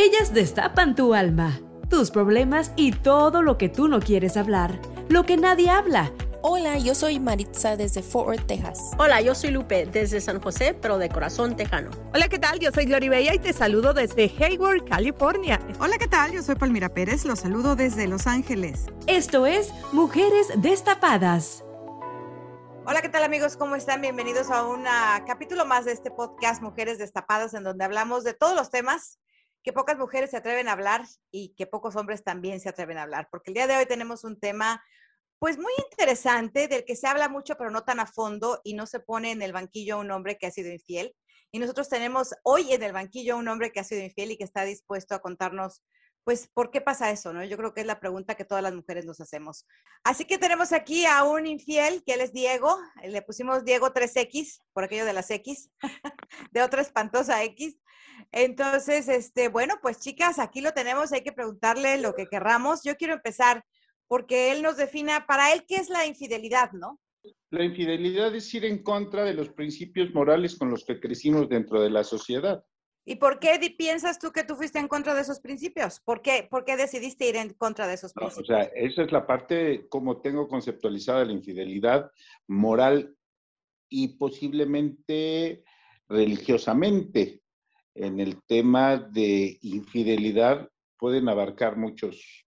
Ellas 0.00 0.32
destapan 0.32 0.94
tu 0.94 1.12
alma, 1.12 1.58
tus 1.90 2.12
problemas 2.12 2.70
y 2.76 2.92
todo 2.92 3.42
lo 3.42 3.58
que 3.58 3.68
tú 3.68 3.88
no 3.88 3.98
quieres 3.98 4.36
hablar, 4.36 4.78
lo 5.08 5.24
que 5.24 5.36
nadie 5.36 5.70
habla. 5.70 6.12
Hola, 6.40 6.78
yo 6.78 6.94
soy 6.94 7.18
Maritza 7.18 7.76
desde 7.76 8.04
Fort 8.04 8.28
Worth, 8.28 8.46
Texas. 8.46 8.92
Hola, 8.96 9.20
yo 9.22 9.34
soy 9.34 9.50
Lupe 9.50 9.86
desde 9.86 10.20
San 10.20 10.40
José, 10.40 10.72
pero 10.80 10.98
de 10.98 11.08
corazón 11.08 11.56
tejano. 11.56 11.90
Hola, 12.14 12.28
¿qué 12.28 12.38
tal? 12.38 12.60
Yo 12.60 12.70
soy 12.70 12.84
Glory 12.84 13.08
Bella 13.08 13.34
y 13.34 13.40
te 13.40 13.52
saludo 13.52 13.92
desde 13.92 14.32
Hayward, 14.38 14.84
California. 14.84 15.58
Hola, 15.80 15.98
¿qué 15.98 16.06
tal? 16.06 16.30
Yo 16.30 16.44
soy 16.44 16.54
Palmira 16.54 16.90
Pérez, 16.90 17.24
los 17.24 17.40
saludo 17.40 17.74
desde 17.74 18.06
Los 18.06 18.28
Ángeles. 18.28 18.86
Esto 19.08 19.46
es 19.46 19.74
Mujeres 19.90 20.46
Destapadas. 20.58 21.64
Hola, 22.86 23.02
¿qué 23.02 23.08
tal 23.08 23.24
amigos? 23.24 23.56
¿Cómo 23.56 23.74
están? 23.74 24.00
Bienvenidos 24.00 24.48
a 24.52 24.64
un 24.64 24.84
capítulo 25.26 25.66
más 25.66 25.86
de 25.86 25.90
este 25.90 26.12
podcast 26.12 26.62
Mujeres 26.62 26.98
Destapadas, 26.98 27.52
en 27.54 27.64
donde 27.64 27.84
hablamos 27.84 28.22
de 28.22 28.32
todos 28.32 28.54
los 28.54 28.70
temas 28.70 29.18
que 29.62 29.72
pocas 29.72 29.98
mujeres 29.98 30.30
se 30.30 30.36
atreven 30.36 30.68
a 30.68 30.72
hablar 30.72 31.04
y 31.30 31.54
que 31.54 31.66
pocos 31.66 31.96
hombres 31.96 32.24
también 32.24 32.60
se 32.60 32.68
atreven 32.68 32.98
a 32.98 33.02
hablar, 33.02 33.28
porque 33.30 33.50
el 33.50 33.54
día 33.54 33.66
de 33.66 33.76
hoy 33.76 33.86
tenemos 33.86 34.24
un 34.24 34.38
tema 34.38 34.82
pues 35.38 35.56
muy 35.56 35.72
interesante 35.90 36.66
del 36.68 36.84
que 36.84 36.96
se 36.96 37.06
habla 37.06 37.28
mucho 37.28 37.56
pero 37.56 37.70
no 37.70 37.84
tan 37.84 38.00
a 38.00 38.06
fondo 38.06 38.60
y 38.64 38.74
no 38.74 38.86
se 38.86 39.00
pone 39.00 39.30
en 39.30 39.42
el 39.42 39.52
banquillo 39.52 39.98
un 39.98 40.10
hombre 40.10 40.36
que 40.36 40.46
ha 40.46 40.50
sido 40.50 40.70
infiel. 40.70 41.14
Y 41.50 41.58
nosotros 41.58 41.88
tenemos 41.88 42.34
hoy 42.42 42.72
en 42.72 42.82
el 42.82 42.92
banquillo 42.92 43.36
un 43.36 43.48
hombre 43.48 43.72
que 43.72 43.80
ha 43.80 43.84
sido 43.84 44.02
infiel 44.02 44.32
y 44.32 44.36
que 44.36 44.44
está 44.44 44.64
dispuesto 44.64 45.14
a 45.14 45.20
contarnos 45.20 45.82
pues, 46.28 46.46
¿por 46.52 46.70
qué 46.70 46.82
pasa 46.82 47.10
eso? 47.10 47.32
¿no? 47.32 47.42
Yo 47.42 47.56
creo 47.56 47.72
que 47.72 47.80
es 47.80 47.86
la 47.86 48.00
pregunta 48.00 48.34
que 48.34 48.44
todas 48.44 48.62
las 48.62 48.74
mujeres 48.74 49.06
nos 49.06 49.18
hacemos. 49.18 49.66
Así 50.04 50.26
que 50.26 50.36
tenemos 50.36 50.74
aquí 50.74 51.06
a 51.06 51.24
un 51.24 51.46
infiel, 51.46 52.02
que 52.04 52.12
él 52.12 52.20
es 52.20 52.34
Diego. 52.34 52.76
Le 53.02 53.22
pusimos 53.22 53.64
Diego 53.64 53.94
3X, 53.94 54.60
por 54.74 54.84
aquello 54.84 55.06
de 55.06 55.14
las 55.14 55.30
X, 55.30 55.70
de 56.52 56.60
otra 56.60 56.82
espantosa 56.82 57.42
X. 57.44 57.78
Entonces, 58.30 59.08
este, 59.08 59.48
bueno, 59.48 59.76
pues 59.80 60.00
chicas, 60.00 60.38
aquí 60.38 60.60
lo 60.60 60.72
tenemos, 60.72 61.12
hay 61.12 61.22
que 61.22 61.32
preguntarle 61.32 61.96
lo 61.96 62.14
que 62.14 62.26
querramos. 62.26 62.82
Yo 62.84 62.96
quiero 62.96 63.14
empezar 63.14 63.64
porque 64.06 64.52
él 64.52 64.60
nos 64.60 64.76
defina, 64.76 65.24
para 65.26 65.54
él, 65.54 65.64
¿qué 65.66 65.76
es 65.76 65.88
la 65.88 66.04
infidelidad, 66.04 66.72
no? 66.72 67.00
La 67.48 67.64
infidelidad 67.64 68.34
es 68.34 68.52
ir 68.52 68.66
en 68.66 68.82
contra 68.82 69.24
de 69.24 69.32
los 69.32 69.48
principios 69.48 70.12
morales 70.12 70.58
con 70.58 70.68
los 70.68 70.84
que 70.84 71.00
crecimos 71.00 71.48
dentro 71.48 71.80
de 71.80 71.88
la 71.88 72.04
sociedad. 72.04 72.62
¿Y 73.08 73.16
por 73.16 73.38
qué 73.38 73.58
piensas 73.78 74.18
tú 74.18 74.32
que 74.32 74.44
tú 74.44 74.54
fuiste 74.54 74.78
en 74.78 74.86
contra 74.86 75.14
de 75.14 75.22
esos 75.22 75.40
principios? 75.40 75.98
¿Por 75.98 76.20
qué, 76.20 76.46
¿Por 76.50 76.66
qué 76.66 76.76
decidiste 76.76 77.26
ir 77.26 77.36
en 77.36 77.54
contra 77.54 77.86
de 77.86 77.94
esos 77.94 78.12
principios? 78.12 78.50
o 78.50 78.52
sea, 78.52 78.64
esa 78.74 79.02
es 79.02 79.12
la 79.12 79.26
parte 79.26 79.88
como 79.88 80.20
tengo 80.20 80.46
conceptualizada 80.46 81.24
la 81.24 81.32
infidelidad 81.32 82.12
moral 82.48 83.16
y 83.88 84.08
posiblemente 84.18 85.64
religiosamente. 86.06 87.40
En 87.94 88.20
el 88.20 88.42
tema 88.42 88.98
de 88.98 89.56
infidelidad 89.62 90.68
pueden 90.98 91.30
abarcar 91.30 91.78
muchos, 91.78 92.44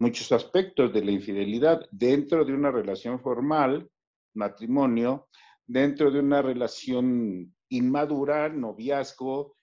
muchos 0.00 0.32
aspectos 0.32 0.92
de 0.92 1.04
la 1.04 1.12
infidelidad 1.12 1.86
dentro 1.92 2.44
de 2.44 2.52
una 2.52 2.72
relación 2.72 3.20
formal, 3.20 3.88
matrimonio, 4.34 5.28
dentro 5.64 6.10
de 6.10 6.18
una 6.18 6.42
relación 6.42 7.54
inmadura, 7.68 8.48
noviazgo, 8.48 9.54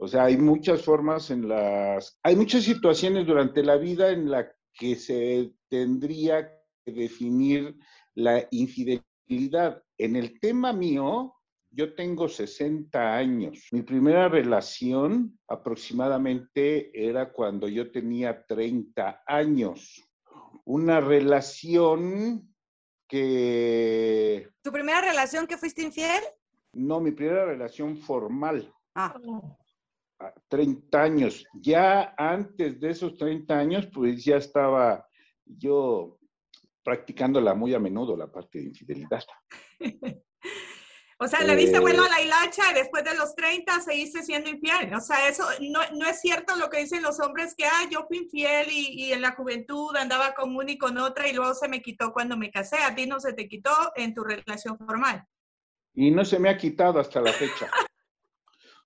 o 0.00 0.06
sea, 0.06 0.24
hay 0.24 0.36
muchas 0.36 0.82
formas 0.82 1.30
en 1.30 1.48
las, 1.48 2.18
hay 2.22 2.36
muchas 2.36 2.62
situaciones 2.62 3.26
durante 3.26 3.64
la 3.64 3.76
vida 3.76 4.10
en 4.10 4.30
la 4.30 4.48
que 4.72 4.94
se 4.94 5.52
tendría 5.68 6.48
que 6.84 6.92
definir 6.92 7.76
la 8.14 8.46
infidelidad. 8.52 9.82
En 9.98 10.14
el 10.14 10.38
tema 10.38 10.72
mío, 10.72 11.34
yo 11.70 11.94
tengo 11.96 12.28
60 12.28 13.16
años. 13.16 13.66
Mi 13.72 13.82
primera 13.82 14.28
relación 14.28 15.36
aproximadamente 15.48 16.90
era 16.94 17.32
cuando 17.32 17.66
yo 17.66 17.90
tenía 17.90 18.44
30 18.46 19.24
años. 19.26 20.08
Una 20.64 21.00
relación 21.00 22.54
que... 23.08 24.48
¿Tu 24.62 24.70
primera 24.70 25.00
relación 25.00 25.48
que 25.48 25.58
fuiste 25.58 25.82
infiel? 25.82 26.22
No, 26.72 27.00
mi 27.00 27.10
primera 27.10 27.46
relación 27.46 27.96
formal. 27.96 28.72
Ah. 28.94 29.14
30 30.48 31.02
años. 31.02 31.44
Ya 31.54 32.14
antes 32.16 32.80
de 32.80 32.90
esos 32.90 33.16
30 33.16 33.58
años, 33.58 33.88
pues 33.92 34.24
ya 34.24 34.36
estaba 34.36 35.06
yo 35.44 36.18
practicándola 36.82 37.54
muy 37.54 37.74
a 37.74 37.78
menudo, 37.78 38.16
la 38.16 38.30
parte 38.30 38.58
de 38.58 38.64
infidelidad. 38.64 39.22
o 41.18 41.28
sea, 41.28 41.42
le 41.44 41.54
diste 41.54 41.78
vuelo 41.80 42.02
a 42.02 42.08
la 42.08 42.22
hilacha 42.22 42.70
y 42.70 42.74
después 42.74 43.04
de 43.04 43.14
los 43.14 43.34
30 43.34 43.80
seguiste 43.80 44.22
siendo 44.22 44.48
infiel. 44.48 44.94
O 44.94 45.00
sea, 45.00 45.28
eso 45.28 45.44
no, 45.70 45.80
no 45.96 46.08
es 46.08 46.20
cierto 46.20 46.56
lo 46.56 46.70
que 46.70 46.80
dicen 46.80 47.02
los 47.02 47.20
hombres 47.20 47.54
que, 47.56 47.66
ah, 47.66 47.88
yo 47.90 48.06
fui 48.08 48.18
infiel 48.18 48.68
y, 48.70 49.04
y, 49.04 49.12
en 49.12 49.22
la 49.22 49.32
juventud 49.32 49.94
andaba 49.96 50.34
con 50.34 50.56
una 50.56 50.70
y 50.70 50.78
con 50.78 50.96
otra 50.98 51.28
y 51.28 51.34
luego 51.34 51.54
se 51.54 51.68
me 51.68 51.82
quitó 51.82 52.12
cuando 52.12 52.36
me 52.36 52.50
casé. 52.50 52.78
A 52.78 52.94
ti 52.94 53.06
no 53.06 53.20
se 53.20 53.34
te 53.34 53.48
quitó 53.48 53.72
en 53.94 54.14
tu 54.14 54.24
relación 54.24 54.78
formal. 54.78 55.24
Y 55.94 56.10
no 56.10 56.24
se 56.24 56.38
me 56.38 56.48
ha 56.48 56.56
quitado 56.56 57.00
hasta 57.00 57.20
la 57.20 57.32
fecha. 57.32 57.70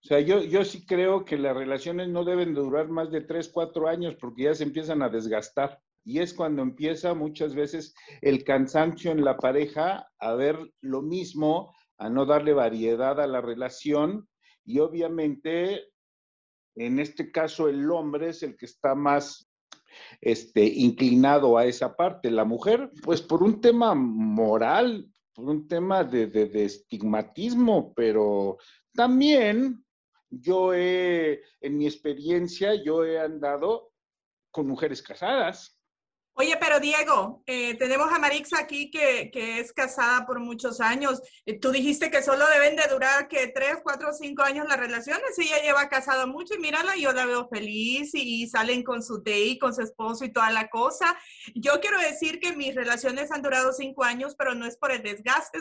O 0.05 0.09
sea, 0.09 0.19
yo, 0.19 0.43
yo 0.43 0.65
sí 0.65 0.85
creo 0.85 1.25
que 1.25 1.39
las 1.39 1.57
relaciones 1.57 2.09
no 2.09 2.25
deben 2.25 2.55
durar 2.55 2.89
más 2.89 3.13
de 3.13 3.21
tres, 3.21 3.49
cuatro 3.49 3.87
años 3.87 4.17
porque 4.21 4.45
ya 4.45 4.55
se 4.55 4.65
empiezan 4.65 5.01
a 5.01 5.09
desgastar. 5.09 5.81
Y 6.05 6.19
es 6.19 6.35
cuando 6.35 6.63
empieza 6.63 7.15
muchas 7.15 7.55
veces 7.55 7.95
el 8.21 8.43
cansancio 8.43 9.13
en 9.13 9.25
la 9.25 9.37
pareja 9.37 10.11
a 10.19 10.35
ver 10.35 10.59
lo 10.81 11.03
mismo, 11.03 11.73
a 11.99 12.09
no 12.09 12.27
darle 12.27 12.53
variedad 12.53 13.21
a 13.21 13.29
la 13.29 13.41
relación. 13.41 14.29
Y 14.65 14.81
obviamente, 14.81 15.85
en 16.75 16.99
este 16.99 17.31
caso, 17.31 17.69
el 17.69 17.89
hombre 17.89 18.31
es 18.31 18.43
el 18.43 18.57
que 18.57 18.67
está 18.67 18.97
más 18.97 19.49
este, 20.21 20.65
inclinado 20.65 21.57
a 21.57 21.67
esa 21.67 21.95
parte. 21.95 22.29
La 22.33 22.45
mujer, 22.45 22.91
pues 23.05 23.23
por 23.23 23.45
un 23.45 23.61
tema 23.61 23.95
moral, 23.95 25.09
por 25.33 25.49
un 25.49 25.69
tema 25.69 26.03
de, 26.03 26.27
de, 26.27 26.47
de 26.47 26.65
estigmatismo, 26.65 27.93
pero 27.95 28.59
también 28.95 29.82
yo 30.33 30.73
he, 30.75 31.43
en 31.61 31.77
mi 31.77 31.87
experiencia, 31.87 32.75
yo 32.75 33.05
he 33.05 33.21
andado 33.21 33.93
con 34.51 34.67
mujeres 34.67 35.03
casadas. 35.03 35.79
Oye, 36.35 36.57
pero 36.59 36.81
Diego, 36.81 37.43
eh, 37.45 37.77
tenemos 37.77 38.11
a 38.11 38.19
Marixa 38.19 38.59
aquí 38.59 38.91
que, 38.91 39.31
que, 39.31 39.61
es 39.61 39.71
casada 39.71 40.25
por 40.27 40.41
muchos 40.41 40.81
años. 40.81 41.21
Eh, 41.45 41.59
tú 41.61 41.71
dijiste 41.71 42.11
que 42.11 42.23
solo 42.23 42.47
deben 42.49 42.75
de 42.75 42.89
durar 42.89 43.29
que 43.29 43.49
tres, 43.49 43.81
cuatro, 43.83 44.15
cinco 44.15 44.43
años 44.43 44.67
las 44.67 44.79
relaciones. 44.79 45.39
Ella 45.39 45.63
lleva 45.63 45.91
casada 45.91 46.25
mucho 46.25 46.55
y 46.55 46.59
mírala, 46.59 46.97
yo 46.97 47.13
la 47.13 47.27
veo 47.27 47.49
feliz 47.49 48.15
y, 48.15 48.45
y 48.45 48.49
salen 48.49 48.83
con 48.83 49.03
su 49.03 49.19
date, 49.19 49.59
con 49.61 49.75
su 49.75 49.83
esposo 49.83 50.25
y 50.25 50.33
toda 50.33 50.51
la 50.51 50.69
cosa. 50.71 51.19
Yo 51.55 51.81
quiero 51.81 51.99
decir 51.99 52.41
que 52.41 52.57
mis 52.57 52.75
relaciones 52.75 53.31
han 53.31 53.43
durado 53.43 53.75
cinco 53.75 54.03
años, 54.03 54.35
pero 54.39 54.55
no 54.55 54.65
es 54.65 54.79
por 54.79 54.91
el 54.91 55.03
desgaste. 55.03 55.61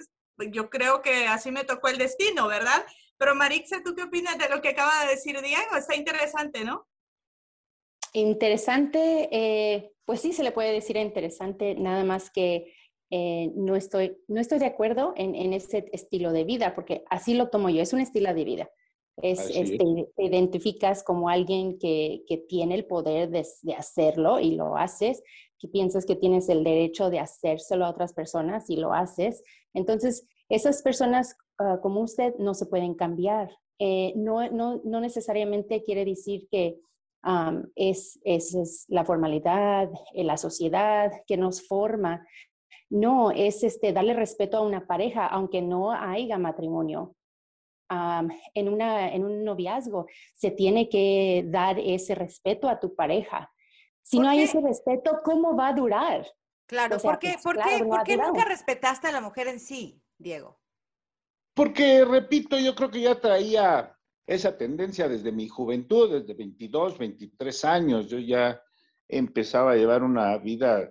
Yo 0.51 0.69
creo 0.69 1.01
que 1.01 1.27
así 1.27 1.51
me 1.51 1.65
tocó 1.65 1.89
el 1.89 1.97
destino, 1.97 2.47
¿verdad? 2.47 2.85
Pero 3.21 3.35
Marixa, 3.35 3.83
¿tú 3.85 3.94
qué 3.94 4.01
opinas 4.01 4.35
de 4.39 4.50
lo 4.50 4.63
que 4.63 4.69
acaba 4.69 5.06
de 5.06 5.12
decir 5.12 5.39
Diego? 5.44 5.77
Está 5.77 5.95
interesante, 5.95 6.65
¿no? 6.65 6.88
Interesante, 8.13 9.29
eh, 9.31 9.91
pues 10.06 10.21
sí 10.21 10.33
se 10.33 10.41
le 10.41 10.51
puede 10.51 10.71
decir 10.71 10.97
interesante, 10.97 11.75
nada 11.75 12.03
más 12.03 12.31
que 12.31 12.73
eh, 13.12 13.51
no, 13.53 13.75
estoy, 13.75 14.18
no 14.27 14.41
estoy 14.41 14.57
de 14.57 14.65
acuerdo 14.65 15.13
en, 15.15 15.35
en 15.35 15.53
ese 15.53 15.85
estilo 15.91 16.31
de 16.31 16.45
vida, 16.45 16.73
porque 16.73 17.03
así 17.12 17.35
lo 17.35 17.50
tomo 17.50 17.69
yo, 17.69 17.83
es 17.83 17.94
un 17.94 18.00
estilo 18.00 18.33
de 18.33 18.44
vida. 18.44 18.71
Es, 19.21 19.51
este, 19.53 20.07
te 20.15 20.24
identificas 20.24 21.03
como 21.03 21.29
alguien 21.29 21.77
que, 21.77 22.24
que 22.27 22.38
tiene 22.38 22.74
el 22.74 22.88
poder 22.88 23.29
de, 23.29 23.45
de, 23.62 23.75
hacerlo 23.75 24.39
y 24.39 24.56
lo 24.56 24.77
haces, 24.77 25.21
que 25.59 25.67
piensas 25.67 26.07
que 26.07 26.15
tienes 26.15 26.50
el 26.50 26.63
derecho 26.63 27.12
de 27.12 27.19
hacérselo 27.19 27.85
a 27.85 27.91
otras 27.91 28.13
personas 28.13 28.67
y 28.71 28.77
lo 28.77 28.94
haces. 28.94 29.44
Entonces, 29.75 30.25
esas 30.50 30.81
personas 30.81 31.38
ah, 31.61 31.79
como 31.81 32.01
usted 32.01 32.35
no 32.37 32.53
se 32.53 32.65
pueden 32.65 32.93
cambiar. 32.95 33.49
Eh, 33.79 34.13
no, 34.15 34.49
no, 34.51 34.81
no, 34.83 35.01
necesariamente 35.01 35.83
quiere 35.83 36.05
decir 36.05 36.47
que 36.51 36.79
es, 37.75 38.19
es, 38.23 38.53
es, 38.53 38.85
la 38.89 39.05
formalidad, 39.05 39.89
eh, 40.13 40.23
la 40.23 40.37
sociedad 40.37 41.11
que 41.25 41.37
nos 41.37 41.67
forma. 41.67 42.25
No, 42.89 43.31
es 43.31 43.63
este, 43.63 43.93
darle 43.93 44.13
respeto 44.13 44.57
a 44.57 44.61
una 44.61 44.85
pareja, 44.85 45.25
aunque 45.27 45.61
no 45.61 45.91
haya 45.91 46.37
matrimonio. 46.37 47.15
en, 48.53 48.69
una, 48.69 49.13
en 49.13 49.25
un 49.25 49.43
noviazgo 49.43 50.05
se 50.33 50.51
tiene 50.51 50.89
que 50.89 51.43
dar 51.47 51.77
ese 51.79 52.15
respeto 52.15 52.69
a 52.69 52.79
tu 52.79 52.95
pareja. 52.95 53.51
Si 54.03 54.19
no 54.19 54.29
hay 54.29 54.41
ese 54.41 54.61
respeto, 54.61 55.21
¿cómo 55.23 55.55
va 55.55 55.69
a 55.69 55.73
durar? 55.73 56.25
Claro, 56.71 56.97
¿por 56.99 57.19
qué, 57.19 57.31
pues, 57.33 57.43
¿por 57.43 57.61
qué, 57.61 57.83
¿por 57.83 58.03
qué 58.03 58.15
nunca 58.15 58.45
respetaste 58.45 59.07
a 59.07 59.11
la 59.11 59.19
mujer 59.19 59.47
en 59.49 59.59
sí, 59.59 60.01
Diego? 60.17 60.60
Porque, 61.53 62.06
repito, 62.06 62.57
yo 62.57 62.74
creo 62.75 62.89
que 62.89 63.01
ya 63.01 63.19
traía 63.19 63.95
esa 64.25 64.57
tendencia 64.57 65.09
desde 65.09 65.31
mi 65.31 65.48
juventud, 65.48 66.12
desde 66.12 66.33
22, 66.33 66.98
23 66.98 67.65
años. 67.65 68.07
Yo 68.07 68.19
ya 68.19 68.62
empezaba 69.07 69.74
a 69.74 69.75
llevar 69.75 70.03
una 70.03 70.38
vida 70.38 70.89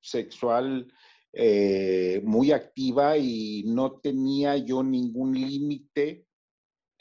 sexual 0.00 0.90
eh, 1.32 2.20
muy 2.24 2.52
activa 2.52 3.16
y 3.18 3.64
no 3.66 4.00
tenía 4.00 4.56
yo 4.56 4.82
ningún 4.82 5.34
límite. 5.34 6.26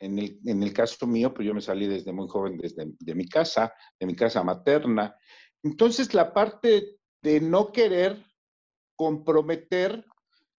En 0.02 0.18
el, 0.18 0.74
caso 0.74 1.06
mío, 1.08 1.34
pues 1.34 1.46
yo 1.46 1.54
me 1.54 1.60
salí 1.62 1.86
desde 1.86 2.14
muy 2.14 2.28
joven 2.30 2.58
desde 2.58 2.86
de 3.00 3.16
mi 3.16 3.28
casa, 3.28 3.74
de 4.00 4.06
mi 4.06 4.16
casa 4.16 4.44
materna. 4.44 5.14
Entonces, 5.62 6.14
la 6.14 6.34
parte 6.34 7.00
de 7.22 7.42
no 7.42 7.74
querer 7.74 8.24
comprometer, 8.96 10.06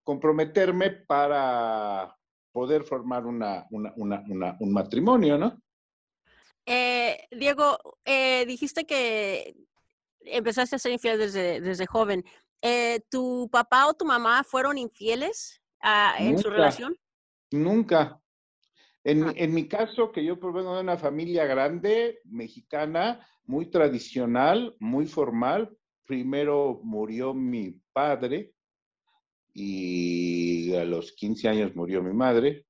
comprometerme 0.02 0.90
para 0.90 2.14
poder 2.52 2.84
formar 2.84 3.26
una, 3.26 3.66
un 3.70 4.72
matrimonio, 4.72 5.38
¿no? 5.38 5.60
Eh, 6.66 7.26
Diego, 7.30 7.98
eh, 8.04 8.44
dijiste 8.46 8.86
que 8.86 9.56
empezaste 10.20 10.76
a 10.76 10.78
ser 10.78 10.92
infiel 10.92 11.18
desde, 11.18 11.60
desde 11.60 11.86
joven. 11.86 12.24
Eh, 12.62 13.00
¿Tu 13.10 13.48
papá 13.50 13.86
o 13.86 13.94
tu 13.94 14.04
mamá 14.04 14.44
fueron 14.44 14.78
infieles 14.78 15.60
en 16.18 16.38
su 16.38 16.50
relación? 16.50 16.96
Nunca. 17.50 18.20
En, 19.02 19.24
ah. 19.24 19.32
en, 19.34 19.54
mi 19.54 19.66
caso, 19.66 20.12
que 20.12 20.24
yo 20.24 20.38
provengo 20.38 20.74
de 20.74 20.82
una 20.82 20.98
familia 20.98 21.46
grande, 21.46 22.20
mexicana, 22.24 23.26
muy 23.44 23.66
tradicional, 23.66 24.76
muy 24.78 25.06
formal, 25.06 25.76
primero 26.06 26.80
murió 26.84 27.32
mi 27.32 27.80
padre 27.92 28.52
y 29.52 30.74
a 30.74 30.84
los 30.84 31.12
15 31.12 31.48
años 31.48 31.74
murió 31.74 32.02
mi 32.02 32.12
madre. 32.12 32.66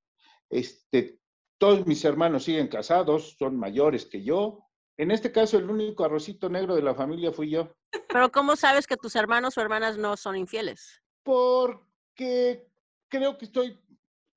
Este, 0.49 1.21
todos 1.59 1.87
mis 1.87 2.05
hermanos 2.05 2.45
siguen 2.45 2.69
casados, 2.69 3.37
son 3.39 3.57
mayores 3.59 4.07
que 4.07 4.23
yo. 4.23 4.67
En 4.97 5.11
este 5.11 5.33
caso, 5.33 5.59
el 5.59 5.71
único 5.71 6.05
arrocito 6.05 6.49
negro 6.49 6.75
de 6.75 6.83
la 6.83 6.95
familia 6.95 7.33
fui 7.33 7.51
yo. 7.51 7.75
Pero 8.09 8.31
¿cómo 8.31 8.57
sabes 8.57 8.87
que 8.87 8.97
tus 8.97 9.17
hermanos 9.17 9.57
o 9.57 9.61
hermanas 9.61 9.97
no 9.97 10.17
son 10.17 10.37
infieles? 10.37 11.03
Porque 11.23 12.67
creo 13.09 13.39
que 13.39 13.47
estoy 13.47 13.79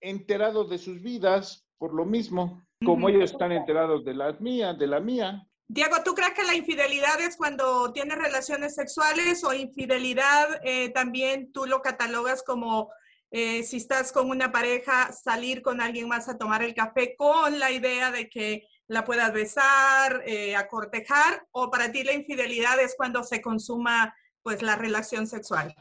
enterado 0.01 0.65
de 0.65 0.77
sus 0.77 1.01
vidas 1.01 1.67
por 1.77 1.93
lo 1.93 2.05
mismo, 2.05 2.61
como 2.85 3.09
ellos 3.09 3.31
están 3.31 3.51
enterados 3.51 4.05
de 4.05 4.13
las 4.13 4.39
mías, 4.39 4.77
de 4.77 4.87
la 4.87 4.99
mía. 4.99 5.47
Diego, 5.67 5.97
¿tú 6.03 6.13
crees 6.13 6.33
que 6.33 6.43
la 6.43 6.55
infidelidad 6.55 7.19
es 7.21 7.37
cuando 7.37 7.91
tienes 7.93 8.17
relaciones 8.17 8.75
sexuales 8.75 9.43
o 9.43 9.53
infidelidad 9.53 10.59
eh, 10.63 10.89
también 10.89 11.51
tú 11.51 11.65
lo 11.65 11.81
catalogas 11.81 12.43
como 12.43 12.89
eh, 13.35 13.63
si 13.63 13.77
estás 13.77 14.11
con 14.11 14.29
una 14.29 14.51
pareja, 14.51 15.11
salir 15.11 15.63
con 15.63 15.81
alguien 15.81 16.07
más 16.07 16.29
a 16.29 16.37
tomar 16.37 16.61
el 16.61 16.75
café 16.75 17.15
con 17.15 17.57
la 17.57 17.71
idea 17.71 18.11
de 18.11 18.29
que 18.29 18.67
la 18.87 19.03
puedas 19.03 19.33
besar, 19.33 20.21
eh, 20.27 20.55
o 21.51 21.71
para 21.71 21.91
ti 21.91 22.03
la 22.03 22.13
infidelidad 22.13 22.79
es 22.79 22.93
cuando 22.95 23.23
se 23.23 23.41
consuma 23.41 24.13
pues 24.43 24.61
la 24.61 24.75
relación 24.75 25.25
sexual? 25.25 25.73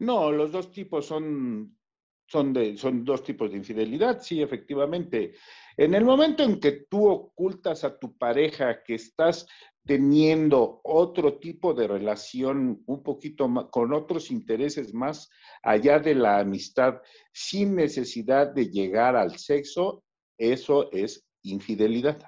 No, 0.00 0.32
los 0.32 0.50
dos 0.50 0.72
tipos 0.72 1.06
son, 1.06 1.78
son, 2.26 2.52
de, 2.52 2.76
son 2.76 3.04
dos 3.04 3.22
tipos 3.22 3.52
de 3.52 3.58
infidelidad, 3.58 4.20
sí, 4.20 4.42
efectivamente. 4.42 5.34
En 5.76 5.94
el 5.94 6.04
momento 6.04 6.42
en 6.42 6.58
que 6.58 6.86
tú 6.88 7.06
ocultas 7.06 7.84
a 7.84 7.98
tu 7.98 8.16
pareja 8.16 8.82
que 8.82 8.94
estás 8.94 9.46
teniendo 9.84 10.80
otro 10.82 11.38
tipo 11.38 11.74
de 11.74 11.86
relación 11.86 12.82
un 12.86 13.02
poquito 13.02 13.46
más, 13.46 13.66
con 13.70 13.92
otros 13.92 14.30
intereses 14.30 14.94
más 14.94 15.28
allá 15.62 15.98
de 15.98 16.14
la 16.14 16.38
amistad, 16.38 16.94
sin 17.32 17.76
necesidad 17.76 18.52
de 18.52 18.68
llegar 18.70 19.16
al 19.16 19.38
sexo, 19.38 20.02
eso 20.38 20.90
es 20.92 21.24
infidelidad. 21.42 22.18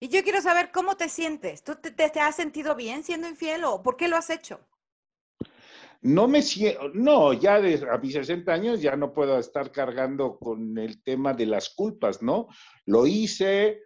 Y 0.00 0.08
yo 0.08 0.22
quiero 0.22 0.40
saber 0.40 0.70
cómo 0.72 0.96
te 0.96 1.08
sientes. 1.08 1.62
¿Tú 1.62 1.76
te, 1.76 1.90
te 1.90 2.20
has 2.20 2.34
sentido 2.34 2.74
bien 2.74 3.04
siendo 3.04 3.28
infiel 3.28 3.64
o 3.64 3.82
por 3.82 3.96
qué 3.96 4.08
lo 4.08 4.16
has 4.16 4.30
hecho? 4.30 4.60
No 6.02 6.26
me 6.26 6.42
siento, 6.42 6.88
no, 6.94 7.32
ya 7.32 7.56
a 7.56 7.98
mis 7.98 8.12
60 8.12 8.52
años 8.52 8.82
ya 8.82 8.96
no 8.96 9.12
puedo 9.12 9.38
estar 9.38 9.70
cargando 9.70 10.36
con 10.36 10.76
el 10.76 11.00
tema 11.02 11.32
de 11.32 11.46
las 11.46 11.70
culpas, 11.70 12.22
¿no? 12.22 12.48
Lo 12.86 13.06
hice, 13.06 13.82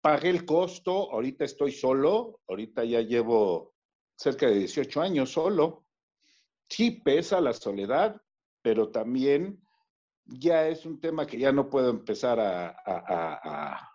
pagué 0.00 0.30
el 0.30 0.44
costo, 0.44 1.12
ahorita 1.12 1.44
estoy 1.44 1.70
solo, 1.70 2.40
ahorita 2.48 2.84
ya 2.84 3.00
llevo 3.00 3.74
cerca 4.16 4.46
de 4.46 4.58
18 4.58 5.00
años 5.00 5.30
solo. 5.30 5.86
Sí 6.68 6.90
pesa 6.90 7.40
la 7.40 7.52
soledad, 7.52 8.20
pero 8.60 8.90
también 8.90 9.62
ya 10.24 10.66
es 10.66 10.84
un 10.84 11.00
tema 11.00 11.26
que 11.26 11.38
ya 11.38 11.52
no 11.52 11.70
puedo 11.70 11.90
empezar 11.90 12.40
a 12.40 13.91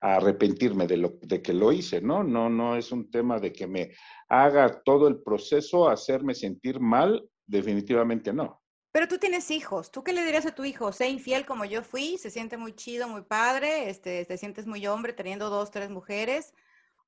arrepentirme 0.00 0.86
de, 0.86 0.96
lo, 0.96 1.18
de 1.22 1.42
que 1.42 1.52
lo 1.52 1.72
hice, 1.72 2.00
¿no? 2.00 2.22
No, 2.22 2.48
no 2.48 2.76
es 2.76 2.92
un 2.92 3.10
tema 3.10 3.38
de 3.40 3.52
que 3.52 3.66
me 3.66 3.92
haga 4.28 4.82
todo 4.82 5.08
el 5.08 5.22
proceso 5.22 5.88
hacerme 5.88 6.34
sentir 6.34 6.80
mal, 6.80 7.28
definitivamente 7.46 8.32
no. 8.32 8.62
Pero 8.92 9.08
tú 9.08 9.18
tienes 9.18 9.50
hijos, 9.50 9.90
¿tú 9.90 10.02
qué 10.02 10.12
le 10.12 10.24
dirías 10.24 10.46
a 10.46 10.54
tu 10.54 10.64
hijo? 10.64 10.92
Sé 10.92 11.08
infiel 11.08 11.44
como 11.44 11.64
yo 11.64 11.82
fui, 11.82 12.16
se 12.18 12.30
siente 12.30 12.56
muy 12.56 12.74
chido, 12.74 13.08
muy 13.08 13.22
padre, 13.22 13.90
este, 13.90 14.24
te 14.24 14.38
sientes 14.38 14.66
muy 14.66 14.86
hombre 14.86 15.12
teniendo 15.12 15.50
dos, 15.50 15.70
tres 15.70 15.90
mujeres, 15.90 16.54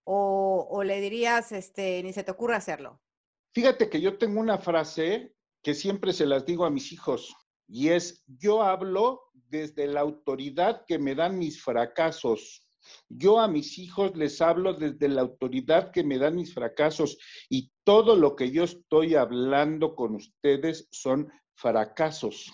o, 0.04 0.66
o 0.70 0.82
le 0.82 1.00
dirías, 1.00 1.52
este, 1.52 2.02
ni 2.02 2.12
se 2.12 2.22
te 2.22 2.30
ocurre 2.30 2.56
hacerlo. 2.56 3.00
Fíjate 3.52 3.88
que 3.88 4.00
yo 4.00 4.18
tengo 4.18 4.40
una 4.40 4.58
frase 4.58 5.34
que 5.62 5.74
siempre 5.74 6.12
se 6.12 6.26
las 6.26 6.44
digo 6.44 6.64
a 6.64 6.70
mis 6.70 6.92
hijos, 6.92 7.34
y 7.66 7.88
es, 7.88 8.24
yo 8.26 8.62
hablo 8.62 9.30
desde 9.32 9.86
la 9.86 10.00
autoridad 10.00 10.84
que 10.86 10.98
me 10.98 11.14
dan 11.14 11.38
mis 11.38 11.62
fracasos. 11.62 12.66
Yo 13.08 13.40
a 13.40 13.48
mis 13.48 13.78
hijos 13.78 14.16
les 14.16 14.40
hablo 14.40 14.74
desde 14.74 15.08
la 15.08 15.22
autoridad 15.22 15.90
que 15.90 16.04
me 16.04 16.18
dan 16.18 16.36
mis 16.36 16.54
fracasos 16.54 17.18
y 17.48 17.70
todo 17.84 18.16
lo 18.16 18.36
que 18.36 18.50
yo 18.50 18.64
estoy 18.64 19.14
hablando 19.14 19.94
con 19.94 20.14
ustedes 20.14 20.88
son 20.90 21.30
fracasos. 21.54 22.52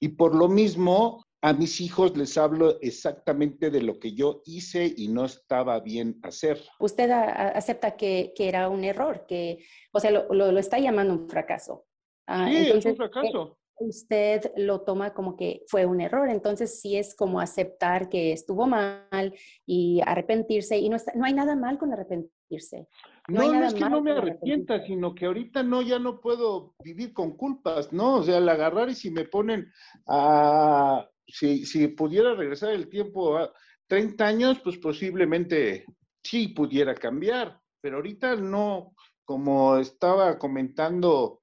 Y 0.00 0.08
por 0.08 0.34
lo 0.34 0.48
mismo, 0.48 1.24
a 1.42 1.52
mis 1.52 1.80
hijos 1.80 2.16
les 2.16 2.36
hablo 2.36 2.78
exactamente 2.80 3.70
de 3.70 3.82
lo 3.82 3.98
que 3.98 4.14
yo 4.14 4.42
hice 4.44 4.92
y 4.96 5.08
no 5.08 5.24
estaba 5.24 5.80
bien 5.80 6.18
hacer. 6.22 6.62
Usted 6.78 7.10
acepta 7.10 7.96
que, 7.96 8.32
era 8.38 8.68
un 8.68 8.84
error, 8.84 9.26
que, 9.26 9.64
o 9.92 10.00
sea, 10.00 10.10
lo, 10.10 10.58
está 10.58 10.78
llamando 10.78 11.14
un 11.14 11.28
fracaso. 11.28 11.86
Ah, 12.26 12.48
sí, 12.48 12.56
es 12.56 12.84
un 12.84 12.96
fracaso 12.96 13.58
usted 13.78 14.52
lo 14.56 14.82
toma 14.82 15.14
como 15.14 15.36
que 15.36 15.62
fue 15.68 15.86
un 15.86 16.00
error. 16.00 16.28
Entonces 16.28 16.80
sí 16.80 16.96
es 16.96 17.14
como 17.14 17.40
aceptar 17.40 18.08
que 18.08 18.32
estuvo 18.32 18.66
mal 18.66 19.34
y 19.66 20.00
arrepentirse. 20.04 20.78
Y 20.78 20.88
no, 20.88 20.96
no 21.14 21.24
hay 21.24 21.32
nada 21.32 21.56
mal 21.56 21.78
con 21.78 21.92
arrepentirse. 21.92 22.88
No, 23.28 23.52
no, 23.52 23.64
es 23.64 23.74
que 23.74 23.80
no 23.80 24.00
me 24.00 24.12
arrepienta, 24.12 24.84
sino 24.86 25.14
que 25.14 25.26
ahorita 25.26 25.62
no, 25.62 25.82
ya 25.82 25.98
no 25.98 26.20
puedo 26.20 26.74
vivir 26.82 27.12
con 27.12 27.36
culpas, 27.36 27.92
¿no? 27.92 28.16
O 28.16 28.22
sea, 28.22 28.36
al 28.36 28.48
agarrar 28.48 28.88
y 28.88 28.94
si 28.94 29.10
me 29.10 29.24
ponen 29.24 29.72
a, 30.06 31.08
si, 31.26 31.66
si 31.66 31.88
pudiera 31.88 32.34
regresar 32.34 32.70
el 32.70 32.88
tiempo 32.88 33.36
a 33.36 33.52
30 33.88 34.24
años, 34.24 34.60
pues 34.62 34.78
posiblemente 34.78 35.84
sí 36.22 36.48
pudiera 36.48 36.94
cambiar, 36.94 37.60
pero 37.80 37.96
ahorita 37.96 38.36
no, 38.36 38.94
como 39.24 39.76
estaba 39.78 40.38
comentando 40.38 41.42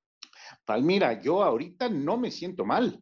Palmira, 0.65 1.21
yo 1.21 1.43
ahorita 1.43 1.89
no 1.89 2.17
me 2.17 2.31
siento 2.31 2.65
mal. 2.65 3.01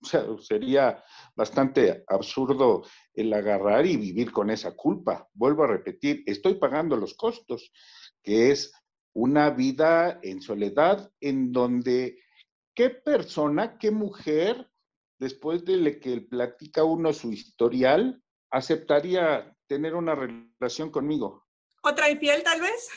O 0.00 0.06
sea, 0.06 0.24
sería 0.40 1.02
bastante 1.34 2.04
absurdo 2.06 2.84
el 3.14 3.32
agarrar 3.32 3.84
y 3.84 3.96
vivir 3.96 4.30
con 4.30 4.50
esa 4.50 4.76
culpa. 4.76 5.28
Vuelvo 5.32 5.64
a 5.64 5.68
repetir, 5.68 6.22
estoy 6.26 6.54
pagando 6.54 6.96
los 6.96 7.14
costos, 7.14 7.72
que 8.22 8.52
es 8.52 8.72
una 9.12 9.50
vida 9.50 10.20
en 10.22 10.40
soledad 10.40 11.10
en 11.20 11.50
donde 11.50 12.20
qué 12.74 12.90
persona, 12.90 13.76
qué 13.76 13.90
mujer, 13.90 14.70
después 15.18 15.64
de 15.64 15.98
que 15.98 16.20
platica 16.20 16.84
uno 16.84 17.12
su 17.12 17.32
historial, 17.32 18.22
aceptaría 18.50 19.52
tener 19.66 19.96
una 19.96 20.14
relación 20.14 20.90
conmigo. 20.90 21.44
¿Otra 21.82 22.08
infiel 22.08 22.42
tal 22.44 22.60
vez? 22.60 22.88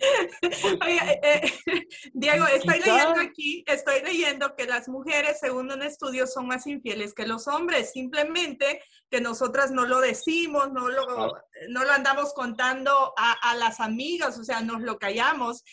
Oye, 0.84 0.98
eh, 0.98 1.20
eh, 1.22 1.88
Diego, 2.12 2.46
estoy 2.46 2.78
leyendo 2.78 3.20
aquí, 3.20 3.64
estoy 3.66 4.02
leyendo 4.02 4.54
que 4.56 4.66
las 4.66 4.88
mujeres, 4.88 5.38
según 5.40 5.70
un 5.70 5.82
estudio, 5.82 6.26
son 6.26 6.46
más 6.46 6.66
infieles 6.66 7.14
que 7.14 7.26
los 7.26 7.46
hombres. 7.48 7.92
Simplemente 7.92 8.82
que 9.10 9.20
nosotras 9.20 9.70
no 9.70 9.86
lo 9.86 10.00
decimos, 10.00 10.72
no 10.72 10.88
lo, 10.88 11.34
no 11.68 11.84
lo 11.84 11.92
andamos 11.92 12.32
contando 12.32 13.12
a, 13.16 13.50
a, 13.50 13.56
las 13.56 13.80
amigas, 13.80 14.38
o 14.38 14.44
sea, 14.44 14.60
nos 14.62 14.80
lo 14.82 14.98
callamos. 14.98 15.64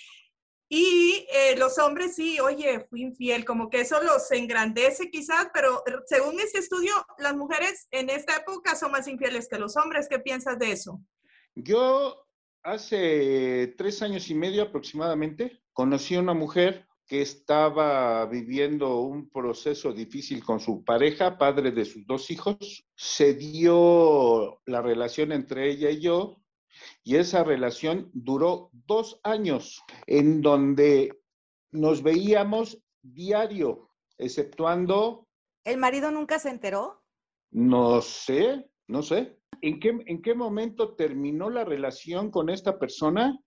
Y 0.69 1.25
eh, 1.31 1.55
los 1.57 1.77
hombres 1.77 2.15
sí, 2.15 2.39
oye, 2.41 2.86
fui 2.89 3.01
infiel, 3.01 3.46
como 3.46 3.69
que 3.69 3.81
eso 3.81 4.01
los 4.03 4.29
engrandece 4.31 5.10
quizás, 5.10 5.48
pero 5.53 5.81
según 6.05 6.39
ese 6.41 6.57
estudio, 6.57 6.93
las 7.19 7.36
mujeres 7.36 7.88
en 7.91 8.10
esta 8.10 8.36
época 8.36 8.75
son 8.75 8.91
más 8.91 9.07
infieles 9.07 9.48
que 9.48 9.60
los 9.60 9.77
hombres. 9.77 10.07
¿Qué 10.10 10.19
piensas 10.19 10.60
de 10.60 10.74
eso? 10.74 11.00
Yo 11.55 12.26
hace 12.67 13.75
tres 13.77 14.01
años 14.01 14.29
y 14.29 14.36
medio 14.36 14.63
aproximadamente 14.63 15.62
conocí 15.71 16.15
a 16.15 16.19
una 16.19 16.33
mujer 16.33 16.86
que 17.05 17.21
estaba 17.21 18.25
viviendo 18.25 19.00
un 19.00 19.29
proceso 19.29 19.93
difícil 19.93 20.43
con 20.43 20.59
su 20.59 20.83
pareja, 20.83 21.38
padre 21.38 21.71
de 21.71 21.86
sus 21.86 22.05
dos 22.05 22.29
hijos. 22.29 22.86
Se 22.97 23.36
dio 23.36 24.59
la 24.65 24.81
relación 24.81 25.31
entre 25.31 25.69
ella 25.69 25.89
y 25.89 26.01
yo 26.01 26.41
y 27.05 27.15
esa 27.15 27.45
relación 27.45 28.12
duró 28.13 28.69
dos 28.74 29.21
años 29.24 29.81
en 30.05 30.41
donde 30.41 31.17
nos 31.71 32.03
veíamos 32.03 32.83
diario, 33.01 33.91
exceptuando... 34.17 35.25
¿El 35.63 35.77
marido 35.77 36.12
nunca 36.12 36.38
se 36.38 36.50
enteró? 36.50 37.01
No 37.50 38.01
sé, 38.01 38.69
no 38.88 39.01
sé. 39.01 39.37
¿En 39.61 39.79
qué, 39.79 39.97
¿En 40.05 40.21
qué 40.21 40.33
momento 40.35 40.95
terminó 40.95 41.49
la 41.49 41.63
relación 41.63 42.31
con 42.31 42.49
esta 42.49 42.79
persona? 42.79 43.37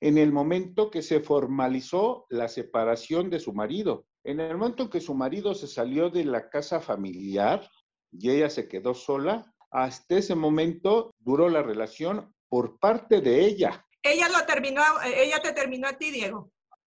En 0.00 0.18
el 0.18 0.32
momento 0.32 0.90
que 0.90 1.02
se 1.02 1.20
formalizó 1.20 2.26
la 2.28 2.48
separación 2.48 3.30
de 3.30 3.40
su 3.40 3.52
marido. 3.52 4.06
En 4.24 4.40
el 4.40 4.56
momento 4.56 4.84
en 4.84 4.90
que 4.90 5.00
su 5.00 5.14
marido 5.14 5.54
se 5.54 5.66
salió 5.66 6.10
de 6.10 6.24
la 6.24 6.50
casa 6.50 6.80
familiar 6.80 7.68
y 8.12 8.30
ella 8.30 8.50
se 8.50 8.68
quedó 8.68 8.94
sola, 8.94 9.54
hasta 9.70 10.16
ese 10.16 10.34
momento 10.34 11.14
duró 11.18 11.48
la 11.48 11.62
relación 11.62 12.34
por 12.48 12.78
parte 12.78 13.20
de 13.20 13.44
ella. 13.44 13.86
Ella 14.02 14.28
lo 14.28 14.44
terminó, 14.44 14.82
ella 15.04 15.40
te 15.40 15.52
terminó 15.52 15.88
a 15.88 15.92
ti, 15.92 16.10
Diego. 16.10 16.50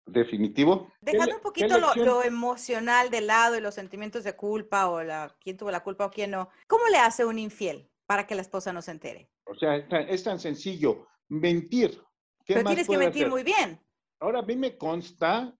Definitivo. 0.05 0.91
Dejando 0.99 1.35
un 1.35 1.41
poquito 1.41 1.77
lo, 1.77 1.93
lo, 1.95 2.23
emocional 2.23 3.11
de 3.11 3.21
lado 3.21 3.55
y 3.57 3.61
los 3.61 3.75
sentimientos 3.75 4.23
de 4.23 4.35
culpa 4.35 4.89
o 4.89 5.03
la, 5.03 5.35
quién 5.39 5.57
tuvo 5.57 5.69
la 5.69 5.83
culpa 5.83 6.05
o 6.05 6.11
quién 6.11 6.31
no, 6.31 6.49
¿cómo 6.67 6.87
le 6.87 6.97
hace 6.97 7.23
un 7.23 7.37
infiel 7.37 7.90
para 8.11 8.27
que 8.27 8.35
la 8.35 8.41
esposa 8.41 8.73
no 8.73 8.81
se 8.81 8.91
entere? 8.91 9.29
O 9.45 9.55
sea, 9.55 9.77
es 9.77 9.87
tan, 9.87 10.09
es 10.09 10.21
tan 10.21 10.37
sencillo, 10.37 11.07
mentir. 11.29 11.97
Pero 12.45 12.65
tienes 12.65 12.85
que 12.85 12.97
mentir 12.97 13.23
hacer? 13.23 13.29
muy 13.29 13.43
bien. 13.43 13.79
Ahora, 14.19 14.39
a 14.39 14.41
mí 14.41 14.57
me 14.57 14.77
consta, 14.77 15.55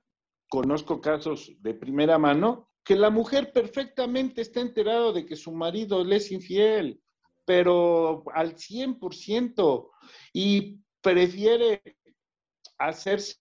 conozco 0.50 1.00
casos 1.00 1.54
de 1.60 1.74
primera 1.74 2.18
mano, 2.18 2.68
que 2.84 2.98
la 2.98 3.10
mujer 3.10 3.54
perfectamente 3.54 4.42
está 4.42 4.60
enterada 4.60 5.14
de 5.14 5.26
que 5.26 5.38
su 5.38 5.54
marido 5.54 6.04
le 6.04 6.18
es 6.18 6.30
infiel 6.30 7.02
pero 7.46 8.24
al 8.34 8.56
100% 8.56 9.90
y 10.34 10.80
prefiere 11.02 11.82
hacerse 12.78 13.38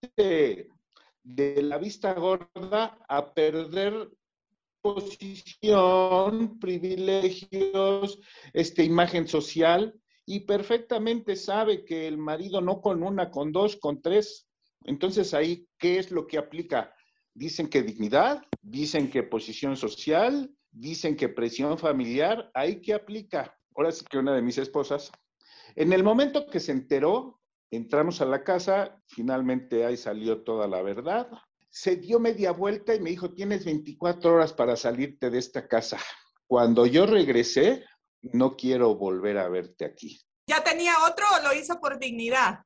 de 1.23 1.63
la 1.63 1.79
vista 1.79 2.15
gorda 2.15 2.99
a 3.09 3.33
perder 3.35 4.11
posición, 4.83 6.59
privilegios, 6.59 8.21
este, 8.53 8.85
imagen 8.85 9.29
social 9.29 9.95
y 10.27 10.41
perfectamente 10.41 11.37
sabe 11.37 11.85
que 11.85 12.07
el 12.07 12.19
marido 12.19 12.61
no 12.61 12.81
con 12.81 13.03
una, 13.03 13.31
con 13.31 13.53
dos, 13.53 13.77
con 13.77 14.01
tres. 14.01 14.49
Entonces 14.85 15.35
ahí, 15.35 15.67
¿qué 15.79 15.99
es 15.99 16.11
lo 16.11 16.27
que 16.27 16.39
aplica? 16.39 16.95
Dicen 17.35 17.69
que 17.69 17.83
dignidad, 17.83 18.43
dicen 18.63 19.11
que 19.11 19.23
posición 19.23 19.77
social, 19.77 20.51
dicen 20.71 21.17
que 21.17 21.29
presión 21.29 21.79
familiar, 21.79 22.51
ahí 22.55 22.81
qué 22.81 22.95
aplica 22.95 23.57
ahora 23.81 23.93
sí 23.93 24.05
que 24.05 24.19
una 24.19 24.35
de 24.35 24.43
mis 24.43 24.59
esposas, 24.59 25.11
en 25.75 25.93
el 25.93 26.03
momento 26.03 26.47
que 26.47 26.61
se 26.61 26.73
enteró, 26.73 27.41
entramos 27.71 28.21
a 28.21 28.27
la 28.27 28.43
casa, 28.43 29.01
finalmente 29.07 29.85
ahí 29.85 29.97
salió 29.97 30.43
toda 30.43 30.67
la 30.67 30.83
verdad. 30.83 31.29
Se 31.71 31.97
dio 31.97 32.19
media 32.19 32.53
vuelta 32.53 32.95
y 32.95 33.01
me 33.01 33.11
dijo, 33.11 33.33
tienes 33.33 33.65
24 33.65 34.35
horas 34.35 34.53
para 34.53 34.77
salirte 34.77 35.31
de 35.31 35.39
esta 35.39 35.67
casa. 35.69 35.99
Cuando 36.47 36.85
yo 36.85 37.07
regresé, 37.07 37.85
no 38.23 38.57
quiero 38.57 38.97
volver 38.97 39.39
a 39.39 39.49
verte 39.49 39.85
aquí. 39.85 40.21
¿Ya 40.47 40.63
tenía 40.63 40.95
otro 41.09 41.25
o 41.37 41.43
lo 41.43 41.55
hizo 41.55 41.81
por 41.81 41.99
dignidad? 41.99 42.65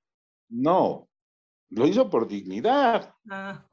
No, 0.49 1.09
lo 1.69 1.87
hizo 1.87 2.09
por 2.09 2.27
dignidad. 2.27 3.15
Ah. 3.31 3.67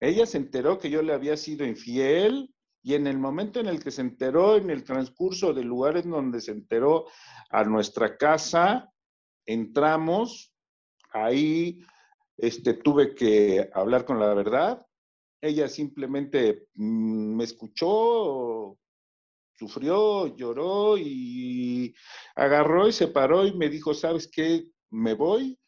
Ella 0.00 0.26
se 0.26 0.36
enteró 0.36 0.78
que 0.78 0.90
yo 0.90 1.00
le 1.00 1.14
había 1.14 1.36
sido 1.36 1.64
infiel, 1.64 2.52
y 2.82 2.94
en 2.94 3.06
el 3.06 3.18
momento 3.18 3.60
en 3.60 3.68
el 3.68 3.82
que 3.82 3.92
se 3.92 4.00
enteró, 4.00 4.56
en 4.56 4.68
el 4.68 4.82
transcurso 4.82 5.54
del 5.54 5.68
lugar 5.68 5.96
en 5.96 6.10
donde 6.10 6.40
se 6.40 6.50
enteró 6.50 7.06
a 7.50 7.62
nuestra 7.62 8.16
casa, 8.16 8.92
entramos, 9.46 10.52
ahí 11.12 11.78
este, 12.36 12.74
tuve 12.74 13.14
que 13.14 13.68
hablar 13.74 14.04
con 14.04 14.18
la 14.18 14.34
verdad. 14.34 14.86
Ella 15.40 15.68
simplemente 15.68 16.68
mm, 16.74 17.36
me 17.36 17.44
escuchó, 17.44 18.78
sufrió, 19.54 20.36
lloró 20.36 20.96
y 20.98 21.94
agarró 22.36 22.88
y 22.88 22.92
se 22.92 23.08
paró 23.08 23.46
y 23.46 23.54
me 23.54 23.68
dijo, 23.68 23.94
¿sabes 23.94 24.28
qué? 24.28 24.66
Me 24.90 25.14
voy. 25.14 25.58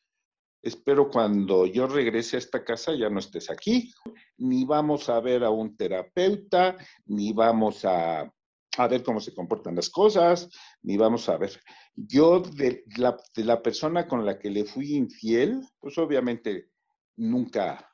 Espero 0.62 1.10
cuando 1.10 1.66
yo 1.66 1.86
regrese 1.86 2.36
a 2.36 2.38
esta 2.38 2.64
casa 2.64 2.94
ya 2.94 3.10
no 3.10 3.18
estés 3.18 3.50
aquí 3.50 3.92
ni 4.38 4.64
vamos 4.64 5.08
a 5.08 5.20
ver 5.20 5.44
a 5.44 5.50
un 5.50 5.76
terapeuta, 5.76 6.76
ni 7.06 7.32
vamos 7.32 7.84
a, 7.84 8.30
a 8.76 8.88
ver 8.88 9.02
cómo 9.02 9.20
se 9.20 9.34
comportan 9.34 9.76
las 9.76 9.90
cosas, 9.90 10.48
ni 10.82 10.96
vamos 10.96 11.28
a 11.28 11.36
ver. 11.36 11.60
Yo, 11.94 12.40
de 12.40 12.84
la, 12.96 13.62
persona 13.62 14.06
con 14.06 14.24
la 14.24 14.38
que 14.38 14.50
le 14.50 14.64
fui 14.64 14.94
infiel, 14.94 15.60
pues 15.78 15.96
obviamente 15.98 16.70
nunca, 17.16 17.90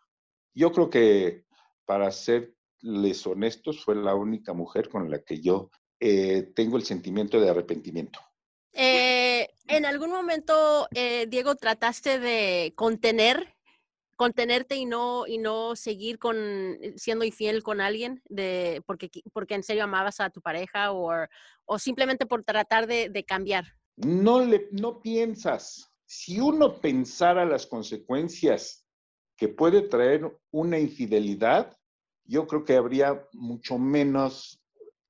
yo 0.54 0.72
creo 0.72 0.90
que 0.90 1.44
para 1.84 2.10
serles 2.12 3.26
honestos, 3.26 3.84
fue 3.84 3.96
la 3.96 4.14
única 4.14 4.52
mujer 4.52 4.88
con 4.88 5.10
la 5.10 5.20
que 5.22 5.40
yo 5.40 5.70
eh, 5.98 6.52
tengo 6.54 6.76
el 6.76 6.84
sentimiento 6.84 7.40
de 7.40 7.50
arrepentimiento. 7.50 8.20
Eh, 8.72 9.48
en 9.66 9.84
algún 9.84 10.10
momento, 10.10 10.86
eh, 10.94 11.26
Diego, 11.28 11.56
trataste 11.56 12.20
de 12.20 12.72
contener 12.76 13.56
contenerte 14.20 14.76
y 14.76 14.84
no, 14.84 15.26
y 15.26 15.38
no 15.38 15.74
seguir 15.74 16.18
con, 16.18 16.36
eh, 16.36 16.92
siendo 16.98 17.24
infiel 17.24 17.62
con 17.62 17.80
alguien 17.80 18.20
de, 18.28 18.82
porque, 18.84 19.10
porque 19.32 19.54
en 19.54 19.62
serio 19.62 19.84
amabas 19.84 20.20
a 20.20 20.28
tu 20.28 20.42
pareja 20.42 20.92
o, 20.92 21.10
o 21.64 21.78
simplemente 21.78 22.26
por 22.26 22.44
tratar 22.44 22.86
de, 22.86 23.24
cambiar? 23.26 23.64
No, 23.96 24.44
le, 24.44 24.68
no 24.72 25.00
piensas. 25.00 25.90
Si 26.04 26.38
uno 26.38 26.82
pensara 26.82 27.46
las 27.46 27.66
consecuencias 27.66 28.86
que 29.38 29.48
puede 29.48 29.88
traer 29.88 30.30
una 30.50 30.78
infidelidad, 30.78 31.74
yo 32.24 32.46
creo 32.46 32.62
que 32.62 32.76
habría 32.76 33.26
mucho 33.32 33.78
menos 33.78 34.62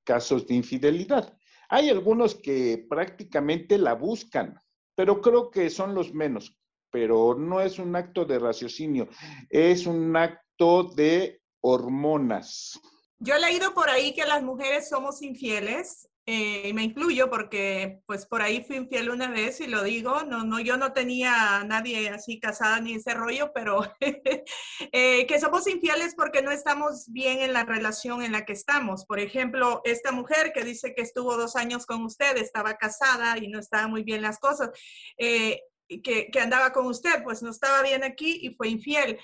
casos 0.05 0.47
de 0.47 0.55
infidelidad. 0.55 1.37
Hay 1.69 1.91
algunos 1.91 2.37
que 2.37 2.87
prácticamente 2.89 3.77
la 3.77 3.95
buscan, 3.95 4.55
pero 4.95 5.21
creo 5.21 5.51
que 5.51 5.69
son 5.69 5.97
los 5.97 6.15
menos 6.15 6.60
pero 6.91 7.35
no 7.35 7.61
es 7.61 7.79
un 7.79 7.95
acto 7.97 8.25
de 8.25 8.39
raciocinio, 8.39 9.09
es 9.49 9.87
un 9.87 10.17
acto 10.17 10.85
de 10.85 11.41
hormonas. 11.61 12.81
Yo 13.19 13.35
he 13.35 13.41
leído 13.41 13.75
por 13.75 13.91
ahí 13.91 14.15
que 14.15 14.25
las 14.25 14.43
mujeres 14.43 14.89
somos 14.89 15.23
infieles, 15.23 16.11
eh, 16.33 16.69
y 16.69 16.73
me 16.75 16.85
incluyo 16.85 17.29
porque 17.29 18.03
pues 18.07 18.25
por 18.25 18.41
ahí 18.41 18.63
fui 18.63 18.77
infiel 18.77 19.11
una 19.11 19.29
vez 19.31 19.61
y 19.61 19.67
lo 19.67 19.83
digo, 19.83 20.23
no, 20.23 20.45
no, 20.45 20.61
yo 20.61 20.77
no 20.77 20.93
tenía 20.93 21.57
a 21.57 21.65
nadie 21.65 22.09
así 22.11 22.39
casada 22.39 22.79
ni 22.79 22.95
ese 22.95 23.15
rollo, 23.15 23.51
pero 23.53 23.83
eh, 24.93 25.27
que 25.27 25.41
somos 25.41 25.67
infieles 25.67 26.15
porque 26.15 26.41
no 26.41 26.53
estamos 26.53 27.07
bien 27.09 27.41
en 27.41 27.53
la 27.53 27.65
relación 27.65 28.23
en 28.23 28.31
la 28.31 28.45
que 28.45 28.53
estamos. 28.53 29.07
Por 29.07 29.19
ejemplo, 29.19 29.81
esta 29.85 30.13
mujer 30.13 30.53
que 30.53 30.63
dice 30.63 30.95
que 30.95 31.03
estuvo 31.03 31.37
dos 31.37 31.57
años 31.57 31.85
con 31.85 32.05
usted, 32.05 32.37
estaba 32.37 32.75
casada 32.75 33.37
y 33.39 33.49
no 33.49 33.59
estaba 33.59 33.89
muy 33.89 34.05
bien 34.05 34.23
las 34.23 34.39
cosas. 34.39 34.71
Eh, 35.19 35.61
que, 35.99 36.31
andaba 36.41 36.73
con 36.73 36.87
usted, 36.87 37.23
pues 37.25 37.43
no 37.43 37.51
estaba 37.51 37.83
bien 37.83 38.05
aquí 38.05 38.39
y 38.43 38.55
fue 38.55 38.69
infiel. 38.69 39.19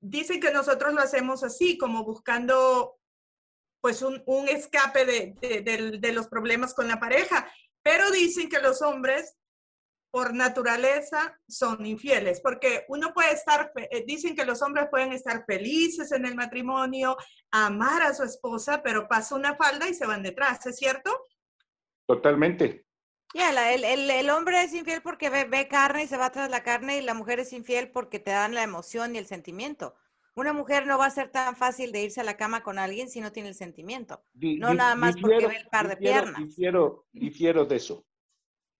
Dicen 0.00 0.40
que 0.40 0.50
nosotros 0.50 0.92
lo 0.92 1.00
hacemos 1.00 1.44
así, 1.44 1.78
como 1.78 2.04
buscando 2.04 2.96
pues 3.80 4.02
un, 4.02 4.22
escape 4.48 5.06
de, 5.40 6.12
los 6.12 6.28
problemas 6.28 6.74
con 6.74 6.88
la 6.88 6.98
pareja, 6.98 7.50
pero 7.82 8.10
dicen 8.10 8.48
que 8.48 8.60
los 8.60 8.82
hombres 8.82 9.36
por 10.12 10.34
naturaleza 10.34 11.38
son 11.48 11.86
infieles, 11.86 12.40
porque 12.40 12.84
uno 12.88 13.14
puede 13.14 13.32
estar, 13.32 13.72
eh, 13.76 14.04
dicen 14.04 14.34
que 14.34 14.44
los 14.44 14.60
hombres 14.60 14.88
pueden 14.90 15.12
estar 15.12 15.44
felices 15.46 16.10
en 16.10 16.26
el 16.26 16.34
matrimonio, 16.34 17.16
amar 17.52 18.02
a 18.02 18.12
su 18.12 18.24
esposa, 18.24 18.82
pero 18.82 19.06
pasa 19.06 19.36
una 19.36 19.54
falda 19.54 19.88
y 19.88 19.94
se 19.94 20.06
van 20.06 20.24
detrás, 20.24 20.66
¿es 20.66 20.76
cierto? 20.76 21.16
Totalmente. 22.06 22.86
Ya, 23.34 23.72
el, 23.72 23.84
el- 23.84 24.10
el 24.10 24.30
hombre 24.30 24.62
es 24.62 24.74
infiel 24.74 25.02
porque 25.02 25.30
ve, 25.30 25.44
ve 25.44 25.68
carne 25.68 26.04
y 26.04 26.06
se 26.08 26.16
va 26.16 26.30
tras 26.32 26.50
la 26.50 26.62
carne 26.62 26.98
y 26.98 27.02
la 27.02 27.14
mujer 27.14 27.38
es 27.40 27.52
infiel 27.52 27.90
porque 27.90 28.18
te 28.18 28.32
dan 28.32 28.54
la 28.54 28.62
emoción 28.62 29.14
y 29.14 29.18
el 29.18 29.26
sentimiento. 29.26 29.94
Una 30.34 30.52
mujer 30.52 30.86
no 30.86 30.98
va 30.98 31.06
a 31.06 31.10
ser 31.10 31.30
tan 31.30 31.54
fácil 31.56 31.92
de 31.92 32.02
irse 32.02 32.20
a 32.20 32.24
la 32.24 32.36
cama 32.36 32.62
con 32.62 32.78
alguien 32.78 33.08
si 33.08 33.20
no 33.20 33.30
tiene 33.32 33.48
el 33.50 33.54
sentimiento. 33.54 34.24
Di- 34.32 34.58
No 34.58 34.70
di- 34.70 34.76
nada 34.76 34.94
más 34.96 35.14
porque 35.20 35.46
ve 35.46 35.56
el 35.56 35.66
par 35.68 35.88
de 35.88 35.96
difiero- 35.96 36.22
piernas. 36.24 36.40
Difiero, 36.48 37.06
difiero 37.12 37.64
de 37.66 37.76
eso, 37.76 38.04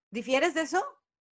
¿Difieres 0.09 0.53
de 0.53 0.61
eso? 0.61 0.83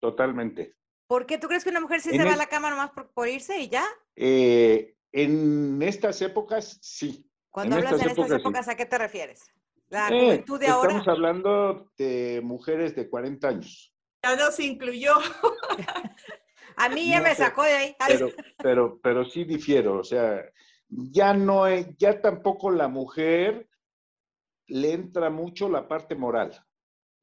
totalmente. 0.01 0.75
¿Por 1.07 1.27
qué 1.27 1.39
tú 1.39 1.47
crees 1.49 1.63
que 1.63 1.71
una 1.71 1.81
mujer 1.81 2.01
sí 2.01 2.11
En 2.11 2.17
se 2.17 2.25
va 2.25 2.33
a 2.33 2.37
la 2.37 2.47
cama 2.47 2.71
nomás 2.71 2.91
por, 2.91 3.11
por 3.13 3.29
irse 3.29 3.59
y 3.61 3.69
ya? 3.69 3.85
Eh, 4.17 4.97
en 5.13 5.81
estas 5.83 6.21
épocas, 6.23 6.79
sí. 6.83 7.31
Cuando 7.51 7.77
en 7.77 7.87
hablas 7.87 8.01
de 8.03 8.09
estas 8.11 8.29
sí. 8.29 8.35
épocas, 8.35 8.67
¿a 8.69 8.75
qué 8.77 8.87
te 8.87 8.99
refieres? 8.99 9.45
¿La 9.89 10.09
Eh, 10.09 10.21
juventud 10.21 10.61
de 10.61 10.67
ahora? 10.69 10.89
Estamos 10.89 11.09
hablando 11.09 11.91
de 11.97 12.41
mujeres 12.43 12.95
de 12.97 13.09
40 13.09 13.49
años. 13.49 13.95
Ya 14.23 14.37
nos 14.37 14.59
incluyó. 14.61 15.13
A 16.77 16.89
mí 16.89 17.09
ya 17.09 17.19
No, 17.19 17.25
me 17.25 17.35
sacó 17.35 17.63
de 17.63 17.73
ahí. 17.73 17.97
Pero, 18.09 18.31
pero, 18.59 19.01
pero 19.01 19.25
sí 19.25 19.45
difiero, 19.45 19.99
o 20.01 20.05
sea, 20.05 20.43
ya 20.89 21.33
no 21.33 21.67
es, 21.69 21.87
ya 21.99 22.21
tampoco 22.21 22.71
la 22.71 22.89
mujer 22.89 23.69
le 24.67 24.93
entra 24.93 25.31
mucho 25.31 25.69
la 25.69 25.87
parte 25.87 26.17
moral. 26.17 26.53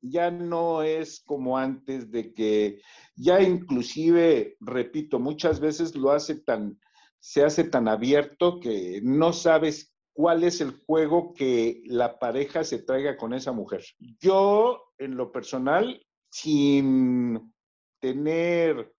Ya 0.03 0.31
no 0.31 0.83
es 0.83 1.21
como 1.25 1.57
antes 1.57 2.09
de 2.11 2.33
que 2.33 2.81
ya 3.15 3.41
inclusive, 3.41 4.55
repito, 4.61 5.19
muchas 5.19 5.59
veces 5.59 5.95
lo 5.95 6.11
hace 6.11 6.35
tan, 6.35 6.79
se 7.19 7.43
hace 7.43 7.65
tan 7.65 7.87
abierto 7.89 8.59
que 8.59 9.01
no 9.03 9.33
sabes 9.33 9.90
cuál 10.13 10.43
es 10.43 10.61
el 10.61 10.71
juego 10.85 11.33
que 11.33 11.81
la 11.85 12.19
pareja 12.19 12.63
se 12.63 12.79
traiga 12.79 13.17
con 13.17 13.33
esa 13.33 13.51
mujer. 13.51 13.83
Yo, 14.19 14.93
en 14.97 15.15
lo 15.15 15.31
personal, 15.31 16.05
sin 16.29 17.53
tener 17.99 18.93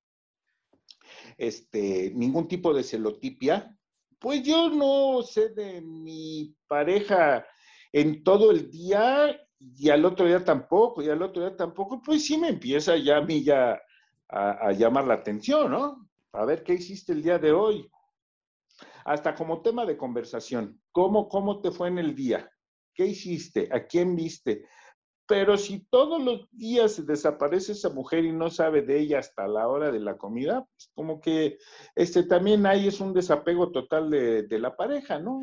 este, 1.37 2.11
ningún 2.15 2.47
tipo 2.47 2.73
de 2.73 2.83
celotipia, 2.83 3.77
pues 4.19 4.43
yo 4.43 4.69
no 4.69 5.23
sé 5.23 5.49
de 5.49 5.81
mi 5.81 6.55
pareja 6.67 7.45
en 7.91 8.23
todo 8.23 8.51
el 8.51 8.69
día 8.69 9.39
y 9.59 9.89
al 9.89 10.05
otro 10.05 10.25
día 10.25 10.43
tampoco, 10.43 11.01
y 11.01 11.09
al 11.09 11.21
otro 11.21 11.41
día 11.41 11.55
tampoco, 11.55 12.01
pues 12.01 12.25
sí 12.25 12.37
me 12.37 12.49
empieza 12.49 12.97
ya 12.97 13.17
a 13.17 13.21
mí 13.21 13.43
ya 13.43 13.79
a, 14.29 14.51
a 14.51 14.71
llamar 14.71 15.05
la 15.05 15.15
atención, 15.15 15.71
¿no? 15.71 16.09
A 16.33 16.45
ver 16.45 16.63
qué 16.63 16.73
hiciste 16.73 17.11
el 17.13 17.21
día 17.21 17.37
de 17.37 17.51
hoy. 17.51 17.89
Hasta 19.05 19.35
como 19.35 19.61
tema 19.61 19.85
de 19.85 19.97
conversación, 19.97 20.81
¿cómo, 20.91 21.27
cómo 21.29 21.61
te 21.61 21.71
fue 21.71 21.87
en 21.87 21.97
el 21.97 22.15
día? 22.15 22.51
¿Qué 22.93 23.05
hiciste? 23.05 23.69
¿A 23.71 23.85
quién 23.85 24.15
viste? 24.15 24.65
Pero 25.27 25.57
si 25.57 25.85
todos 25.85 26.21
los 26.21 26.49
días 26.51 26.93
se 26.93 27.03
desaparece 27.03 27.71
esa 27.71 27.89
mujer 27.89 28.25
y 28.25 28.33
no 28.33 28.49
sabe 28.49 28.81
de 28.81 28.99
ella 28.99 29.19
hasta 29.19 29.47
la 29.47 29.67
hora 29.67 29.89
de 29.91 29.99
la 29.99 30.17
comida, 30.17 30.65
pues 30.65 30.89
como 30.93 31.21
que 31.21 31.57
este 31.95 32.23
también 32.23 32.65
ahí 32.65 32.87
es 32.87 32.99
un 32.99 33.13
desapego 33.13 33.71
total 33.71 34.09
de, 34.09 34.43
de 34.43 34.59
la 34.59 34.75
pareja, 34.75 35.19
¿no? 35.19 35.41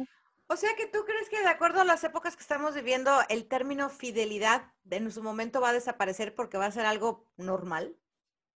O 0.50 0.56
sea 0.56 0.70
que 0.76 0.86
tú 0.86 1.00
crees 1.06 1.28
que 1.28 1.40
de 1.40 1.48
acuerdo 1.48 1.80
a 1.80 1.84
las 1.84 2.04
épocas 2.04 2.34
que 2.36 2.42
estamos 2.42 2.74
viviendo, 2.74 3.10
el 3.28 3.48
término 3.48 3.90
fidelidad 3.90 4.72
en 4.90 5.10
su 5.10 5.22
momento 5.22 5.60
va 5.60 5.70
a 5.70 5.74
desaparecer 5.74 6.34
porque 6.34 6.56
va 6.58 6.66
a 6.66 6.72
ser 6.72 6.86
algo 6.86 7.26
normal. 7.36 7.96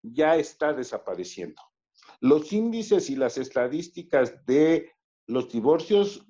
ya 0.03 0.37
está 0.37 0.73
desapareciendo. 0.73 1.63
Los 2.21 2.53
índices 2.53 3.11
y 3.11 3.17
las 3.17 3.39
estadísticas 3.39 4.45
de 4.47 4.91
los 5.27 5.51
divorcios 5.51 6.27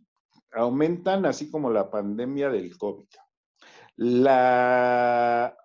aumentan, 0.53 1.27
así 1.27 1.51
como 1.51 1.71
la 1.71 1.91
pandemia 1.91 2.51
del 2.51 2.77
COVID. 2.77 3.07
La, 3.97 5.57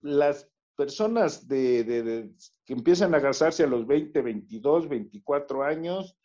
las 0.00 0.50
personas 0.76 1.46
de, 1.48 2.30
que 2.64 2.72
empiezan 2.72 3.14
a 3.14 3.22
casarse 3.22 3.64
a 3.64 3.66
los 3.66 3.86
20, 3.86 4.20
22, 4.20 4.88
24 4.88 5.62
años, 5.62 6.18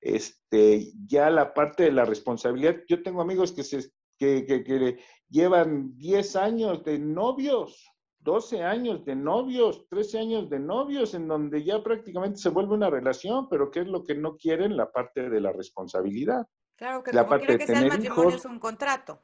este, 0.00 0.92
ya 1.06 1.30
la 1.30 1.52
parte 1.54 1.84
de 1.84 1.92
la 1.92 2.04
responsabilidad, 2.04 2.76
yo 2.88 3.02
tengo 3.02 3.20
amigos 3.20 3.52
que, 3.52 3.64
se, 3.64 3.90
que- 4.18 4.44
que 4.46 4.98
llevan 5.28 5.96
10 5.96 6.36
años 6.36 6.84
de 6.84 6.98
novios, 6.98 7.84
12 8.26 8.62
años 8.62 9.04
de 9.04 9.14
novios, 9.14 9.86
13 9.88 10.18
años 10.18 10.50
de 10.50 10.58
novios, 10.58 11.14
en 11.14 11.28
donde 11.28 11.62
ya 11.64 11.82
prácticamente 11.82 12.38
se 12.38 12.50
vuelve 12.50 12.74
una 12.74 12.90
relación, 12.90 13.48
pero 13.48 13.70
¿qué 13.70 13.80
es 13.80 13.86
lo 13.86 14.02
que 14.02 14.16
no 14.16 14.36
quieren? 14.36 14.76
La 14.76 14.90
parte 14.90 15.30
de 15.30 15.40
la 15.40 15.52
responsabilidad. 15.52 16.44
Claro 16.76 17.02
que 17.02 17.12
La 17.12 17.22
como 17.22 17.30
parte 17.30 17.52
de 17.52 17.58
que 17.58 17.66
sea 17.66 17.76
el 17.76 17.80
tener 17.84 17.92
matrimonio 17.98 18.30
hijos. 18.30 18.40
es 18.40 18.44
un 18.50 18.58
contrato. 18.58 19.22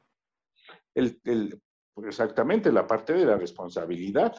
El, 0.95 1.19
el- 1.25 1.61
exactamente, 1.97 2.71
la 2.71 2.87
parte 2.87 3.13
de 3.13 3.25
la 3.25 3.37
responsabilidad. 3.37 4.33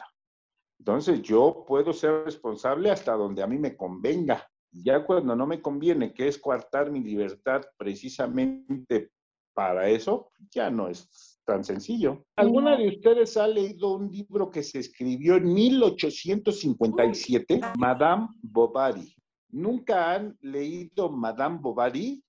Entonces, 0.79 1.21
yo 1.21 1.63
puedo 1.65 1.93
ser 1.93 2.25
responsable 2.25 2.89
hasta 2.91 3.13
donde 3.13 3.43
a 3.43 3.47
mí 3.47 3.57
me 3.57 3.77
convenga. 3.77 4.45
Ya 4.71 5.05
cuando 5.05 5.35
no 5.35 5.47
me 5.47 5.61
conviene, 5.61 6.13
que 6.13 6.27
es 6.27 6.37
coartar 6.37 6.91
mi 6.91 7.01
libertad 7.01 7.61
precisamente 7.77 9.11
para 9.53 9.87
eso, 9.87 10.31
ya 10.51 10.69
no 10.69 10.89
es 10.89 11.34
tan 11.45 11.63
sencillo. 11.63 12.25
¿Alguna 12.35 12.75
de 12.75 12.87
ustedes 12.89 13.37
ha 13.37 13.47
leído 13.47 13.95
un 13.95 14.11
libro 14.11 14.49
que 14.49 14.63
se 14.63 14.79
escribió 14.79 15.35
en 15.35 15.53
1857, 15.53 17.61
Madame 17.77 18.27
Bovary? 18.41 19.15
¿Nunca 19.49 20.13
han 20.13 20.37
leído 20.41 21.09
Madame 21.09 21.59
Bovary? 21.61 22.23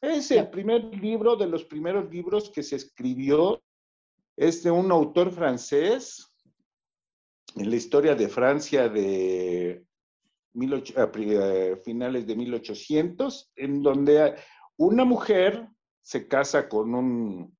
Es 0.00 0.30
el 0.30 0.48
primer 0.50 0.84
libro 1.00 1.34
de 1.34 1.48
los 1.48 1.64
primeros 1.64 2.08
libros 2.10 2.50
que 2.50 2.62
se 2.62 2.76
escribió. 2.76 3.60
Es 4.36 4.62
de 4.62 4.70
un 4.70 4.92
autor 4.92 5.32
francés 5.32 6.32
en 7.56 7.70
la 7.70 7.76
historia 7.76 8.14
de 8.14 8.28
Francia 8.28 8.88
de 8.88 9.84
18 10.52 11.00
a 11.00 11.10
pri- 11.10 11.34
eh, 11.34 11.76
finales 11.84 12.26
de 12.26 12.36
1800, 12.36 13.50
en 13.56 13.82
donde 13.82 14.36
una 14.76 15.04
mujer 15.04 15.68
se 16.00 16.28
casa 16.28 16.68
con 16.68 16.94
un 16.94 17.57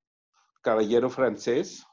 caballero 0.62 1.10
francés, 1.10 1.84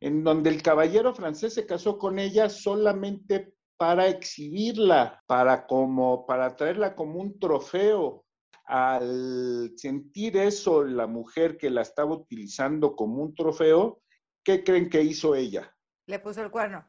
en 0.00 0.24
donde 0.24 0.50
el 0.50 0.62
caballero 0.62 1.14
francés 1.14 1.54
se 1.54 1.66
casó 1.66 1.98
con 1.98 2.18
ella 2.18 2.48
solamente 2.48 3.54
para 3.76 4.08
exhibirla, 4.08 5.22
para 5.26 5.66
como 5.66 6.26
para 6.26 6.54
traerla 6.54 6.94
como 6.94 7.20
un 7.20 7.38
trofeo. 7.38 8.24
Al 8.66 9.72
sentir 9.76 10.36
eso 10.36 10.84
la 10.84 11.06
mujer 11.06 11.56
que 11.56 11.70
la 11.70 11.82
estaba 11.82 12.12
utilizando 12.14 12.94
como 12.94 13.22
un 13.22 13.34
trofeo, 13.34 14.00
¿qué 14.44 14.62
creen 14.62 14.88
que 14.88 15.02
hizo 15.02 15.34
ella? 15.34 15.74
Le 16.06 16.18
puso 16.18 16.42
el 16.42 16.50
cuerno. 16.50 16.86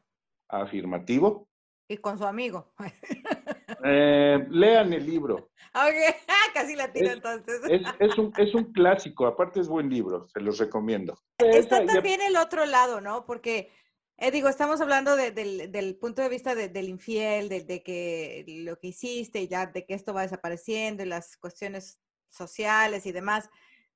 Afirmativo. 0.50 1.48
Y 1.88 1.98
con 1.98 2.18
su 2.18 2.26
amigo. 2.26 2.74
Eh, 3.84 4.46
lean 4.50 4.94
el 4.94 5.06
libro. 5.06 5.52
Ok, 5.74 6.16
casi 6.54 6.76
la 6.76 6.92
tiro 6.92 7.08
Es- 7.08 7.14
entonces. 7.14 7.62
Es, 7.70 7.82
es 8.00 8.18
un, 8.18 8.34
es 8.38 8.54
un 8.54 8.66
clásico, 8.74 9.26
aparte 9.26 9.60
es 9.60 9.68
buen 9.68 9.90
libro, 9.90 10.28
se 10.28 10.40
los 10.42 10.58
recomiendo. 10.58 11.18
Está 11.38 11.86
también 11.86 12.22
el 12.22 12.36
otro 12.38 12.66
lado, 12.66 13.02
¿no? 13.02 13.26
Porque, 13.26 13.72
eh, 14.18 14.32
digo, 14.32 14.50
estamos 14.50 14.82
hablando 14.82 15.16
de- 15.16 15.32
del, 15.32 15.72
del 15.72 15.96
punto 15.98 16.22
de 16.22 16.30
vista 16.30 16.56
de- 16.56 16.70
del 16.70 16.90
infiel, 16.90 17.50
de, 17.50 17.62
de 17.62 17.82
que 17.84 18.44
lo 18.66 18.78
que 18.78 18.88
hiciste 18.88 19.40
y 19.42 19.48
ya 19.48 19.66
de 19.68 19.86
que 19.86 19.94
esto 19.94 20.14
va 20.14 20.24
desapareciendo 20.24 21.04
y 21.04 21.08
las 21.08 21.38
cuestiones 21.38 22.00
sociales 22.30 23.06
y 23.06 23.12
demás. 23.12 23.50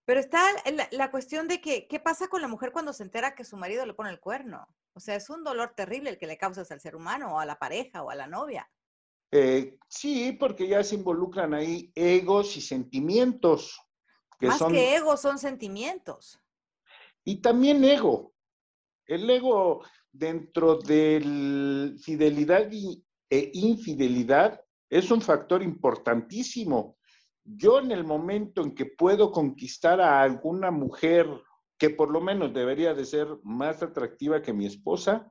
Pero 0.05 0.19
está 0.19 0.39
la, 0.71 0.87
la 0.91 1.09
cuestión 1.09 1.47
de 1.47 1.59
que, 1.61 1.87
¿qué 1.87 1.99
pasa 1.99 2.27
con 2.27 2.41
la 2.41 2.47
mujer 2.47 2.71
cuando 2.71 2.93
se 2.93 3.01
entera 3.03 3.33
que 3.33 3.43
su 3.43 3.57
marido 3.57 3.85
le 3.87 3.95
pone 3.95 4.11
el 4.11 4.19
cuerno? 4.19 4.67
O 4.93 4.99
sea, 4.99 5.15
es 5.15 5.29
un 5.31 5.43
dolor 5.43 5.73
terrible 5.75 6.11
el 6.11 6.17
que 6.19 6.27
le 6.27 6.37
causas 6.37 6.71
al 6.71 6.79
ser 6.79 6.95
humano 6.95 7.35
o 7.35 7.39
a 7.39 7.45
la 7.45 7.57
pareja 7.57 8.03
o 8.03 8.11
a 8.11 8.15
la 8.15 8.27
novia. 8.27 8.69
Eh, 9.37 9.77
sí, 9.89 10.31
porque 10.39 10.65
ya 10.65 10.81
se 10.81 10.95
involucran 10.95 11.53
ahí 11.53 11.91
egos 11.93 12.55
y 12.55 12.61
sentimientos. 12.61 13.77
Que 14.39 14.47
Más 14.47 14.59
son, 14.59 14.71
que 14.71 14.95
ego, 14.95 15.17
son 15.17 15.37
sentimientos. 15.37 16.39
Y 17.25 17.41
también 17.41 17.83
ego. 17.83 18.33
El 19.05 19.29
ego 19.29 19.83
dentro 20.09 20.77
de 20.77 21.95
fidelidad 22.01 22.71
y, 22.71 23.03
e 23.29 23.51
infidelidad 23.53 24.61
es 24.89 25.11
un 25.11 25.21
factor 25.21 25.61
importantísimo. 25.61 26.97
Yo 27.43 27.79
en 27.79 27.91
el 27.91 28.05
momento 28.05 28.61
en 28.61 28.73
que 28.73 28.85
puedo 28.85 29.33
conquistar 29.33 29.99
a 29.99 30.21
alguna 30.21 30.71
mujer 30.71 31.27
que 31.77 31.89
por 31.89 32.09
lo 32.09 32.21
menos 32.21 32.53
debería 32.53 32.93
de 32.93 33.03
ser 33.03 33.27
más 33.43 33.83
atractiva 33.83 34.41
que 34.41 34.53
mi 34.53 34.65
esposa, 34.65 35.29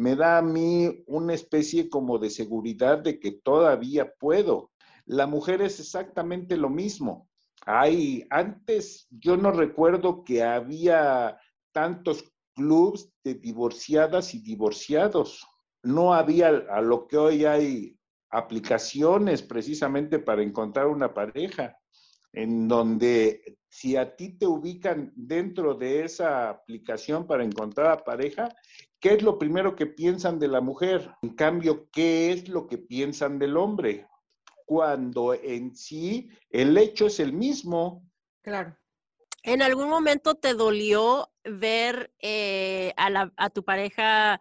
me 0.00 0.16
da 0.16 0.38
a 0.38 0.42
mí 0.42 1.04
una 1.08 1.34
especie 1.34 1.90
como 1.90 2.18
de 2.18 2.30
seguridad 2.30 3.00
de 3.00 3.20
que 3.20 3.32
todavía 3.32 4.10
puedo. 4.18 4.70
La 5.04 5.26
mujer 5.26 5.60
es 5.60 5.78
exactamente 5.78 6.56
lo 6.56 6.70
mismo. 6.70 7.28
Hay, 7.66 8.26
antes 8.30 9.06
yo 9.10 9.36
no 9.36 9.52
recuerdo 9.52 10.24
que 10.24 10.42
había 10.42 11.38
tantos 11.72 12.24
clubs 12.54 13.12
de 13.22 13.34
divorciadas 13.34 14.32
y 14.34 14.38
divorciados. 14.38 15.46
No 15.82 16.14
había 16.14 16.48
a 16.48 16.80
lo 16.80 17.06
que 17.06 17.18
hoy 17.18 17.44
hay 17.44 17.98
aplicaciones 18.30 19.42
precisamente 19.42 20.18
para 20.18 20.42
encontrar 20.42 20.86
una 20.86 21.12
pareja, 21.12 21.76
en 22.32 22.68
donde 22.68 23.58
si 23.68 23.96
a 23.96 24.16
ti 24.16 24.38
te 24.38 24.46
ubican 24.46 25.12
dentro 25.14 25.74
de 25.74 26.04
esa 26.04 26.48
aplicación 26.48 27.26
para 27.26 27.44
encontrar 27.44 27.92
a 27.92 28.02
pareja, 28.02 28.48
¿qué 29.00 29.14
es 29.14 29.22
lo 29.22 29.38
primero 29.38 29.74
que 29.74 29.86
piensan 29.86 30.38
de 30.38 30.48
la 30.48 30.60
mujer? 30.60 31.14
En 31.22 31.30
cambio, 31.34 31.88
¿qué 31.90 32.32
es 32.32 32.48
lo 32.48 32.66
que 32.66 32.78
piensan 32.78 33.38
del 33.38 33.56
hombre? 33.56 34.06
Cuando 34.66 35.34
en 35.34 35.74
sí 35.74 36.30
el 36.50 36.76
hecho 36.78 37.06
es 37.06 37.18
el 37.20 37.32
mismo. 37.32 38.04
Claro. 38.42 38.76
¿En 39.42 39.62
algún 39.62 39.88
momento 39.88 40.34
te 40.34 40.54
dolió 40.54 41.30
ver 41.44 42.12
eh, 42.20 42.92
a, 42.96 43.10
la- 43.10 43.32
a 43.36 43.50
tu 43.50 43.64
pareja 43.64 44.40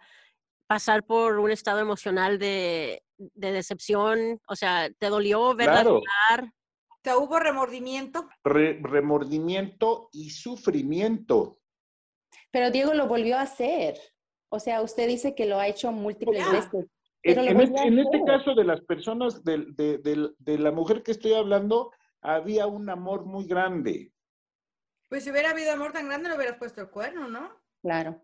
pasar 0.67 1.03
por 1.05 1.39
un 1.39 1.49
estado 1.51 1.79
emocional 1.79 2.37
de, 2.37 3.01
de 3.17 3.51
decepción? 3.51 4.39
O 4.47 4.55
sea, 4.55 4.89
¿te 4.99 5.07
dolió 5.07 5.55
verla 5.55 5.81
Claro. 5.81 6.01
llorar? 6.01 6.53
Sea, 7.01 7.17
hubo 7.17 7.39
remordimiento. 7.39 8.27
Re- 8.43 8.79
remordimiento 8.83 10.09
y 10.11 10.31
sufrimiento. 10.31 11.59
Pero 12.51 12.69
Diego 12.71 12.93
lo 12.93 13.07
volvió 13.07 13.37
a 13.37 13.43
hacer. 13.43 13.97
O 14.49 14.59
sea, 14.59 14.81
usted 14.81 15.07
dice 15.07 15.35
que 15.35 15.45
lo 15.45 15.59
ha 15.59 15.67
hecho 15.67 15.91
múltiples 15.91 16.43
veces. 16.51 16.85
En, 17.21 17.35
Pero 17.35 17.41
este, 17.61 17.81
en 17.83 17.99
este 17.99 18.23
caso 18.25 18.55
de 18.55 18.63
las 18.63 18.81
personas, 18.81 19.43
de, 19.43 19.57
de- 19.75 20.29
de 20.37 20.57
la 20.57 20.71
mujer 20.71 21.03
que 21.03 21.11
estoy 21.11 21.33
hablando, 21.33 21.91
había 22.21 22.65
un 22.65 22.89
amor 22.89 23.25
muy 23.25 23.45
grande. 23.45 24.11
Pues 25.09 25.23
si 25.23 25.31
hubiera 25.31 25.51
habido 25.51 25.71
amor 25.73 25.91
tan 25.91 26.07
grande, 26.07 26.29
no 26.29 26.35
hubieras 26.35 26.57
puesto 26.57 26.81
el 26.81 26.89
cuerno, 26.89 27.27
¿no? 27.27 27.49
Claro. 27.81 28.21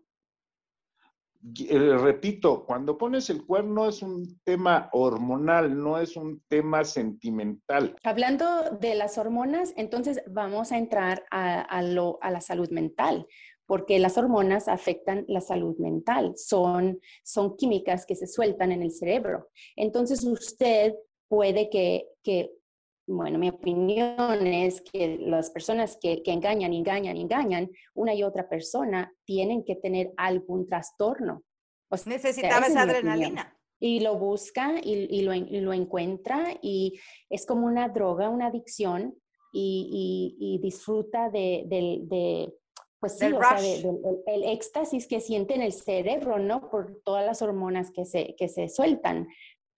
Eh, 1.68 1.96
repito, 1.98 2.64
cuando 2.64 2.96
pones 2.98 3.30
el 3.30 3.44
cuerno 3.44 3.86
es 3.88 4.02
un 4.02 4.40
tema 4.42 4.88
hormonal, 4.92 5.78
no 5.80 5.98
es 5.98 6.16
un 6.16 6.42
tema 6.48 6.82
sentimental. 6.84 7.94
Hablando 8.02 8.70
de 8.80 8.94
las 8.96 9.16
hormonas, 9.18 9.72
entonces 9.76 10.22
vamos 10.26 10.72
a 10.72 10.78
entrar 10.78 11.24
a, 11.30 11.60
a 11.60 11.82
lo- 11.82 12.18
a 12.22 12.30
la 12.30 12.40
salud 12.40 12.70
mental, 12.70 13.26
porque 13.66 13.98
las 13.98 14.16
hormonas 14.16 14.68
afectan 14.68 15.24
la 15.28 15.40
salud 15.40 15.76
mental, 15.78 16.32
son, 16.36 17.00
son 17.24 17.56
químicas 17.56 18.06
que 18.06 18.14
se 18.16 18.26
sueltan 18.26 18.72
en 18.72 18.82
el 18.82 18.90
cerebro. 18.92 19.48
Entonces 19.76 20.24
usted 20.24 20.94
puede 21.28 21.68
que, 21.68 22.06
que 22.22 22.52
bueno, 23.08 23.38
mi 23.38 23.48
opinión 23.48 24.46
es 24.46 24.80
que 24.80 25.16
las 25.20 25.50
personas 25.50 25.96
que, 26.00 26.22
que 26.22 26.32
engañan, 26.32 26.72
engañan, 26.72 27.16
engañan, 27.16 27.70
una 27.94 28.14
y 28.14 28.22
otra 28.22 28.48
persona 28.48 29.12
tienen 29.24 29.64
que 29.64 29.76
tener 29.76 30.12
algún 30.16 30.66
trastorno. 30.68 31.42
O 31.88 31.96
sea, 31.96 32.12
Necesitaba 32.12 32.66
esa 32.66 32.82
opinión 32.84 32.90
adrenalina. 32.90 33.58
y 33.78 34.00
lo 34.00 34.16
busca 34.18 34.74
y, 34.82 35.06
y 35.08 35.22
lo, 35.22 35.32
en- 35.32 35.46
y 35.54 35.60
lo 35.60 35.72
encuentra 35.72 36.58
y 36.62 36.98
es 37.30 37.46
como 37.46 37.66
una 37.66 37.88
droga, 37.88 38.28
una 38.28 38.46
adicción 38.48 39.14
y, 39.52 40.58
disfruta 40.62 41.30
de, 41.30 41.62
del- 41.66 42.08
de, 42.08 42.52
pues 43.00 43.18
sí, 43.18 43.26
o 43.26 43.40
sea, 43.42 43.60
de- 43.60 43.88
el, 44.26 44.42
el 44.44 44.44
éxtasis 44.52 45.06
que 45.06 45.20
siente 45.20 45.54
en 45.54 45.62
el 45.62 45.72
cerebro, 45.72 46.38
¿no? 46.38 46.70
Por 46.70 47.00
todas 47.04 47.24
las 47.24 47.42
hormonas 47.42 47.90
que 47.90 48.04
se, 48.04 48.34
que 48.36 48.48
se 48.48 48.68
sueltan. 48.68 49.28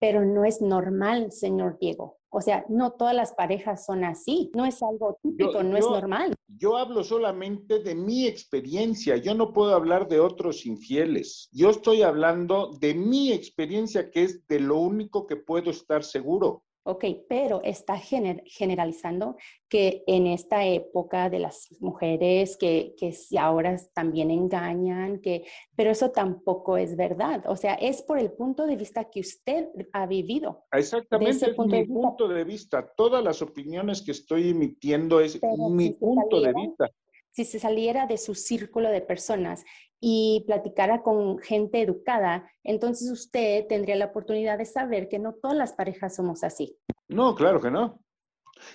Pero 0.01 0.25
no 0.25 0.45
es 0.45 0.63
normal, 0.63 1.33
señor 1.33 1.77
Diego. 1.81 2.19
O 2.31 2.41
sea, 2.41 2.65
no 2.69 2.93
todas 2.93 3.15
las 3.17 3.33
parejas 3.33 3.85
son 3.85 4.05
así. 4.05 4.51
No 4.55 4.65
es 4.65 4.81
algo 4.83 5.19
típico, 5.23 5.63
no 5.65 5.77
es 5.77 5.85
normal. 5.95 6.35
Yo 6.47 6.77
hablo 6.77 7.03
solamente 7.03 7.83
de 7.83 7.95
mi 7.97 8.27
experiencia, 8.27 9.17
yo 9.17 9.35
no 9.35 9.53
puedo 9.53 9.75
hablar 9.75 10.07
de 10.09 10.21
otros 10.21 10.67
infieles. 10.67 11.49
Yo 11.53 11.71
estoy 11.71 12.03
hablando 12.03 12.71
de 12.81 12.95
mi 12.95 13.33
experiencia, 13.33 14.11
que 14.11 14.23
es 14.23 14.47
de 14.47 14.61
lo 14.61 14.77
único 14.79 15.27
que 15.27 15.37
puedo 15.37 15.71
estar 15.71 16.05
seguro. 16.05 16.63
Ok, 16.89 17.05
pero 17.29 17.61
está 17.65 17.97
gener- 17.99 18.43
generalizando 18.47 19.37
que 19.69 20.05
en 20.07 20.27
esta 20.27 20.65
época 20.65 21.29
de 21.29 21.39
las 21.39 21.69
mujeres 21.81 22.57
que, 22.57 22.95
que 22.97 23.13
si 23.13 23.37
ahora 23.37 23.77
también 23.93 24.31
engañan, 24.31 25.21
que, 25.21 25.45
pero 25.77 25.91
eso 25.91 26.11
tampoco 26.11 26.79
es 26.79 26.97
verdad. 26.97 27.45
O 27.47 27.57
sea, 27.57 27.75
es 27.75 28.01
por 28.01 28.19
el 28.19 28.33
punto 28.33 28.67
de 28.67 28.77
vista 28.77 29.05
que 29.05 29.21
usted 29.21 29.69
ha 29.93 30.07
vivido. 30.07 30.65
Exactamente, 30.73 31.33
ese 31.33 31.51
es 31.51 31.57
punto 31.57 31.77
mi 31.77 31.83
de 31.83 31.87
punto 31.89 32.27
de 32.27 32.45
vista. 32.45 32.91
Todas 32.97 33.23
las 33.23 33.43
opiniones 33.43 34.01
que 34.01 34.13
estoy 34.13 34.49
emitiendo 34.49 35.21
es 35.21 35.37
Pero 35.37 35.69
mi 35.69 35.89
si 35.89 35.93
punto 35.93 36.41
de 36.41 36.55
vista. 36.55 36.91
Si 37.31 37.45
se 37.45 37.61
saliera 37.61 38.07
de 38.07 38.17
su 38.17 38.35
círculo 38.35 38.89
de 38.89 39.03
personas 39.03 39.63
y 40.01 40.45
platicara 40.47 41.03
con 41.03 41.39
gente 41.39 41.83
educada, 41.83 42.49
entonces 42.63 43.11
usted 43.11 43.67
tendría 43.67 43.97
la 43.97 44.07
oportunidad 44.07 44.59
de 44.59 44.65
saber 44.65 45.09
que 45.09 45.19
no 45.19 45.35
todas 45.35 45.57
las 45.57 45.73
parejas 45.73 46.15
somos 46.15 46.45
así. 46.45 46.77
No, 47.09 47.35
claro 47.35 47.61
que 47.61 47.71
no. 47.71 48.01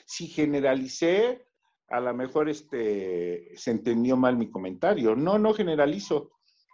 Si 0.05 0.27
generalicé, 0.27 1.45
a 1.89 1.99
lo 1.99 2.13
mejor 2.13 2.49
este, 2.49 3.51
se 3.55 3.71
entendió 3.71 4.17
mal 4.17 4.37
mi 4.37 4.49
comentario. 4.49 5.15
No, 5.15 5.37
no 5.37 5.53
generalizo. 5.53 6.31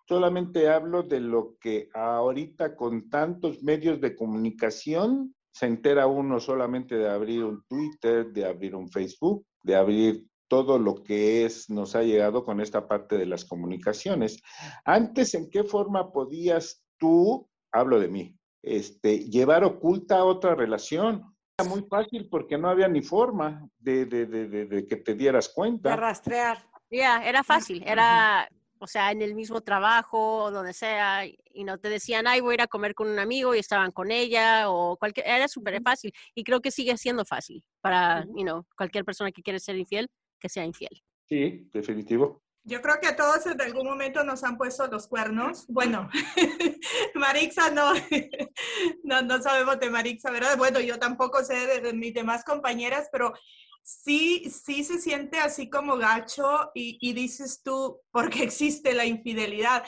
Solamente 0.08 0.70
hablo 0.70 1.04
de 1.04 1.20
lo 1.20 1.56
que 1.60 1.90
ahorita 1.94 2.76
con 2.76 3.10
tantos 3.10 3.62
medios 3.62 4.02
de 4.02 4.16
comunicación 4.16 5.36
se 5.52 5.66
entera 5.66 6.08
uno 6.08 6.40
solamente 6.40 6.96
de 6.96 7.10
abrir 7.10 7.44
un 7.44 7.64
Twitter, 7.68 8.32
de 8.32 8.46
abrir 8.46 8.76
un 8.76 8.90
Facebook, 8.90 9.46
de 9.62 9.76
abrir 9.76 10.26
todo 10.50 10.78
lo 10.80 10.96
que 11.04 11.46
es, 11.46 11.70
nos 11.70 11.96
ha 11.96 12.02
llegado 12.04 12.44
con 12.44 12.60
esta 12.60 12.88
parte 12.88 13.18
de 13.18 13.26
las 13.28 13.46
comunicaciones. 13.46 14.42
Antes, 14.84 15.34
¿en 15.36 15.50
qué 15.50 15.64
forma 15.64 16.12
podías 16.12 16.84
tú, 16.98 17.48
hablo 17.72 18.00
de 18.00 18.10
mí, 18.10 18.36
este, 18.62 19.20
llevar 19.30 19.64
oculta 19.64 20.26
otra 20.26 20.56
relación? 20.56 21.24
Era 21.60 21.70
muy 21.70 21.84
fácil 21.84 22.28
porque 22.30 22.58
no 22.58 22.68
había 22.70 22.88
ni 22.88 23.02
forma 23.02 23.70
de, 23.78 24.06
de- 24.06 24.26
de- 24.26 24.48
de- 24.48 24.66
de 24.66 24.88
que 24.88 24.96
te 24.98 25.14
dieras 25.14 25.48
De 25.48 25.54
cuenta. 25.54 25.96
rastrear. 25.96 26.58
Ya, 26.90 27.24
era 27.24 27.44
fácil, 27.44 27.84
era, 27.86 28.50
o 28.80 28.88
sea, 28.88 29.12
en 29.12 29.22
el 29.22 29.36
mismo 29.36 29.62
trabajo 29.62 30.46
o 30.46 30.52
donde 30.52 30.74
sea, 30.74 31.24
y 31.28 31.64
no 31.64 31.78
te 31.78 31.88
decían, 31.90 32.26
ay, 32.26 32.42
voy 32.42 32.54
a 32.54 32.56
ir 32.56 32.62
a 32.64 32.68
comer 32.68 32.96
con 32.96 33.08
un 33.10 33.20
amigo 33.20 33.54
y 33.54 33.60
estaban 33.60 33.92
con 33.92 34.10
ella 34.10 34.72
o 34.72 34.98
cualquier, 34.98 35.28
era 35.28 35.48
súper 35.48 35.80
fácil 35.84 36.12
y 36.34 36.44
creo 36.44 36.62
que 36.62 36.72
sigue 36.72 36.98
siendo 36.98 37.24
fácil 37.26 37.64
para, 37.82 38.26
you 38.36 38.42
know, 38.44 38.66
cualquier 38.76 39.06
persona 39.06 39.32
que 39.32 39.44
quiere 39.44 39.60
ser 39.60 39.76
infiel, 39.76 40.10
que 40.40 40.50
sea 40.50 40.66
infiel. 40.66 41.02
Sí, 41.28 41.70
definitivo. 41.72 42.42
Yo 42.64 42.82
creo 42.82 43.00
que 43.02 43.08
a 43.08 43.16
todos 43.16 43.46
en 43.46 43.60
algún 43.62 43.88
momento 43.88 44.24
nos 44.24 44.44
han 44.44 44.58
puesto 44.58 44.86
los 44.88 45.08
cuernos. 45.08 45.66
Bueno, 45.68 46.10
Marixa 47.16 47.72
no, 47.72 47.94
no, 49.04 49.22
no 49.22 49.42
sabemos 49.42 49.80
de 49.80 49.90
Marixa, 49.90 50.30
¿verdad? 50.30 50.58
Bueno, 50.58 50.80
yo 50.80 51.00
tampoco 51.00 51.44
sé 51.44 51.56
de, 51.68 51.82
de 51.82 51.94
mis 51.94 52.14
demás 52.14 52.44
compañeras, 52.44 53.08
pero 53.12 53.34
sí, 53.82 54.50
sí 54.50 54.84
se 54.84 55.00
siente 55.00 55.40
así 55.40 55.70
como 55.70 55.98
gacho 55.98 56.72
y, 56.76 56.98
y 57.02 57.14
dices 57.14 57.62
tú, 57.64 58.02
porque 58.12 58.44
existe 58.44 58.94
la 58.94 59.06
infidelidad. 59.06 59.84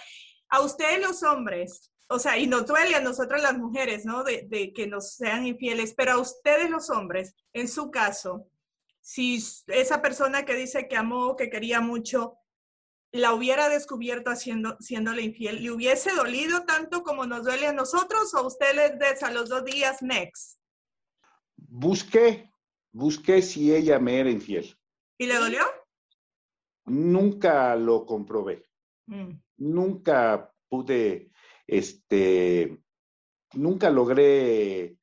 A 0.49 0.61
ustedes 0.61 1.01
los 1.01 1.23
hombres, 1.23 1.91
o 2.07 2.19
sea, 2.19 2.37
y 2.37 2.47
nos 2.47 2.65
duele 2.65 2.95
a 2.95 3.01
nosotras 3.01 3.41
las 3.41 3.57
mujeres, 3.57 4.05
¿no? 4.05 4.23
De, 4.23 4.47
de 4.49 4.73
que 4.73 4.87
nos 4.87 5.13
sean 5.15 5.45
infieles, 5.45 5.93
pero 5.95 6.13
a 6.13 6.19
ustedes 6.19 6.69
los 6.69 6.89
hombres, 6.89 7.35
en 7.53 7.67
su 7.67 7.91
caso, 7.91 8.47
si 9.01 9.43
esa 9.67 10.01
persona 10.01 10.45
que 10.45 10.55
dice 10.55 10.87
que 10.87 10.95
amó, 10.95 11.35
que 11.35 11.49
quería 11.49 11.81
mucho, 11.81 12.37
la 13.11 13.33
hubiera 13.33 13.67
descubierto 13.67 14.31
haciendo, 14.31 14.77
siéndole 14.79 15.21
infiel, 15.21 15.61
¿le 15.61 15.71
hubiese 15.71 16.11
dolido 16.13 16.63
tanto 16.65 17.03
como 17.03 17.25
nos 17.25 17.43
duele 17.43 17.67
a 17.67 17.73
nosotros 17.73 18.33
o 18.33 18.37
a 18.37 18.47
ustedes 18.47 18.97
des 18.99 19.21
a 19.23 19.31
los 19.31 19.49
dos 19.49 19.65
días 19.65 20.01
next? 20.01 20.59
Busqué, 21.57 22.49
busqué 22.93 23.41
si 23.41 23.73
ella 23.73 23.99
me 23.99 24.19
era 24.19 24.29
infiel. 24.29 24.77
¿Y 25.17 25.25
le 25.25 25.35
dolió? 25.35 25.63
Nunca 26.85 27.75
lo 27.75 28.05
comprobé. 28.05 28.63
Mm. 29.07 29.41
nunca 29.57 30.53
pude, 30.69 31.31
este, 31.67 32.79
nunca 33.53 33.89
logré 33.89 34.95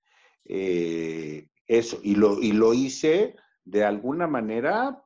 eh, 0.44 1.48
eso 1.66 2.00
y 2.02 2.14
lo, 2.14 2.40
y 2.40 2.52
lo 2.52 2.72
hice 2.72 3.36
de 3.70 3.84
alguna 3.84 4.26
manera, 4.26 5.04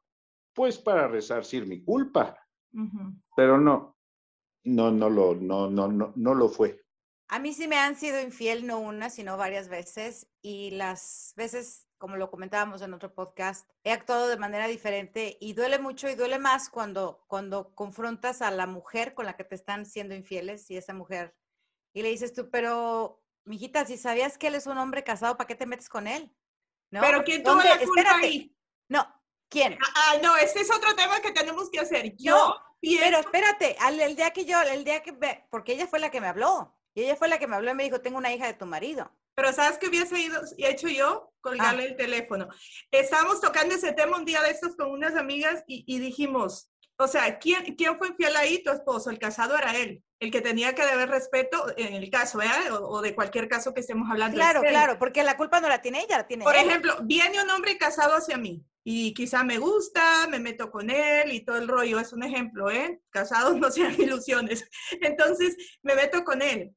pues 0.55 0.79
para 0.79 1.09
resarcir 1.09 1.66
mi 1.66 1.83
culpa, 1.83 2.38
Ujú. 2.72 3.14
pero 3.37 3.59
no, 3.59 3.98
no, 4.64 4.90
no 4.90 5.11
lo, 5.11 5.35
no, 5.35 5.68
no, 5.68 5.88
no, 5.88 6.12
no 6.14 6.35
lo 6.35 6.48
fue. 6.48 6.81
A 7.29 7.38
mí 7.38 7.55
sí 7.55 7.66
me 7.66 7.77
han 7.77 7.96
sido 7.96 8.20
infiel, 8.20 8.66
no 8.66 8.79
una, 8.79 9.09
sino 9.09 9.38
varias 9.38 9.68
veces. 9.68 10.29
Y 10.42 10.72
las 10.72 11.33
veces, 11.35 11.88
como 11.96 12.16
lo 12.16 12.31
comentábamos 12.31 12.83
en 12.83 12.92
otro 12.92 13.14
podcast, 13.14 13.70
he 13.85 13.90
actuado 13.90 14.29
de 14.29 14.37
manera 14.37 14.66
diferente 14.66 15.38
y 15.40 15.55
duele 15.55 15.79
mucho 15.79 16.11
y 16.11 16.14
duele 16.14 16.38
más 16.38 16.68
cuando, 16.68 17.25
cuando 17.29 17.75
confrontas 17.75 18.42
a 18.42 18.51
la 18.51 18.66
mujer 18.66 19.14
con 19.14 19.25
la 19.25 19.35
que 19.37 19.44
te 19.44 19.55
están 19.55 19.87
siendo 19.87 20.14
infieles 20.14 20.70
y 20.70 20.77
esa 20.77 20.92
mujer. 20.92 21.35
Y 21.94 22.03
le 22.03 22.11
dices 22.11 22.35
tú, 22.35 22.51
pero, 22.51 23.22
mijita, 23.44 23.87
si 23.87 23.96
sabías 23.96 24.37
que 24.37 24.48
él 24.48 24.55
es 24.55 24.66
un 24.66 24.77
hombre 24.77 25.03
casado, 25.03 25.38
¿para 25.38 25.48
qué 25.48 25.55
te 25.55 25.66
metes 25.66 25.88
con 25.88 26.07
él? 26.07 26.37
¿No? 26.92 27.00
Pero 27.00 27.24
¿quién 27.24 27.42
tuvo 27.42 27.57
la 27.57 27.78
culpa 27.78 28.00
Espérate. 28.00 28.26
ahí? 28.26 28.55
No, 28.88 29.22
¿quién? 29.48 29.76
Ah, 29.96 30.18
no, 30.22 30.37
este 30.37 30.61
es 30.61 30.70
otro 30.72 30.94
tema 30.94 31.20
que 31.20 31.33
tenemos 31.33 31.68
que 31.70 31.81
hacer. 31.81 32.14
Yo 32.16 32.37
No, 32.37 32.57
pienso- 32.81 33.02
Pero 33.05 33.18
espérate, 33.18 33.76
al- 33.81 33.98
el 34.00 34.14
día 34.14 34.31
que 34.31 34.44
yo, 34.44 34.61
el 34.62 34.85
día 34.85 35.02
que, 35.02 35.12
ve- 35.12 35.44
porque 35.50 35.72
ella 35.72 35.87
fue 35.88 35.98
la 35.98 36.11
que 36.11 36.20
me 36.20 36.28
habló, 36.28 36.78
y 36.94 37.02
ella 37.02 37.16
fue 37.16 37.28
la 37.28 37.38
que 37.38 37.46
me 37.48 37.57
habló 37.57 37.70
y 37.70 37.74
me 37.74 37.85
dijo, 37.85 38.00
tengo 38.00 38.18
una 38.18 38.33
hija 38.33 38.46
de 38.46 38.55
tu 38.55 38.66
marido. 38.66 39.11
Pero 39.35 39.50
¿sabes 39.55 39.78
qué 39.78 39.88
hubiese 39.88 40.20
ido, 40.20 40.42
hecho 40.59 40.88
yo? 40.88 41.33
Colgarle 41.40 41.85
Ah. 41.85 41.87
el 41.87 41.96
teléfono. 41.96 42.48
Estábamos 42.90 43.40
tocando 43.40 43.74
ese 43.74 43.92
tema 43.94 44.18
un 44.18 44.26
día 44.26 44.42
de 44.42 44.50
estos 44.50 44.76
con 44.76 44.90
unas 44.90 45.16
amigas 45.16 45.64
y, 45.66 45.85
y 45.87 45.98
dijimos, 45.98 46.70
o 46.98 47.09
sea, 47.09 47.38
¿quién, 47.38 47.74
¿quién 47.74 47.96
fue 47.96 48.09
infiel 48.09 48.37
ahí? 48.37 48.62
Tu 48.62 48.70
esposo, 48.70 49.09
el 49.09 49.18
casado 49.18 49.57
era 49.57 49.74
él. 49.78 50.05
El 50.22 50.30
que 50.30 50.40
tenía 50.40 50.72
que 50.74 50.87
deber 50.87 51.11
respeto 51.11 51.66
en 51.76 51.94
el 51.94 52.08
caso, 52.08 52.38
¿verdad? 52.38 52.72
O, 52.74 52.88
o 52.88 53.02
de 53.02 53.12
cualquier 53.12 53.48
caso 53.48 53.74
que 53.74 53.80
estemos 53.80 54.08
hablando. 54.08 54.37
Claro, 54.37 54.61
claro, 54.61 54.96
porque 54.96 55.24
la 55.24 55.37
culpa 55.37 55.61
no 55.61 55.68
la 55.68 55.82
tiene 55.82 56.00
ella, 56.00 56.18
la 56.18 56.26
tiene 56.28 56.44
Por 56.44 56.54
él. 56.54 56.68
ejemplo, 56.68 56.96
viene 57.02 57.42
un 57.42 57.50
hombre 57.50 57.76
casado 57.76 58.14
hacia 58.14 58.37
mí 58.37 58.64
y 58.85 59.14
quizá 59.14 59.42
me 59.42 59.58
gusta, 59.58 60.28
me 60.28 60.38
meto 60.38 60.70
con 60.70 60.90
él 60.90 61.32
y 61.32 61.44
todo 61.44 61.56
el 61.56 61.66
rollo, 61.66 61.98
es 61.98 62.12
un 62.12 62.22
ejemplo, 62.22 62.70
¿eh? 62.70 63.00
Casados 63.11 63.56
no 63.58 63.68
sean 63.72 64.00
ilusiones. 64.00 64.64
Entonces, 65.00 65.56
me 65.82 65.96
meto 65.96 66.22
con 66.22 66.40
él. 66.40 66.72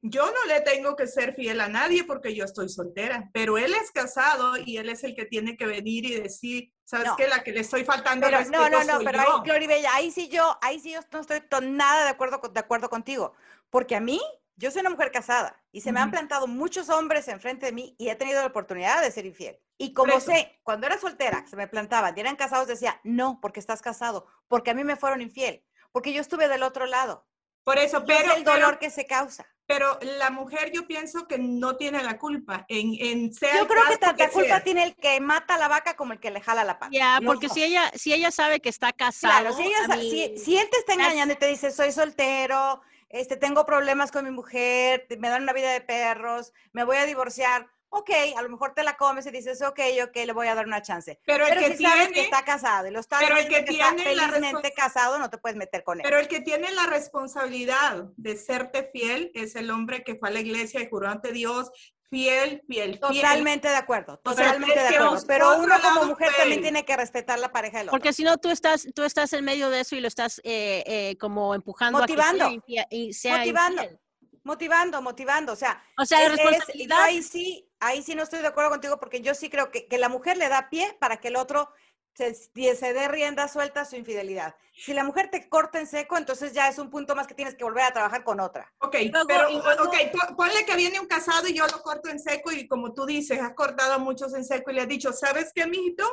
Yo 0.00 0.26
no 0.26 0.44
le 0.46 0.60
tengo 0.60 0.94
que 0.94 1.08
ser 1.08 1.34
fiel 1.34 1.60
a 1.60 1.68
nadie 1.68 2.04
porque 2.04 2.32
yo 2.34 2.44
estoy 2.44 2.68
soltera, 2.68 3.30
pero 3.32 3.58
él 3.58 3.74
es 3.74 3.90
casado 3.90 4.56
y 4.56 4.76
él 4.76 4.88
es 4.90 5.02
el 5.02 5.16
que 5.16 5.24
tiene 5.24 5.56
que 5.56 5.66
venir 5.66 6.04
y 6.04 6.14
decir, 6.20 6.72
¿sabes 6.84 7.08
No. 7.08 7.16
qué? 7.16 7.26
La 7.26 7.42
que 7.42 7.50
le 7.52 7.60
estoy 7.60 7.84
faltando 7.84 8.26
al 8.26 8.32
Pero, 8.32 8.38
respeto 8.44 8.62
no, 8.62 8.70
no, 8.70 8.84
no, 8.84 8.96
soy 8.98 9.04
pero 9.06 9.18
yo. 9.18 9.34
ahí, 9.34 9.40
Gloribella, 9.44 9.94
ahí 9.94 10.10
sí 10.12 10.28
yo, 10.28 10.56
ahí 10.62 10.78
sí 10.78 10.92
yo 10.92 11.00
no 11.10 11.20
estoy 11.20 11.40
to- 11.40 11.60
nada 11.60 12.04
de 12.04 12.10
acuerdo, 12.10 12.40
con- 12.40 12.54
de 12.54 12.60
acuerdo 12.60 12.88
contigo. 12.88 13.32
Porque 13.70 13.96
a 13.96 14.00
mí, 14.00 14.20
yo 14.54 14.70
soy 14.70 14.80
una 14.82 14.90
mujer 14.90 15.10
casada 15.10 15.60
y 15.72 15.80
se 15.80 15.90
me 15.90 15.98
han 15.98 16.08
Ujú. 16.08 16.12
plantado 16.16 16.46
muchos 16.46 16.88
hombres 16.90 17.26
enfrente 17.26 17.66
de 17.66 17.72
mí 17.72 17.96
y 17.98 18.08
he 18.08 18.14
tenido 18.14 18.40
la 18.40 18.46
oportunidad 18.46 19.02
de 19.02 19.10
ser 19.10 19.26
infiel. 19.26 19.58
Y 19.78 19.94
como 19.94 20.20
sé, 20.20 20.60
cuando 20.62 20.86
era 20.86 20.98
soltera, 20.98 21.44
se 21.48 21.56
me 21.56 21.66
plantaban 21.66 22.16
y 22.16 22.20
eran 22.20 22.36
casados, 22.36 22.68
decía, 22.68 23.00
no, 23.02 23.40
porque 23.42 23.58
estás 23.58 23.82
casado, 23.82 24.26
porque 24.46 24.70
a 24.70 24.74
mí 24.74 24.84
me 24.84 24.96
fueron 24.96 25.22
infiel, 25.22 25.64
porque 25.90 26.12
yo 26.12 26.20
estuve 26.20 26.46
del 26.48 26.62
otro 26.62 26.86
lado. 26.86 27.26
Por 27.64 27.78
eso, 27.78 27.98
Y 28.04 28.06
pero, 28.06 28.30
es 28.30 28.36
el 28.38 28.44
dolor 28.44 28.66
pero, 28.66 28.78
que 28.78 28.90
se 28.90 29.06
causa. 29.06 29.46
Pero 29.68 29.98
la 30.00 30.30
mujer 30.30 30.72
yo 30.72 30.86
pienso 30.86 31.28
que 31.28 31.36
no 31.36 31.76
tiene 31.76 32.02
la 32.02 32.18
culpa 32.18 32.64
en, 32.68 32.94
en 32.98 33.34
sea 33.34 33.58
Yo 33.58 33.68
creo 33.68 33.84
que 33.86 33.98
tanta 33.98 34.30
culpa 34.30 34.48
sea. 34.48 34.64
tiene 34.64 34.82
el 34.82 34.96
que 34.96 35.20
mata 35.20 35.56
a 35.56 35.58
la 35.58 35.68
vaca 35.68 35.94
como 35.94 36.14
el 36.14 36.20
que 36.20 36.30
le 36.30 36.40
jala 36.40 36.64
la 36.64 36.78
pata. 36.78 36.90
Ya, 36.90 37.20
porque 37.22 37.50
si 37.50 37.62
ella, 37.62 37.92
si 37.94 38.14
ella 38.14 38.30
sabe 38.30 38.60
que 38.60 38.70
está 38.70 38.94
casado, 38.94 39.40
Claro, 39.40 39.54
si, 39.54 39.62
ella 39.64 40.00
si, 40.00 40.38
si 40.38 40.56
él 40.56 40.66
te 40.72 40.78
está 40.78 40.94
engañando 40.94 41.34
y 41.34 41.36
te 41.36 41.48
dice, 41.48 41.70
soy 41.70 41.92
soltero, 41.92 42.80
este, 43.10 43.36
tengo 43.36 43.66
problemas 43.66 44.10
con 44.10 44.24
mi 44.24 44.30
mujer, 44.30 45.06
me 45.18 45.28
dan 45.28 45.42
una 45.42 45.52
vida 45.52 45.70
de 45.70 45.82
perros, 45.82 46.54
me 46.72 46.84
voy 46.84 46.96
a 46.96 47.04
divorciar, 47.04 47.68
ok, 47.90 48.10
a 48.36 48.42
lo 48.42 48.48
mejor 48.50 48.74
te 48.74 48.82
la 48.82 48.96
comes 48.96 49.24
y 49.26 49.30
dices, 49.30 49.62
ok, 49.62 49.80
ok, 50.04 50.16
le 50.26 50.32
voy 50.32 50.46
a 50.48 50.54
dar 50.54 50.66
una 50.66 50.82
chance. 50.82 51.18
Pero 51.24 51.46
el 51.46 51.58
que 51.58 51.76
si 51.76 51.82
sabes 51.84 52.08
que 52.08 52.12
tiene- 52.14 52.28
está 52.28 52.44
casado 52.44 52.86
y 52.86 52.90
lo 52.90 53.00
está 53.00 53.18
pero 53.18 53.36
el 53.36 53.48
que 53.48 53.64
que 53.64 53.72
está 53.72 53.94
tiene 53.94 54.14
la 54.14 54.28
felizmente 54.28 54.72
casado, 54.72 55.18
no 55.18 55.30
te 55.30 55.38
puedes 55.38 55.56
meter 55.56 55.82
con 55.84 55.98
él. 55.98 56.04
Pero 56.04 56.18
el 56.18 56.28
que 56.28 56.40
tiene 56.40 56.70
la 56.72 56.86
responsabilidad 56.86 58.04
de 58.16 58.36
serte 58.36 58.90
fiel 58.92 59.30
es 59.34 59.54
el 59.56 59.70
hombre 59.70 60.04
que 60.04 60.16
fue 60.16 60.28
a 60.28 60.32
la 60.32 60.40
iglesia 60.40 60.80
y 60.80 60.88
juró 60.88 61.08
ante 61.08 61.32
Dios, 61.32 61.70
fiel, 62.10 62.62
fiel, 62.68 62.92
fiel. 62.92 63.00
Totalmente 63.00 63.68
de 63.68 63.76
acuerdo, 63.76 64.18
totalmente 64.18 64.78
de 64.78 64.88
acuerdo. 64.96 65.18
Pero 65.26 65.58
uno 65.58 65.74
como 65.82 66.04
mujer 66.06 66.30
también 66.36 66.62
tiene 66.62 66.84
que 66.84 66.96
respetar 66.96 67.38
la 67.38 67.52
pareja 67.52 67.78
del 67.78 67.88
otro. 67.88 67.98
Porque 67.98 68.12
si 68.12 68.22
no, 68.24 68.38
tú 68.38 68.50
estás, 68.50 68.86
tú 68.94 69.02
estás 69.04 69.32
en 69.34 69.44
medio 69.44 69.68
de 69.70 69.80
eso 69.80 69.94
y 69.96 70.00
lo 70.00 70.08
estás 70.08 70.40
eh, 70.44 70.82
eh, 70.86 71.16
como 71.18 71.54
empujando 71.54 71.98
Motivando. 72.00 72.46
a 72.46 72.50
que 72.50 72.60
sea 72.74 72.86
y 72.90 73.12
sea 73.12 73.38
motivando, 73.38 73.82
infiel. 73.82 74.00
motivando, 74.44 75.02
motivando. 75.02 75.52
O 75.52 75.56
sea, 75.56 75.82
O 75.98 76.06
sea, 76.06 76.20
la 76.20 76.24
es- 76.26 76.32
es- 76.32 76.38
yo 76.38 76.48
responsabilidad. 76.48 77.02
ahí 77.02 77.22
sí, 77.22 77.67
ahí 77.80 78.02
sí 78.02 78.14
no 78.14 78.22
estoy 78.22 78.40
de 78.40 78.48
acuerdo 78.48 78.70
contigo 78.70 78.98
porque 78.98 79.20
yo 79.20 79.34
sí 79.34 79.48
creo 79.50 79.70
que, 79.70 79.86
que 79.86 79.98
la 79.98 80.08
mujer 80.08 80.36
le 80.36 80.48
da 80.48 80.68
pie 80.70 80.96
para 81.00 81.18
que 81.18 81.28
el 81.28 81.36
otro 81.36 81.70
se, 82.14 82.34
se 82.34 82.92
dé 82.92 83.06
rienda 83.06 83.46
suelta 83.46 83.82
a 83.82 83.84
su 83.84 83.94
infidelidad. 83.94 84.56
Si 84.72 84.92
la 84.92 85.04
mujer 85.04 85.30
te 85.30 85.48
corta 85.48 85.78
en 85.78 85.86
seco, 85.86 86.16
entonces 86.18 86.52
ya 86.52 86.68
es 86.68 86.78
un 86.78 86.90
punto 86.90 87.14
más 87.14 87.28
que 87.28 87.34
tienes 87.34 87.54
que 87.54 87.62
volver 87.62 87.84
a 87.84 87.92
trabajar 87.92 88.24
con 88.24 88.40
otra. 88.40 88.72
Ok, 88.78 88.96
Luego- 89.12 89.26
pero 89.28 89.50
luego- 89.50 89.84
ok, 89.84 89.94
po- 90.12 90.36
ponle 90.36 90.64
que 90.64 90.74
viene 90.74 90.98
un 90.98 91.06
casado 91.06 91.46
y 91.46 91.54
yo 91.54 91.64
lo 91.68 91.80
corto 91.82 92.08
en 92.08 92.18
seco 92.18 92.50
y 92.50 92.66
como 92.66 92.92
tú 92.92 93.06
dices, 93.06 93.40
has 93.40 93.54
cortado 93.54 93.92
a 93.94 93.98
muchos 93.98 94.34
en 94.34 94.44
seco 94.44 94.70
y 94.70 94.74
le 94.74 94.80
has 94.80 94.88
dicho, 94.88 95.12
¿sabes 95.12 95.52
qué, 95.54 95.66
mijito? 95.66 96.04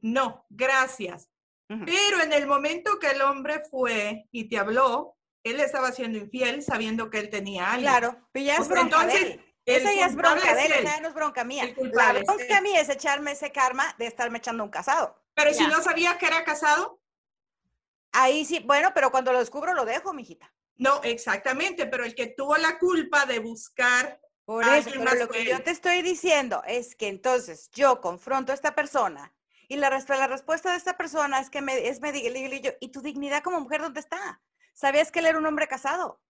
No, 0.00 0.46
gracias. 0.50 1.28
Pero 1.66 2.20
en 2.20 2.32
el 2.32 2.46
momento 2.48 2.98
que 2.98 3.08
el 3.10 3.22
hombre 3.22 3.62
fue 3.70 4.26
y 4.32 4.48
te 4.48 4.58
habló, 4.58 5.16
él 5.44 5.60
estaba 5.60 5.92
siendo 5.92 6.18
infiel 6.18 6.62
sabiendo 6.64 7.10
que 7.10 7.18
él 7.18 7.30
tenía 7.30 7.70
algo. 7.72 7.82
Claro, 7.82 8.28
pero 8.32 8.44
ya 8.46 8.54
es 8.54 8.60
O 8.60 8.64
sea, 8.64 8.72
bronca 8.74 8.96
entonces, 9.02 9.20
de 9.20 9.26
él. 9.34 9.40
el 9.40 9.49
Esa 9.76 9.92
ya 9.92 10.06
es 10.06 10.14
bronca 10.14 10.54
de 10.54 10.66
él, 10.66 10.72
él. 10.72 10.84
esa 10.84 10.96
ya 10.96 11.00
no 11.00 11.08
es 11.08 11.14
bronca 11.14 11.44
mía. 11.44 11.74
La 11.92 12.12
bronca 12.12 12.60
mía 12.60 12.80
es 12.80 12.88
echarme 12.88 13.32
ese 13.32 13.52
karma 13.52 13.94
de 13.98 14.06
estarme 14.06 14.38
echando 14.38 14.64
un 14.64 14.70
casado. 14.70 15.16
Pero 15.34 15.54
si 15.54 15.66
no 15.66 15.82
sabías 15.82 16.16
que 16.16 16.26
era 16.26 16.44
casado, 16.44 17.00
Ahí 18.12 18.44
sí, 18.44 18.60
bueno, 18.60 18.90
pero 18.94 19.10
cuando 19.10 19.32
lo 19.32 19.38
descubro 19.38 19.72
lo 19.74 19.84
dejo, 19.84 20.12
mijita. 20.12 20.52
no, 20.76 21.02
exactamente, 21.02 21.86
pero 21.86 22.04
el 22.04 22.14
que 22.14 22.26
tuvo 22.28 22.56
la 22.56 22.78
culpa 22.78 23.26
de 23.26 23.38
buscar 23.38 24.20
Por 24.44 24.64
eso, 24.64 24.90
pero 24.92 25.14
lo 25.14 25.28
que 25.28 25.44
yo 25.44 25.62
te 25.62 25.70
estoy 25.70 26.02
diciendo 26.02 26.62
es 26.66 26.96
que 26.96 27.08
entonces 27.08 27.70
yo 27.72 28.00
confronto 28.00 28.52
a 28.52 28.54
esta 28.54 28.74
persona 28.74 29.32
y 29.68 29.76
la, 29.76 29.90
la 29.90 30.26
respuesta 30.26 30.72
de 30.72 30.76
esta 30.78 30.96
persona 30.96 31.38
es 31.38 31.50
que 31.50 31.62
me, 31.62 31.86
es 31.86 32.00
me 32.00 32.10
digo 32.10 32.56
yo, 32.56 32.72
¿y 32.80 32.88
tu 32.88 33.00
dignidad 33.00 33.42
como 33.42 33.60
mujer 33.60 33.80
dónde 33.80 34.00
está? 34.00 34.42
¿Sabías 34.74 35.12
que 35.12 35.20
él 35.20 35.26
era 35.26 35.38
un 35.38 35.46
hombre 35.46 35.68
casado? 35.68 36.20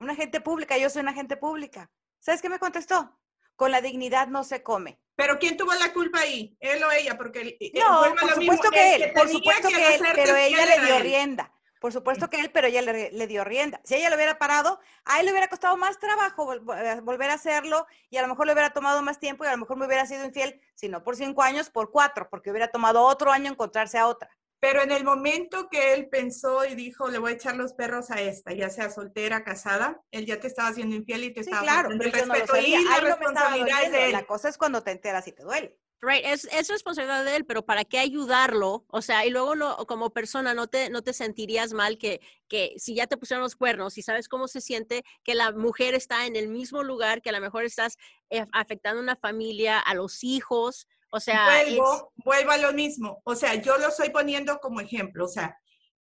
Una 0.00 0.12
agente 0.12 0.40
pública, 0.40 0.78
yo 0.78 0.88
soy 0.88 1.02
una 1.02 1.10
agente 1.10 1.36
pública. 1.36 1.90
¿Sabes 2.20 2.42
qué 2.42 2.48
me 2.48 2.58
contestó? 2.58 3.18
Con 3.56 3.70
la 3.72 3.80
dignidad 3.80 4.28
no 4.28 4.44
se 4.44 4.62
come. 4.62 5.00
Pero 5.16 5.38
¿quién 5.38 5.56
tuvo 5.56 5.74
la 5.74 5.92
culpa 5.92 6.20
ahí? 6.20 6.56
¿Él 6.60 6.82
o 6.84 6.90
ella? 6.92 7.16
Porque 7.16 7.40
eh, 7.40 7.56
eh, 7.60 7.72
No, 7.74 8.14
por 8.20 8.34
supuesto 8.34 8.70
que 8.70 8.94
él, 8.94 9.12
por 9.12 9.28
supuesto 9.28 9.68
que 9.68 9.94
él, 9.94 10.02
pero 10.14 10.36
ella 10.36 10.66
le 10.66 10.80
dio 10.86 10.96
él. 10.96 11.02
rienda. 11.02 11.52
Por 11.80 11.92
supuesto 11.92 12.28
que 12.28 12.40
él, 12.40 12.50
pero 12.50 12.66
ella 12.66 12.82
le, 12.82 13.12
le 13.12 13.26
dio 13.28 13.44
rienda. 13.44 13.80
Si 13.84 13.94
ella 13.94 14.10
lo 14.10 14.16
hubiera 14.16 14.36
parado, 14.38 14.80
a 15.04 15.20
él 15.20 15.26
le 15.26 15.30
hubiera 15.32 15.46
costado 15.48 15.76
más 15.76 15.98
trabajo 16.00 16.44
vol- 16.52 16.76
eh, 16.76 17.00
volver 17.02 17.30
a 17.30 17.34
hacerlo 17.34 17.86
y 18.10 18.16
a 18.16 18.22
lo 18.22 18.28
mejor 18.28 18.46
le 18.46 18.52
hubiera 18.52 18.70
tomado 18.70 19.00
más 19.02 19.20
tiempo 19.20 19.44
y 19.44 19.46
a 19.46 19.52
lo 19.52 19.58
mejor 19.58 19.76
me 19.76 19.86
hubiera 19.86 20.04
sido 20.04 20.24
infiel, 20.24 20.60
si 20.74 20.88
no 20.88 21.04
por 21.04 21.14
cinco 21.14 21.42
años, 21.42 21.70
por 21.70 21.92
cuatro, 21.92 22.28
porque 22.30 22.50
hubiera 22.50 22.68
tomado 22.72 23.02
otro 23.04 23.30
año 23.30 23.50
encontrarse 23.50 23.96
a 23.96 24.08
otra. 24.08 24.28
Pero 24.60 24.82
en 24.82 24.90
el 24.90 25.04
momento 25.04 25.68
que 25.70 25.94
él 25.94 26.08
pensó 26.08 26.64
y 26.64 26.74
dijo, 26.74 27.08
le 27.08 27.18
voy 27.18 27.32
a 27.32 27.34
echar 27.34 27.56
los 27.56 27.74
perros 27.74 28.10
a 28.10 28.20
esta, 28.20 28.52
ya 28.52 28.70
sea 28.70 28.90
soltera, 28.90 29.44
casada, 29.44 30.00
él 30.10 30.26
ya 30.26 30.40
te 30.40 30.48
estaba 30.48 30.68
haciendo 30.68 30.96
infiel 30.96 31.24
y 31.24 31.32
te 31.32 31.44
Sí, 31.44 31.50
estaba 31.50 31.62
claro, 31.62 31.88
pero 31.96 32.10
el 32.10 32.28
no 32.28 32.34
respeto 32.34 32.54
sabía. 32.54 32.80
y 32.80 32.84
la 32.84 32.94
Ahí 32.94 33.00
no 33.00 33.06
responsabilidad 33.06 33.82
es 33.84 33.92
de 33.92 34.04
él. 34.06 34.12
La 34.12 34.26
cosa 34.26 34.48
es 34.48 34.58
cuando 34.58 34.82
te 34.82 34.90
enteras 34.90 35.26
y 35.28 35.32
te 35.32 35.42
duele. 35.44 35.78
Right, 36.00 36.24
es, 36.26 36.44
es 36.52 36.68
responsabilidad 36.68 37.24
de 37.24 37.34
él, 37.34 37.44
pero 37.44 37.66
¿para 37.66 37.84
qué 37.84 37.98
ayudarlo? 37.98 38.84
O 38.88 39.02
sea, 39.02 39.26
y 39.26 39.30
luego 39.30 39.56
no, 39.56 39.76
como 39.86 40.10
persona 40.10 40.54
no 40.54 40.68
te, 40.68 40.90
no 40.90 41.02
te 41.02 41.12
sentirías 41.12 41.72
mal 41.72 41.98
que, 41.98 42.20
que 42.46 42.74
si 42.76 42.94
ya 42.94 43.08
te 43.08 43.16
pusieron 43.16 43.42
los 43.42 43.56
cuernos 43.56 43.98
y 43.98 44.02
sabes 44.02 44.28
cómo 44.28 44.46
se 44.46 44.60
siente 44.60 45.02
que 45.24 45.34
la 45.34 45.50
mujer 45.50 45.94
está 45.94 46.26
en 46.26 46.36
el 46.36 46.46
mismo 46.48 46.84
lugar, 46.84 47.20
que 47.20 47.30
a 47.30 47.32
lo 47.32 47.40
mejor 47.40 47.64
estás 47.64 47.96
eh, 48.30 48.46
afectando 48.52 49.00
a 49.00 49.02
una 49.02 49.16
familia, 49.16 49.80
a 49.80 49.94
los 49.94 50.22
hijos, 50.22 50.86
o 51.10 51.20
sea, 51.20 51.62
es- 51.62 51.78
vuelvo 52.24 52.50
a 52.50 52.58
lo 52.58 52.72
mismo. 52.72 53.20
O 53.24 53.34
sea, 53.34 53.54
yo 53.54 53.78
lo 53.78 53.88
estoy 53.88 54.10
poniendo 54.10 54.58
como 54.60 54.80
ejemplo. 54.80 55.24
O 55.24 55.28
sea, 55.28 55.56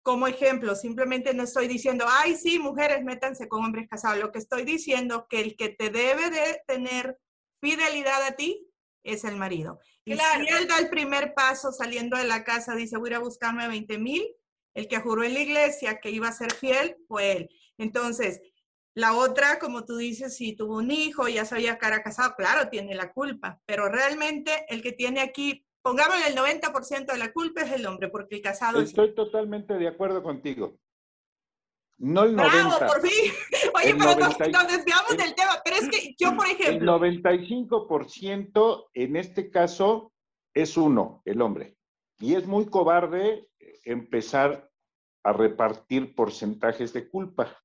como 0.02 0.28
ejemplo, 0.28 0.76
simplemente 0.76 1.34
no 1.34 1.44
estoy 1.44 1.68
diciendo, 1.68 2.06
ay, 2.08 2.36
sí, 2.36 2.60
mujeres, 2.60 3.04
métanse 3.04 3.48
con 3.48 3.64
hombres 3.64 3.88
casados. 3.90 4.20
Lo 4.20 4.32
que 4.32 4.40
estoy 4.40 4.64
diciendo 4.64 5.28
que 5.30 5.40
el 5.42 5.56
que 5.56 5.70
te 5.70 5.90
debe 5.90 6.30
de 6.30 6.62
tener 6.68 7.18
fidelidad 7.62 8.22
a 8.24 8.32
ti 8.36 8.68
es 9.04 9.24
el 9.24 9.38
marido. 9.38 9.80
Y 10.06 10.14
Claro. 10.16 10.44
si 10.46 10.54
él 10.54 10.68
da 10.68 10.78
el 10.80 10.90
primer 10.90 11.34
paso 11.34 11.72
saliendo 11.72 12.18
de 12.18 12.26
la 12.26 12.44
casa, 12.44 12.76
dice, 12.76 12.98
voy 12.98 13.10
a 13.10 13.12
ir 13.12 13.16
a 13.16 13.20
buscarme 13.20 13.68
20 13.68 13.98
mil, 13.98 14.28
el 14.74 14.88
que 14.88 15.00
juró 15.00 15.24
en 15.24 15.34
la 15.34 15.40
iglesia 15.42 16.00
que 16.00 16.10
iba 16.10 16.28
a 16.28 16.34
ser 16.34 16.54
fiel 16.54 16.98
fue 17.08 17.32
él. 17.34 17.50
Entonces, 17.78 18.42
la 18.96 19.14
otra, 19.16 19.58
como 19.60 19.86
tú 19.86 19.98
dices, 19.98 20.36
si 20.38 20.56
tuvo 20.56 20.78
un 20.78 20.92
hijo, 20.92 21.28
ya 21.28 21.46
sabía 21.46 21.78
que 21.80 21.88
era 21.88 22.04
casado, 22.04 22.36
claro, 22.36 22.70
tiene 22.70 22.94
la 22.96 23.12
culpa, 23.12 23.60
pero 23.66 23.90
realmente 23.90 24.66
el 24.70 24.82
que 24.84 24.92
tiene 24.92 25.22
aquí, 25.22 25.66
pongámosle 25.82 26.28
el 26.28 26.36
90% 26.36 27.06
de 27.12 27.18
la 27.18 27.34
culpa 27.34 27.62
es 27.62 27.72
el 27.72 27.86
hombre, 27.88 28.10
porque 28.10 28.36
el 28.36 28.42
casado 28.42 28.80
es... 28.80 28.90
Estoy 28.90 29.16
totalmente 29.16 29.74
de 29.76 29.88
acuerdo 29.88 30.22
contigo. 30.22 30.78
No 31.98 32.24
el 32.24 32.36
¡Bravo, 32.36 32.52
90. 32.52 32.88
por 32.88 33.02
fin! 33.02 33.32
Oye, 33.76 33.90
El 33.92 33.98
pero 33.98 34.10
nos, 34.16 34.40
90 34.40 34.48
y- 34.50 34.52
nos 34.52 34.68
desviamos 34.68 35.12
el- 35.12 35.18
del 35.18 35.36
tema, 35.36 35.62
pero 35.64 35.76
es 35.78 35.90
que 35.90 36.16
yo, 36.20 36.36
por 36.36 36.46
El 36.48 36.52
ejemplo, 36.54 37.00
95% 37.00 38.90
en 38.94 39.16
este 39.16 39.50
caso 39.50 40.12
es 40.54 40.78
uno, 40.78 41.22
el 41.26 41.42
hombre. 41.42 41.78
Y 42.20 42.36
es 42.36 42.46
muy 42.46 42.68
cobarde 42.68 43.48
empezar 43.86 44.70
a 45.24 45.34
repartir 45.34 46.14
porcentajes 46.16 46.94
de 46.94 47.10
culpa. 47.10 47.58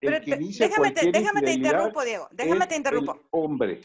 El 0.00 0.10
Pero 0.12 0.24
que 0.24 0.36
déjame, 0.36 0.92
te, 0.92 1.10
déjame 1.10 1.42
te 1.42 1.52
interrumpo, 1.52 2.04
Diego. 2.04 2.28
Déjame 2.30 2.62
es 2.64 2.68
te 2.68 2.76
interrumpo. 2.76 3.12
El 3.14 3.20
hombre. 3.30 3.80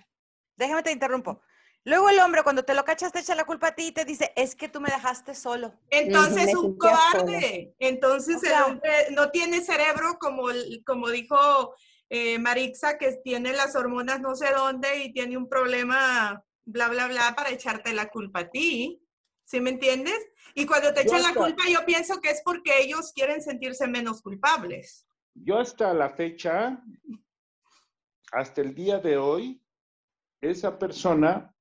Déjame 0.55 0.83
te 0.83 0.91
interrumpo. 0.91 1.41
Luego 1.85 2.09
el 2.09 2.19
hombre, 2.19 2.43
cuando 2.43 2.63
te 2.63 2.73
lo 2.75 2.85
cachas, 2.85 3.11
te 3.11 3.19
echa 3.19 3.35
la 3.35 3.43
culpa 3.45 3.67
a 3.69 3.75
ti 3.75 3.87
y 3.87 3.91
te 3.91 4.05
dice, 4.05 4.31
es 4.35 4.55
que 4.55 4.69
tú 4.69 4.79
me 4.79 4.89
dejaste 4.89 5.35
solo. 5.35 5.73
entonces 5.89 6.55
un 6.55 6.77
cobarde. 6.77 7.75
Entonces 7.79 8.37
O 8.37 8.39
sea- 8.39 8.59
el 8.59 8.63
hombre 8.73 8.91
no 9.11 9.31
tiene 9.31 9.61
cerebro 9.61 10.17
como, 10.19 10.49
el- 10.49 10.83
como 10.85 11.09
dijo 11.09 11.75
eh, 12.09 12.37
Marixa, 12.37 12.97
que 12.99 13.13
tiene 13.23 13.53
las 13.53 13.75
hormonas 13.75 14.21
no 14.21 14.35
sé 14.35 14.51
dónde 14.55 15.03
y 15.03 15.11
tiene 15.13 15.35
un 15.35 15.49
problema, 15.49 16.43
bla, 16.63 16.87
bla, 16.89 17.07
bla, 17.07 17.33
para 17.35 17.49
echarte 17.49 17.91
la 17.91 18.09
culpa 18.09 18.41
a 18.41 18.49
ti. 18.51 19.01
¿Sí 19.45 19.59
me 19.59 19.71
entiendes? 19.71 20.17
Y 20.53 20.65
cuando 20.67 20.93
te 20.93 21.01
echan 21.01 21.23
la 21.23 21.33
culpa, 21.33 21.63
yo 21.67 21.83
pienso 21.85 22.21
que 22.21 22.29
es 22.29 22.41
porque 22.45 22.81
ellos 22.81 23.11
quieren 23.13 23.41
sentirse 23.41 23.87
menos 23.87 24.21
culpables. 24.21 25.05
Yo 25.35 25.59
hasta 25.59 25.93
la 25.93 26.09
fecha, 26.09 26.83
hasta 28.31 28.61
el 28.61 28.75
día 28.75 28.99
de 28.99 29.17
hoy, 29.17 29.61
esa 30.41 30.77
persona 30.77 31.55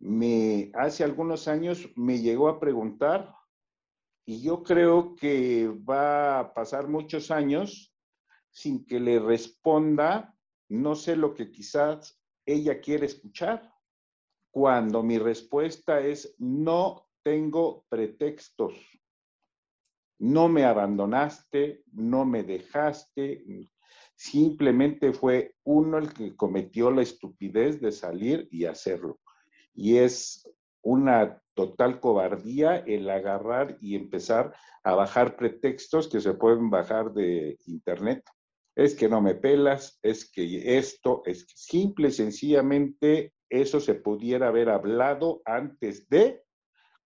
me, 0.00 0.72
hace 0.74 1.04
algunos 1.04 1.46
años 1.46 1.88
me 1.94 2.18
llegó 2.18 2.48
a 2.48 2.58
preguntar 2.58 3.34
y 4.24 4.42
yo 4.42 4.62
creo 4.62 5.14
que 5.14 5.68
va 5.68 6.40
a 6.40 6.54
pasar 6.54 6.88
muchos 6.88 7.30
años 7.30 7.94
sin 8.50 8.84
que 8.84 9.00
le 9.00 9.18
responda, 9.18 10.36
no 10.68 10.94
sé 10.94 11.16
lo 11.16 11.34
que 11.34 11.50
quizás 11.50 12.20
ella 12.44 12.80
quiere 12.80 13.06
escuchar. 13.06 13.72
Cuando 14.50 15.02
mi 15.02 15.18
respuesta 15.18 16.00
es 16.00 16.34
no 16.38 17.08
tengo 17.22 17.86
pretextos. 17.88 18.74
No 20.22 20.48
me 20.48 20.62
abandonaste, 20.64 21.82
no 21.94 22.24
me 22.24 22.44
dejaste, 22.44 23.42
simplemente 24.14 25.12
fue 25.12 25.56
uno 25.64 25.98
el 25.98 26.12
que 26.12 26.36
cometió 26.36 26.92
la 26.92 27.02
estupidez 27.02 27.80
de 27.80 27.90
salir 27.90 28.46
y 28.52 28.66
hacerlo. 28.66 29.18
Y 29.74 29.96
es 29.96 30.48
una 30.80 31.42
total 31.54 31.98
cobardía 31.98 32.76
el 32.76 33.10
agarrar 33.10 33.76
y 33.80 33.96
empezar 33.96 34.54
a 34.84 34.94
bajar 34.94 35.34
pretextos 35.34 36.06
que 36.06 36.20
se 36.20 36.34
pueden 36.34 36.70
bajar 36.70 37.12
de 37.12 37.58
internet. 37.66 38.22
Es 38.76 38.94
que 38.94 39.08
no 39.08 39.20
me 39.20 39.34
pelas, 39.34 39.98
es 40.02 40.30
que 40.30 40.78
esto, 40.78 41.22
es 41.26 41.44
que 41.44 41.54
simple 41.56 42.08
y 42.10 42.12
sencillamente 42.12 43.34
eso 43.50 43.80
se 43.80 43.96
pudiera 43.96 44.46
haber 44.46 44.68
hablado 44.68 45.42
antes 45.44 46.08
de 46.08 46.44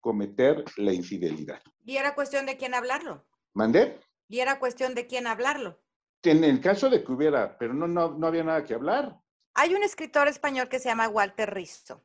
cometer 0.07 0.65
la 0.77 0.93
infidelidad. 0.93 1.61
Y 1.85 1.97
era 1.97 2.15
cuestión 2.15 2.47
de 2.47 2.57
quién 2.57 2.75
hablarlo. 2.75 3.27
¿Mandé? 3.55 3.99
Y 4.29 4.39
era 4.39 4.61
cuestión 4.61 4.95
de 4.95 5.09
quién 5.09 5.27
hablarlo. 5.27 5.83
En 6.23 6.45
el 6.45 6.61
caso 6.61 6.89
de 6.89 7.03
que 7.03 7.11
hubiera, 7.11 7.59
pero 7.59 7.75
no, 7.75 7.89
no, 7.89 8.13
no 8.17 8.27
había 8.29 8.45
nada 8.45 8.63
que 8.63 8.75
hablar. 8.75 9.19
Hay 9.55 9.75
un 9.75 9.83
escritor 9.83 10.29
español 10.29 10.69
que 10.69 10.79
se 10.79 10.89
llama 10.89 11.09
Walter 11.09 11.53
Risto 11.53 12.05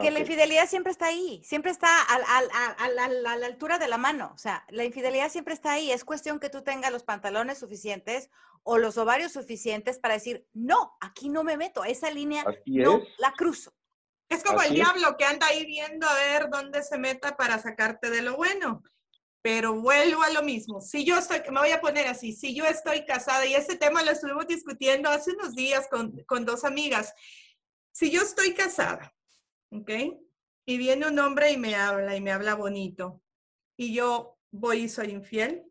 que 0.00 0.10
la 0.10 0.20
infidelidad 0.20 0.66
siempre 0.68 0.90
está 0.90 1.06
ahí, 1.06 1.42
siempre 1.44 1.70
está 1.70 1.88
a, 2.02 2.88
la 2.88 3.46
altura 3.46 3.78
de 3.78 3.88
la 3.88 3.98
mano. 3.98 4.32
O 4.34 4.38
sea, 4.38 4.64
la 4.70 4.84
infidelidad 4.84 5.30
siempre 5.30 5.52
está 5.52 5.72
ahí. 5.72 5.90
Es 5.90 6.04
cuestión 6.04 6.40
que 6.40 6.48
tú 6.48 6.62
tengas 6.62 6.90
los 6.90 7.04
pantalones 7.04 7.58
suficientes 7.58 8.30
o 8.62 8.78
los 8.78 8.96
ovarios 8.96 9.32
suficientes 9.32 9.98
para 9.98 10.14
decir, 10.14 10.46
no, 10.54 10.96
aquí 11.00 11.28
no 11.28 11.44
me 11.44 11.58
meto, 11.58 11.84
esa 11.84 12.10
línea 12.10 12.44
no 12.64 13.02
la 13.18 13.32
cruzo. 13.32 13.74
Es 14.32 14.42
como 14.42 14.62
el 14.62 14.74
diablo 14.74 15.16
que 15.16 15.24
anda 15.24 15.46
ahí 15.46 15.64
viendo 15.66 16.08
a 16.08 16.14
ver 16.14 16.48
dónde 16.50 16.82
se 16.82 16.98
meta 16.98 17.36
para 17.36 17.58
sacarte 17.58 18.10
de 18.10 18.22
lo 18.22 18.36
bueno. 18.36 18.82
Pero 19.42 19.74
vuelvo 19.74 20.22
a 20.22 20.30
lo 20.30 20.42
mismo. 20.42 20.80
Si 20.80 21.04
yo 21.04 21.18
estoy, 21.18 21.40
me 21.50 21.60
voy 21.60 21.70
a 21.70 21.80
poner 21.80 22.06
así, 22.06 22.32
si 22.32 22.54
yo 22.54 22.64
estoy 22.64 23.04
casada, 23.04 23.44
y 23.44 23.54
ese 23.54 23.76
tema 23.76 24.02
lo 24.02 24.12
estuvimos 24.12 24.46
discutiendo 24.46 25.10
hace 25.10 25.32
unos 25.32 25.54
días 25.54 25.88
con, 25.90 26.12
con 26.26 26.44
dos 26.44 26.64
amigas, 26.64 27.12
si 27.90 28.10
yo 28.10 28.22
estoy 28.22 28.54
casada 28.54 29.12
¿ok? 29.72 29.90
Y 30.66 30.78
viene 30.78 31.08
un 31.08 31.18
hombre 31.18 31.50
y 31.50 31.56
me 31.56 31.74
habla 31.74 32.16
y 32.16 32.20
me 32.20 32.30
habla 32.30 32.54
bonito. 32.54 33.20
Y 33.76 33.94
yo 33.94 34.38
voy 34.52 34.82
y 34.82 34.88
soy 34.88 35.10
infiel. 35.10 35.64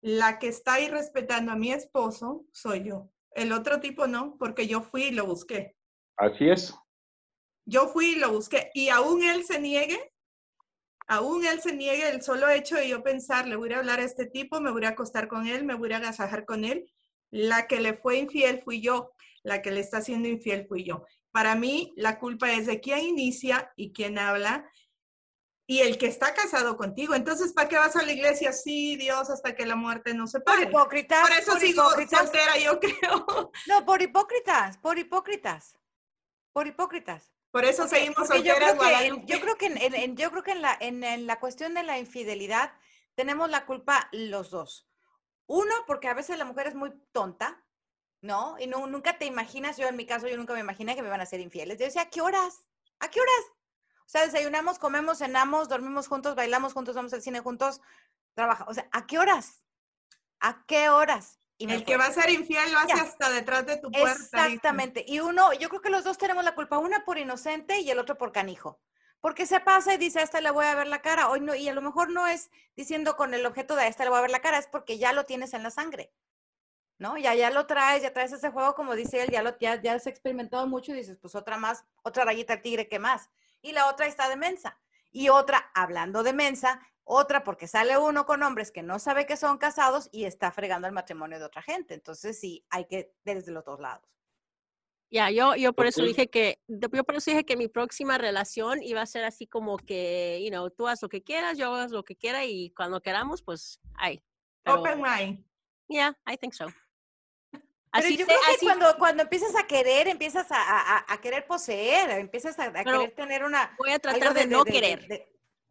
La 0.00 0.38
que 0.38 0.48
está 0.48 0.74
ahí 0.74 0.88
respetando 0.88 1.52
a 1.52 1.56
mi 1.56 1.72
esposo 1.72 2.44
soy 2.52 2.84
yo. 2.84 3.10
El 3.30 3.52
otro 3.52 3.80
tipo 3.80 4.06
no, 4.06 4.36
porque 4.38 4.66
yo 4.66 4.82
fui 4.82 5.04
y 5.04 5.10
lo 5.12 5.26
busqué. 5.26 5.76
Así 6.16 6.48
es. 6.48 6.74
Yo 7.64 7.88
fui 7.88 8.12
y 8.12 8.16
lo 8.16 8.32
busqué. 8.32 8.70
Y 8.74 8.88
aún 8.88 9.22
él 9.22 9.44
se 9.44 9.60
niegue, 9.60 10.12
aún 11.06 11.44
él 11.44 11.60
se 11.60 11.72
niegue 11.72 12.08
el 12.08 12.22
solo 12.22 12.48
hecho 12.48 12.76
de 12.76 12.88
yo 12.88 13.02
pensar, 13.02 13.46
le 13.46 13.56
voy 13.56 13.72
a 13.72 13.78
hablar 13.78 14.00
a 14.00 14.04
este 14.04 14.26
tipo, 14.26 14.60
me 14.60 14.70
voy 14.70 14.84
a 14.84 14.90
acostar 14.90 15.28
con 15.28 15.46
él, 15.46 15.64
me 15.64 15.74
voy 15.74 15.92
a 15.92 15.98
agasajar 15.98 16.44
con 16.44 16.64
él. 16.64 16.90
La 17.30 17.66
que 17.66 17.80
le 17.80 17.94
fue 17.94 18.18
infiel 18.18 18.62
fui 18.62 18.80
yo, 18.80 19.12
la 19.42 19.62
que 19.62 19.70
le 19.70 19.80
está 19.80 19.98
haciendo 19.98 20.28
infiel 20.28 20.66
fui 20.66 20.84
yo. 20.84 21.04
Para 21.30 21.54
mí, 21.54 21.92
la 21.96 22.18
culpa 22.18 22.52
es 22.52 22.66
de 22.66 22.80
quién 22.80 23.00
inicia 23.00 23.72
y 23.76 23.92
quién 23.92 24.18
habla 24.18 24.70
y 25.66 25.80
el 25.80 25.96
que 25.96 26.06
está 26.06 26.34
casado 26.34 26.76
contigo. 26.76 27.14
Entonces, 27.14 27.52
¿para 27.54 27.68
qué 27.68 27.76
vas 27.76 27.96
a 27.96 28.02
la 28.02 28.12
iglesia? 28.12 28.52
Sí, 28.52 28.96
Dios, 28.96 29.30
hasta 29.30 29.54
que 29.54 29.64
la 29.64 29.76
muerte 29.76 30.12
no 30.12 30.26
se 30.26 30.40
pare. 30.40 30.66
Por 30.66 30.70
hipócritas. 30.70 31.22
Por 31.22 31.38
eso 31.38 31.56
sigo 31.58 31.82
soltera, 31.90 32.58
yo 32.62 32.78
creo. 32.80 33.50
No, 33.66 33.86
por 33.86 34.02
hipócritas, 34.02 34.76
por 34.78 34.98
hipócritas. 34.98 35.78
Por 36.52 36.66
hipócritas. 36.66 37.32
Por 37.52 37.64
eso 37.64 37.86
seguimos 37.86 38.26
solteras. 38.26 38.76
Yo 39.26 39.40
creo 39.40 39.56
que, 39.56 39.66
en, 39.66 40.16
yo 40.16 40.30
creo 40.30 40.42
que 40.42 40.52
en 40.52 40.62
la, 40.62 40.76
en 40.80 41.26
la 41.26 41.38
cuestión 41.38 41.74
de 41.74 41.84
la 41.84 41.98
infidelidad 41.98 42.72
tenemos 43.14 43.50
la 43.50 43.66
culpa 43.66 44.08
los 44.10 44.50
dos. 44.50 44.88
Uno, 45.46 45.74
porque 45.86 46.08
a 46.08 46.14
veces 46.14 46.38
la 46.38 46.46
mujer 46.46 46.66
es 46.66 46.74
muy 46.74 46.92
tonta, 47.12 47.62
¿no? 48.22 48.56
Y 48.58 48.66
no, 48.66 48.86
nunca 48.86 49.18
te 49.18 49.26
imaginas, 49.26 49.76
yo 49.76 49.86
en 49.86 49.96
mi 49.96 50.06
caso, 50.06 50.26
yo 50.28 50.36
nunca 50.36 50.54
me 50.54 50.60
imaginé 50.60 50.94
que 50.94 51.02
me 51.02 51.10
van 51.10 51.20
a 51.20 51.26
ser 51.26 51.40
infieles. 51.40 51.78
Yo 51.78 51.84
decía, 51.84 52.02
¿a 52.02 52.10
qué 52.10 52.22
horas? 52.22 52.64
¿A 53.00 53.08
qué 53.08 53.20
horas? 53.20 53.44
O 53.98 54.08
sea, 54.08 54.24
desayunamos, 54.24 54.78
comemos, 54.78 55.18
cenamos, 55.18 55.68
dormimos 55.68 56.08
juntos, 56.08 56.34
bailamos 56.34 56.72
juntos, 56.72 56.94
vamos 56.94 57.12
al 57.12 57.22
cine 57.22 57.40
juntos, 57.40 57.82
trabaja. 58.34 58.64
O 58.66 58.72
sea, 58.72 58.88
¿a 58.92 59.06
qué 59.06 59.18
horas? 59.18 59.62
¿A 60.40 60.64
qué 60.66 60.88
horas? 60.88 61.38
Y 61.70 61.72
el 61.72 61.84
que 61.84 61.96
va 61.96 62.06
a 62.06 62.12
ser 62.12 62.30
infiel 62.30 62.72
lo 62.72 62.78
hace 62.78 62.92
hasta 62.92 63.30
detrás 63.30 63.66
de 63.66 63.76
tu 63.76 63.90
puerta. 63.90 64.46
Exactamente. 64.48 65.04
Y 65.06 65.20
uno, 65.20 65.52
yo 65.54 65.68
creo 65.68 65.80
que 65.80 65.90
los 65.90 66.04
dos 66.04 66.18
tenemos 66.18 66.44
la 66.44 66.54
culpa, 66.54 66.78
una 66.78 67.04
por 67.04 67.18
inocente 67.18 67.80
y 67.80 67.90
el 67.90 67.98
otro 67.98 68.18
por 68.18 68.32
canijo. 68.32 68.80
Porque 69.20 69.46
se 69.46 69.60
pasa 69.60 69.94
y 69.94 69.98
dice, 69.98 70.18
a 70.18 70.22
esta 70.22 70.40
le 70.40 70.50
voy 70.50 70.66
a 70.66 70.74
ver 70.74 70.88
la 70.88 71.00
cara. 71.00 71.28
Hoy 71.28 71.40
no, 71.40 71.54
y 71.54 71.68
a 71.68 71.74
lo 71.74 71.80
mejor 71.80 72.10
no 72.10 72.26
es 72.26 72.50
diciendo 72.74 73.16
con 73.16 73.34
el 73.34 73.46
objeto 73.46 73.76
de 73.76 73.82
a 73.82 73.86
esta 73.86 74.04
le 74.04 74.10
voy 74.10 74.18
a 74.18 74.22
ver 74.22 74.30
la 74.30 74.40
cara, 74.40 74.58
es 74.58 74.66
porque 74.66 74.98
ya 74.98 75.12
lo 75.12 75.24
tienes 75.24 75.54
en 75.54 75.62
la 75.62 75.70
sangre. 75.70 76.12
¿no? 76.98 77.18
Ya, 77.18 77.34
ya 77.34 77.50
lo 77.50 77.66
traes, 77.66 78.02
ya 78.02 78.12
traes 78.12 78.32
ese 78.32 78.50
juego, 78.50 78.74
como 78.74 78.94
dice 78.94 79.22
él, 79.22 79.30
ya, 79.30 79.42
lo, 79.42 79.58
ya, 79.58 79.80
ya 79.82 79.94
has 79.94 80.06
experimentado 80.06 80.66
mucho 80.68 80.92
y 80.92 80.96
dices, 80.96 81.18
pues 81.20 81.34
otra 81.34 81.58
más, 81.58 81.84
otra 82.02 82.24
rayita 82.24 82.54
al 82.54 82.62
tigre, 82.62 82.88
¿qué 82.88 83.00
más? 83.00 83.28
Y 83.60 83.72
la 83.72 83.88
otra 83.88 84.06
está 84.06 84.28
de 84.28 84.36
mensa. 84.36 84.78
Y 85.10 85.28
otra, 85.28 85.70
hablando 85.74 86.22
de 86.22 86.32
mensa, 86.32 86.80
otra 87.04 87.44
porque 87.44 87.66
sale 87.66 87.98
uno 87.98 88.26
con 88.26 88.42
hombres 88.42 88.70
que 88.70 88.82
no 88.82 88.98
sabe 88.98 89.26
que 89.26 89.36
son 89.36 89.58
casados 89.58 90.08
y 90.12 90.24
está 90.24 90.50
fregando 90.52 90.86
el 90.86 90.92
matrimonio 90.92 91.38
de 91.38 91.44
otra 91.44 91.62
gente. 91.62 91.94
Entonces 91.94 92.38
sí, 92.38 92.64
hay 92.70 92.86
que 92.86 93.12
desde 93.24 93.52
los 93.52 93.64
dos 93.64 93.80
lados. 93.80 94.08
Ya, 95.12 95.30
yo, 95.30 95.54
yo 95.56 95.74
por 95.74 95.86
eso 95.86 96.02
dije 96.02 96.30
que, 96.30 96.58
yo 96.68 96.88
por 97.04 97.16
eso 97.16 97.30
dije 97.30 97.44
que 97.44 97.58
mi 97.58 97.68
próxima 97.68 98.16
relación 98.16 98.82
iba 98.82 99.02
a 99.02 99.06
ser 99.06 99.24
así 99.24 99.46
como 99.46 99.76
que, 99.76 100.40
you 100.42 100.48
know, 100.48 100.70
tú 100.70 100.88
haz 100.88 101.02
lo 101.02 101.10
que 101.10 101.22
quieras, 101.22 101.58
yo 101.58 101.74
hago 101.74 101.92
lo 101.92 102.02
que 102.02 102.16
quiera 102.16 102.46
y 102.46 102.70
cuando 102.70 103.02
queramos, 103.02 103.42
pues, 103.42 103.78
ahí. 103.94 104.24
Open 104.64 105.02
mind. 105.02 105.44
Yeah, 105.88 106.16
I 106.26 106.38
think 106.38 106.54
so. 106.54 106.64
Pero 107.92 108.08
yo 108.08 108.24
creo 108.24 108.38
que 108.58 108.64
cuando, 108.64 108.96
cuando 108.96 109.22
empiezas 109.24 109.54
a 109.54 109.66
querer, 109.66 110.08
empiezas 110.08 110.46
a, 110.50 111.04
a, 111.06 111.20
querer 111.20 111.46
poseer, 111.46 112.08
empiezas 112.12 112.58
a, 112.58 112.72
querer 112.72 113.14
tener 113.14 113.44
una... 113.44 113.76
Voy 113.78 113.90
a 113.90 113.98
tratar 113.98 114.32
de, 114.32 114.46
no 114.46 114.64
querer. 114.64 115.28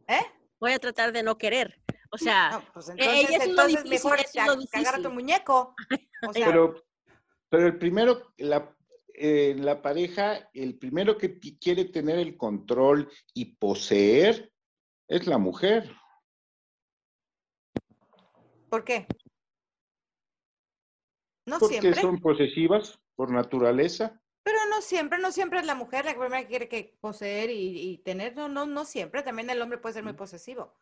¿Eh? 0.08 0.22
Voy 0.62 0.74
a 0.74 0.80
tratar 0.80 1.12
de 1.12 1.24
no 1.24 1.40
querer. 1.40 1.82
O 2.12 2.18
sea, 2.20 2.64
pues 2.72 2.90
e, 2.90 2.94
entonces, 2.98 3.48
entonces 3.48 3.86
mejor 3.86 4.20
cagar 4.72 5.02
tu 5.02 5.10
muñeco. 5.10 5.76
O 6.24 6.32
sea, 6.34 6.46
pero, 6.46 6.76
pero 7.50 7.66
el 7.66 7.80
primero, 7.80 8.32
la, 8.38 8.78
eh, 9.16 9.56
la 9.58 9.82
pareja, 9.82 10.52
el 10.54 10.78
primero 10.78 11.18
que 11.18 11.40
quiere 11.40 11.86
tener 11.86 12.20
el 12.20 12.38
control 12.38 13.12
y 13.34 13.56
poseer 13.56 14.54
es 15.08 15.26
la 15.26 15.40
mujer. 15.40 15.92
¿Por 18.70 18.84
qué? 18.84 19.08
No 21.48 21.58
Porque 21.58 21.96
son 21.96 22.20
posesivas 22.20 23.00
por 23.16 23.32
naturaleza. 23.32 24.22
No 24.82 24.88
siempre, 24.88 25.20
no 25.20 25.32
siempre 25.32 25.60
es 25.60 25.66
la 25.68 25.76
mujer 25.76 26.06
la 26.06 26.16
que 26.16 26.48
quiere 26.48 26.68
que 26.68 26.98
poseer 27.00 27.52
y, 27.52 28.02
tener, 28.04 28.36
no, 28.36 28.50
no, 28.50 28.66
no 28.66 28.84
siempre, 28.84 29.22
también 29.22 29.48
el 29.52 29.62
hombre 29.62 29.78
puede 29.78 29.94
ser 29.94 30.04
muy 30.04 30.14
posesivo. 30.14 30.74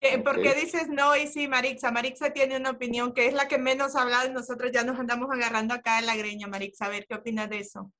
Eh, 0.00 0.18
¿Por 0.20 0.40
qué 0.40 0.54
dices 0.54 0.88
no 0.88 1.14
y 1.14 1.26
sí, 1.26 1.46
Marixa? 1.46 1.90
Marixa 1.90 2.30
tiene 2.30 2.56
una 2.56 2.70
opinión 2.70 3.12
que 3.12 3.26
es 3.26 3.34
la 3.34 3.48
que 3.48 3.58
menos 3.58 3.96
ha 3.96 4.02
hablado 4.02 4.30
y 4.30 4.32
nosotros 4.32 4.72
ya 4.72 4.82
nos 4.82 4.98
andamos 4.98 5.28
agarrando 5.30 5.74
acá 5.74 5.98
en 5.98 6.06
la 6.06 6.16
greña, 6.16 6.46
Marixa. 6.46 6.86
A 6.86 6.88
ver, 6.88 7.06
¿qué 7.06 7.16
opinas 7.16 7.50
de 7.50 7.58
eso? 7.58 7.92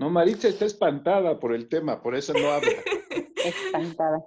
No, 0.00 0.10
Marixa 0.10 0.48
está 0.48 0.64
espantada 0.64 1.38
por 1.38 1.54
el 1.54 1.68
tema, 1.68 2.02
por 2.02 2.16
eso 2.16 2.32
no 2.32 2.50
habla. 2.50 2.68
espantada. 3.36 4.26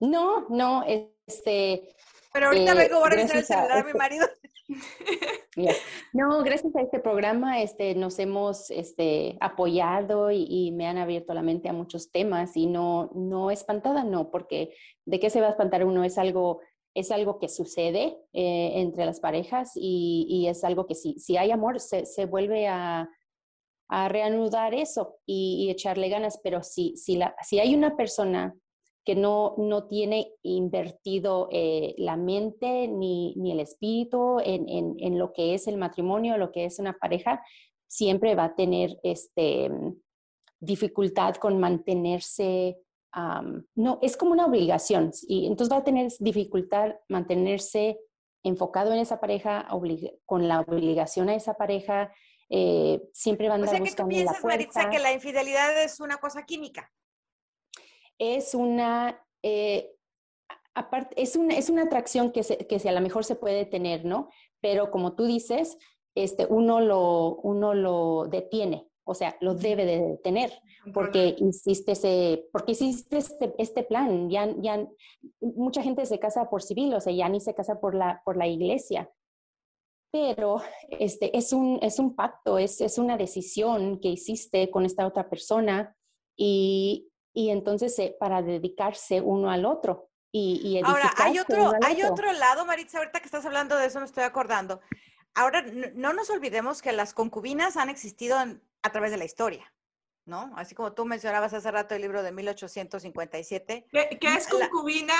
No, 0.00 0.48
no, 0.48 0.82
este... 1.28 1.94
Pero 2.32 2.46
ahorita 2.46 2.72
eh, 2.72 2.88
vengo 2.88 3.04
a 3.04 3.08
el 3.08 3.28
celular 3.28 3.78
a 3.78 3.84
mi 3.84 3.92
marido. 3.92 4.26
No, 6.12 6.42
gracias 6.42 6.74
a 6.76 6.80
este 6.80 7.00
programa 7.00 7.60
este, 7.60 7.94
nos 7.94 8.18
hemos 8.18 8.70
este, 8.70 9.36
apoyado 9.40 10.30
y, 10.30 10.72
me 10.72 10.86
han 10.86 10.98
abierto 10.98 11.34
la 11.34 11.42
mente 11.42 11.68
a 11.68 11.72
muchos 11.72 12.10
temas 12.10 12.56
y 12.56 12.66
no, 12.66 13.10
no 13.14 13.50
espantada, 13.50 14.04
no, 14.04 14.30
porque 14.30 14.74
de 15.04 15.20
qué 15.20 15.30
se 15.30 15.40
va 15.40 15.48
a 15.48 15.50
espantar 15.50 15.84
uno 15.84 16.04
es 16.04 16.18
algo, 16.18 16.60
es 16.94 17.10
algo 17.10 17.38
que 17.38 17.48
sucede 17.48 18.18
eh, 18.32 18.72
entre 18.76 19.06
las 19.06 19.20
parejas 19.20 19.72
y, 19.74 20.46
es 20.48 20.64
algo 20.64 20.86
que 20.86 20.94
si, 20.94 21.18
si 21.18 21.36
hay 21.36 21.50
amor 21.50 21.80
se, 21.80 22.06
se 22.06 22.26
vuelve 22.26 22.68
a, 22.68 23.08
a, 23.88 24.08
reanudar 24.08 24.74
eso 24.74 25.18
y, 25.26 25.64
y, 25.64 25.70
echarle 25.70 26.08
ganas, 26.08 26.40
pero 26.42 26.62
si, 26.62 26.96
si, 26.96 27.16
la, 27.16 27.34
si 27.42 27.58
hay 27.60 27.74
una 27.74 27.96
persona 27.96 28.54
que 29.04 29.14
no, 29.14 29.54
no 29.56 29.86
tiene 29.86 30.32
invertido 30.42 31.48
eh, 31.50 31.94
la 31.98 32.16
mente 32.16 32.86
ni, 32.86 33.34
ni 33.36 33.52
el 33.52 33.60
espíritu 33.60 34.38
en, 34.40 34.68
en, 34.68 34.96
en, 34.98 35.18
lo 35.18 35.32
que 35.32 35.54
es 35.54 35.66
el 35.66 35.78
matrimonio, 35.78 36.36
lo 36.36 36.52
que 36.52 36.66
es 36.66 36.78
una 36.78 36.92
pareja, 36.92 37.42
siempre 37.88 38.34
va 38.34 38.44
a 38.44 38.54
tener 38.54 38.98
este, 39.02 39.70
dificultad 40.60 41.34
con 41.36 41.58
mantenerse, 41.58 42.78
no, 43.74 43.98
es 44.02 44.16
como 44.16 44.32
una 44.32 44.46
obligación 44.46 45.10
y 45.26 45.46
entonces 45.46 45.72
va 45.72 45.80
a 45.80 45.84
tener 45.84 46.12
dificultad 46.20 46.94
mantenerse 47.08 47.98
enfocado 48.44 48.92
en 48.92 49.00
esa 49.00 49.20
pareja, 49.20 49.66
con 50.24 50.46
la 50.46 50.60
obligación 50.60 51.28
a 51.28 51.34
esa 51.34 51.54
pareja, 51.54 52.12
eh, 52.48 53.02
siempre 53.12 53.48
van 53.48 53.62
a 53.62 53.64
andar 53.64 53.82
o 53.82 53.84
sea, 53.84 53.96
que 53.96 54.02
tú 54.02 54.08
piensas, 54.08 54.44
Maritza, 54.44 54.90
que 54.90 54.98
la 54.98 55.12
infidelidad 55.12 55.82
es 55.82 56.00
una 56.00 56.18
cosa 56.18 56.44
química. 56.44 56.90
Es 58.20 58.54
una, 58.54 59.26
eh, 59.42 59.96
aparte, 60.74 61.20
es, 61.20 61.36
una, 61.36 61.56
es 61.56 61.70
una 61.70 61.84
atracción 61.84 62.30
que, 62.30 62.42
se, 62.42 62.58
que 62.58 62.76
a 62.88 62.92
lo 62.92 63.00
mejor 63.00 63.24
se 63.24 63.34
puede 63.34 63.64
tener, 63.64 64.04
¿no? 64.04 64.28
Pero 64.60 64.90
como 64.90 65.14
tú 65.14 65.24
dices, 65.24 65.78
este, 66.14 66.46
uno, 66.46 66.80
lo, 66.80 67.36
uno 67.36 67.74
lo 67.74 68.26
detiene, 68.30 68.88
o 69.04 69.14
sea, 69.14 69.36
lo 69.40 69.54
debe 69.54 69.86
de 69.86 70.00
detener, 70.00 70.52
porque 70.92 71.34
insiste 71.38 71.92
ese, 71.92 72.46
porque 72.52 72.72
hiciste 72.72 73.16
este, 73.16 73.54
este, 73.58 73.82
plan, 73.82 74.28
ya, 74.28 74.54
ya, 74.58 74.86
mucha 75.40 75.82
gente 75.82 76.04
se 76.06 76.18
casa 76.18 76.50
por 76.50 76.62
civil, 76.62 76.92
o 76.94 77.00
sea, 77.00 77.12
ya 77.12 77.28
ni 77.28 77.40
se 77.40 77.54
casa 77.54 77.80
por 77.80 77.94
la, 77.94 78.22
por 78.24 78.36
la 78.36 78.46
iglesia, 78.46 79.10
pero 80.12 80.60
este, 80.90 81.36
es, 81.36 81.52
un, 81.52 81.78
es 81.82 81.98
un 81.98 82.14
pacto, 82.14 82.58
es, 82.58 82.80
es 82.80 82.98
una 82.98 83.16
decisión 83.16 83.98
que 84.00 84.08
hiciste 84.08 84.70
con 84.70 84.84
esta 84.84 85.06
otra 85.06 85.30
persona 85.30 85.96
y, 86.36 87.09
y 87.32 87.50
entonces 87.50 87.98
eh, 87.98 88.16
para 88.18 88.42
dedicarse 88.42 89.20
uno 89.20 89.50
al 89.50 89.64
otro. 89.64 90.10
Y, 90.32 90.60
y 90.62 90.82
Ahora, 90.84 91.12
hay 91.16 91.38
otro, 91.38 91.72
hay 91.82 92.02
otro 92.04 92.32
lado, 92.32 92.64
Maritza, 92.64 92.98
ahorita 92.98 93.18
que 93.20 93.26
estás 93.26 93.44
hablando 93.46 93.76
de 93.76 93.86
eso 93.86 93.98
me 93.98 94.06
estoy 94.06 94.22
acordando. 94.22 94.80
Ahora, 95.34 95.62
no 95.62 96.12
nos 96.12 96.30
olvidemos 96.30 96.82
que 96.82 96.92
las 96.92 97.14
concubinas 97.14 97.76
han 97.76 97.88
existido 97.88 98.36
a 98.38 98.92
través 98.92 99.10
de 99.10 99.16
la 99.16 99.24
historia, 99.24 99.72
¿no? 100.26 100.52
Así 100.56 100.74
como 100.74 100.92
tú 100.92 101.04
mencionabas 101.04 101.52
hace 101.52 101.70
rato 101.70 101.94
el 101.94 102.02
libro 102.02 102.22
de 102.22 102.32
1857. 102.32 103.86
¿Qué, 103.90 104.18
qué 104.20 104.34
es 104.34 104.48
concubina? 104.48 105.14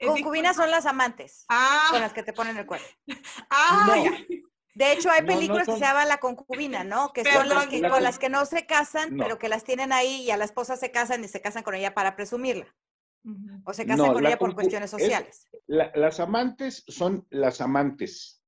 Concubinas 0.00 0.56
son 0.56 0.70
las 0.70 0.86
amantes 0.86 1.44
ah. 1.48 1.88
con 1.90 2.00
las 2.00 2.12
que 2.12 2.22
te 2.22 2.32
ponen 2.32 2.56
el 2.56 2.66
cuerno. 2.66 2.86
Ah, 3.50 3.86
De 4.74 4.92
hecho, 4.92 5.10
hay 5.10 5.22
películas 5.22 5.66
que 5.66 5.74
se 5.74 5.80
llaman 5.80 6.08
La 6.08 6.18
concubina, 6.18 6.84
¿no? 6.84 7.12
Que 7.14 7.24
son 7.24 7.48
las 7.48 7.66
que, 7.68 7.80
con 7.80 8.02
las 8.02 8.18
que 8.18 8.28
no 8.28 8.44
se 8.44 8.66
casan, 8.66 9.16
pero 9.16 9.38
que 9.38 9.48
las 9.48 9.64
tienen 9.64 9.92
ahí 9.92 10.22
y 10.22 10.30
a 10.30 10.36
la 10.36 10.44
esposa 10.44 10.76
se 10.76 10.90
casan 10.90 11.24
y 11.24 11.28
se 11.28 11.40
casan 11.40 11.62
con 11.62 11.74
ella 11.74 11.94
para 11.94 12.16
presumirla. 12.16 12.66
O 13.64 13.72
se 13.72 13.86
casan 13.86 14.12
con 14.12 14.26
ella 14.26 14.38
por 14.38 14.54
cuestiones 14.54 14.90
sociales. 14.90 15.48
las 15.66 16.20
amantes 16.20 16.84
son 16.88 17.26
las 17.30 17.60
amantes. 17.60 18.42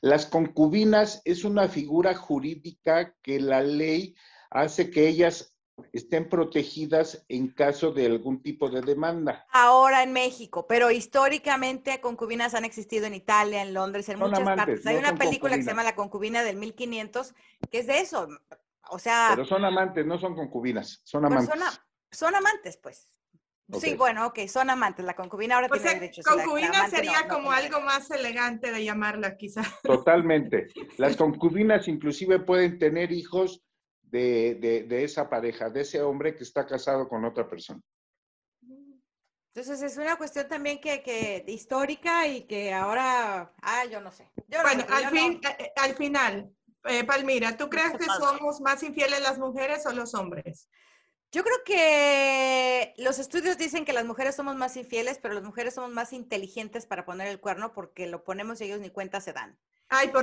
Las 0.00 0.26
concubinas 0.26 1.22
es 1.24 1.44
una 1.44 1.68
figura 1.68 2.14
jurídica 2.14 3.16
que 3.22 3.40
la 3.40 3.62
ley 3.62 4.14
hace 4.50 4.90
que 4.90 5.08
ellas 5.08 5.51
estén 5.92 6.28
protegidas 6.28 7.24
en 7.28 7.48
caso 7.48 7.92
de 7.92 8.06
algún 8.06 8.42
tipo 8.42 8.68
de 8.68 8.80
demanda. 8.80 9.46
Ahora 9.52 10.02
en 10.02 10.12
México, 10.12 10.66
pero 10.66 10.90
históricamente 10.90 12.00
concubinas 12.00 12.54
han 12.54 12.64
existido 12.64 13.06
en 13.06 13.14
Italia, 13.14 13.62
en 13.62 13.74
Londres, 13.74 14.08
en 14.08 14.18
muchas 14.18 14.40
partes. 14.40 14.86
Hay 14.86 14.96
una 14.96 15.14
película 15.14 15.56
que 15.56 15.62
se 15.62 15.70
llama 15.70 15.84
La 15.84 15.94
concubina 15.94 16.42
del 16.42 16.56
1500, 16.56 17.34
que 17.70 17.78
es 17.78 17.86
de 17.86 18.00
eso. 18.00 18.28
O 18.90 18.98
sea... 18.98 19.28
Pero 19.30 19.46
son 19.46 19.64
amantes, 19.64 20.06
no 20.06 20.18
son 20.18 20.34
concubinas, 20.34 21.00
son 21.04 21.24
amantes. 21.24 21.54
Son, 22.10 22.34
amantes, 22.34 22.76
pues. 22.76 23.08
Sí, 23.80 23.94
bueno, 23.94 24.26
ok, 24.26 24.40
son 24.48 24.68
amantes. 24.68 25.04
La 25.04 25.14
concubina 25.14 25.54
ahora 25.54 25.68
tiene 25.68 25.94
derechos. 25.94 26.26
Concubina 26.26 26.88
sería 26.90 27.26
como 27.26 27.52
algo 27.52 27.80
más 27.80 28.10
elegante 28.10 28.70
de 28.70 28.84
llamarla, 28.84 29.38
quizá. 29.38 29.62
Totalmente. 29.82 30.66
Las 30.98 31.16
concubinas 31.16 31.88
inclusive 31.88 32.38
pueden 32.40 32.78
tener 32.78 33.12
hijos 33.12 33.64
de, 34.12 35.04
esa 35.04 35.28
pareja, 35.28 35.70
de 35.70 35.80
ese 35.80 36.02
hombre 36.02 36.36
que 36.36 36.44
está 36.44 36.66
casado 36.66 37.08
con 37.08 37.24
otra 37.24 37.48
persona. 37.48 37.80
Entonces 39.54 39.82
es 39.82 39.96
una 39.98 40.16
cuestión 40.16 40.48
también 40.48 40.80
que, 40.80 41.02
que 41.02 41.44
histórica 41.48 42.26
y 42.26 42.42
que 42.46 42.72
ahora, 42.72 43.52
ah, 43.60 43.84
yo 43.90 44.00
no 44.00 44.10
sé. 44.10 44.30
bueno, 44.48 44.84
al, 44.88 45.10
fin, 45.10 45.40
eh, 45.44 45.56
eh, 45.58 45.72
al 45.76 45.94
final, 45.94 46.50
eh, 46.84 47.04
Palmira, 47.04 47.56
¿tú 47.56 47.68
crees 47.68 47.92
que 47.92 48.04
somos 48.04 48.60
más 48.62 48.82
infieles 48.82 49.20
las 49.20 49.38
mujeres 49.38 49.84
o 49.86 49.92
los 49.92 50.14
hombres? 50.14 50.70
Yo 51.32 51.42
creo 51.44 51.64
que 51.64 52.94
los 52.98 53.18
estudios 53.18 53.56
dicen 53.58 53.84
que 53.84 53.92
las 53.94 54.04
mujeres 54.04 54.36
somos 54.36 54.56
más 54.56 54.76
infieles, 54.76 55.18
pero 55.20 55.34
las 55.34 55.44
mujeres 55.44 55.74
somos 55.74 55.90
más 55.90 56.12
inteligentes 56.12 56.86
para 56.86 57.04
poner 57.04 57.28
el 57.28 57.40
cuerno 57.40 57.72
porque 57.72 58.06
lo 58.06 58.24
ponemos 58.24 58.60
y 58.60 58.64
ellos 58.64 58.80
ni 58.80 58.90
cuenta 58.90 59.20
se 59.20 59.32
dan 59.32 59.58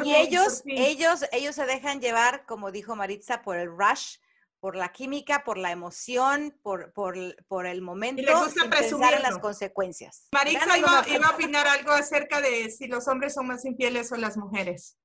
y 0.03 0.15
ellos, 0.15 0.63
ellos, 0.65 1.25
ellos 1.31 1.55
se 1.55 1.65
dejan 1.65 2.01
llevar, 2.01 2.45
como 2.45 2.71
dijo 2.71 2.95
Maritza, 2.95 3.41
por 3.41 3.57
el 3.57 3.69
rush, 3.69 4.17
por 4.59 4.75
la 4.75 4.91
química, 4.91 5.43
por 5.45 5.57
la 5.57 5.71
emoción, 5.71 6.57
por, 6.61 6.91
por, 6.93 7.15
por 7.47 7.65
el 7.65 7.81
momento, 7.81 8.21
y 8.21 8.51
sin 8.51 8.69
pensar 8.69 9.13
en 9.13 9.23
las 9.23 9.39
consecuencias. 9.39 10.27
Maritza 10.33 10.77
iba, 10.77 11.05
iba, 11.07 11.27
a 11.27 11.31
opinar 11.31 11.67
algo 11.67 11.91
acerca 11.91 12.41
de 12.41 12.69
si 12.69 12.87
los 12.87 13.07
hombres 13.07 13.33
son 13.33 13.47
más 13.47 13.63
infieles 13.65 14.11
o 14.11 14.17
las 14.17 14.37
mujeres. 14.37 14.97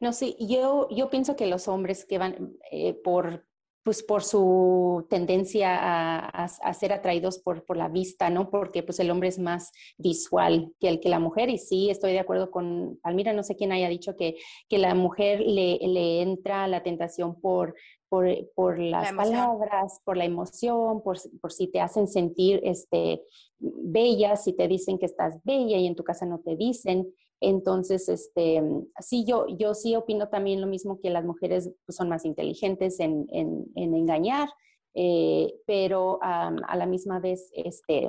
No, 0.00 0.12
sí, 0.12 0.36
yo, 0.40 0.88
yo 0.90 1.10
pienso 1.10 1.36
que 1.36 1.46
los 1.46 1.68
hombres 1.68 2.04
que 2.04 2.18
van 2.18 2.56
eh, 2.70 2.94
por, 2.94 3.46
pues 3.84 4.02
por 4.02 4.24
su 4.24 5.06
tendencia 5.10 5.76
a, 5.78 6.72
ser 6.72 6.92
atraídos 6.92 7.38
por, 7.38 7.64
por, 7.66 7.76
la 7.76 7.88
vista, 7.88 8.30
¿no? 8.30 8.48
Porque 8.50 8.82
pues 8.82 8.98
el 8.98 9.10
hombre 9.10 9.28
es 9.28 9.38
más 9.38 9.72
visual 9.98 10.72
que, 10.80 10.88
el, 10.88 11.00
que 11.00 11.10
la 11.10 11.18
mujer 11.18 11.50
y 11.50 11.58
sí, 11.58 11.90
estoy 11.90 12.12
de 12.12 12.20
acuerdo 12.20 12.50
con 12.50 12.98
Palmira, 13.02 13.34
no 13.34 13.42
sé 13.42 13.56
quién 13.56 13.72
haya 13.72 13.90
dicho 13.90 14.16
que, 14.16 14.36
que 14.70 14.78
la 14.78 14.94
mujer 14.94 15.40
le, 15.40 15.78
le 15.86 16.22
entra 16.22 16.66
la 16.66 16.82
tentación 16.82 17.38
por, 17.38 17.74
por, 18.08 18.26
por 18.54 18.78
las 18.78 19.12
palabras, 19.12 20.00
por 20.02 20.16
la 20.16 20.24
emoción, 20.24 21.02
por, 21.02 21.18
por, 21.42 21.52
si 21.52 21.66
te 21.66 21.80
hacen 21.80 22.08
sentir 22.08 22.60
este, 22.64 23.22
bella, 23.58 24.36
si 24.36 24.54
te 24.54 24.66
dicen 24.66 24.98
que 24.98 25.06
estás 25.06 25.38
bella 25.44 25.76
y 25.76 25.86
en 25.86 25.94
tu 25.94 26.04
casa 26.04 26.24
no 26.24 26.40
te 26.40 26.56
dicen. 26.56 27.12
Entonces, 27.40 28.08
este, 28.08 28.62
sí, 29.00 29.24
yo, 29.26 29.46
yo 29.48 29.74
sí 29.74 29.96
opino 29.96 30.28
también 30.28 30.60
lo 30.60 30.66
mismo 30.66 31.00
que 31.00 31.10
las 31.10 31.24
mujeres 31.24 31.70
pues, 31.84 31.96
son 31.96 32.08
más 32.08 32.24
inteligentes 32.24 33.00
en, 33.00 33.26
en, 33.30 33.66
engañar, 33.74 34.48
eh, 34.94 35.54
pero 35.66 36.18
a 36.22 36.76
la 36.76 36.86
misma 36.86 37.18
vez, 37.18 37.50
este, 37.54 38.08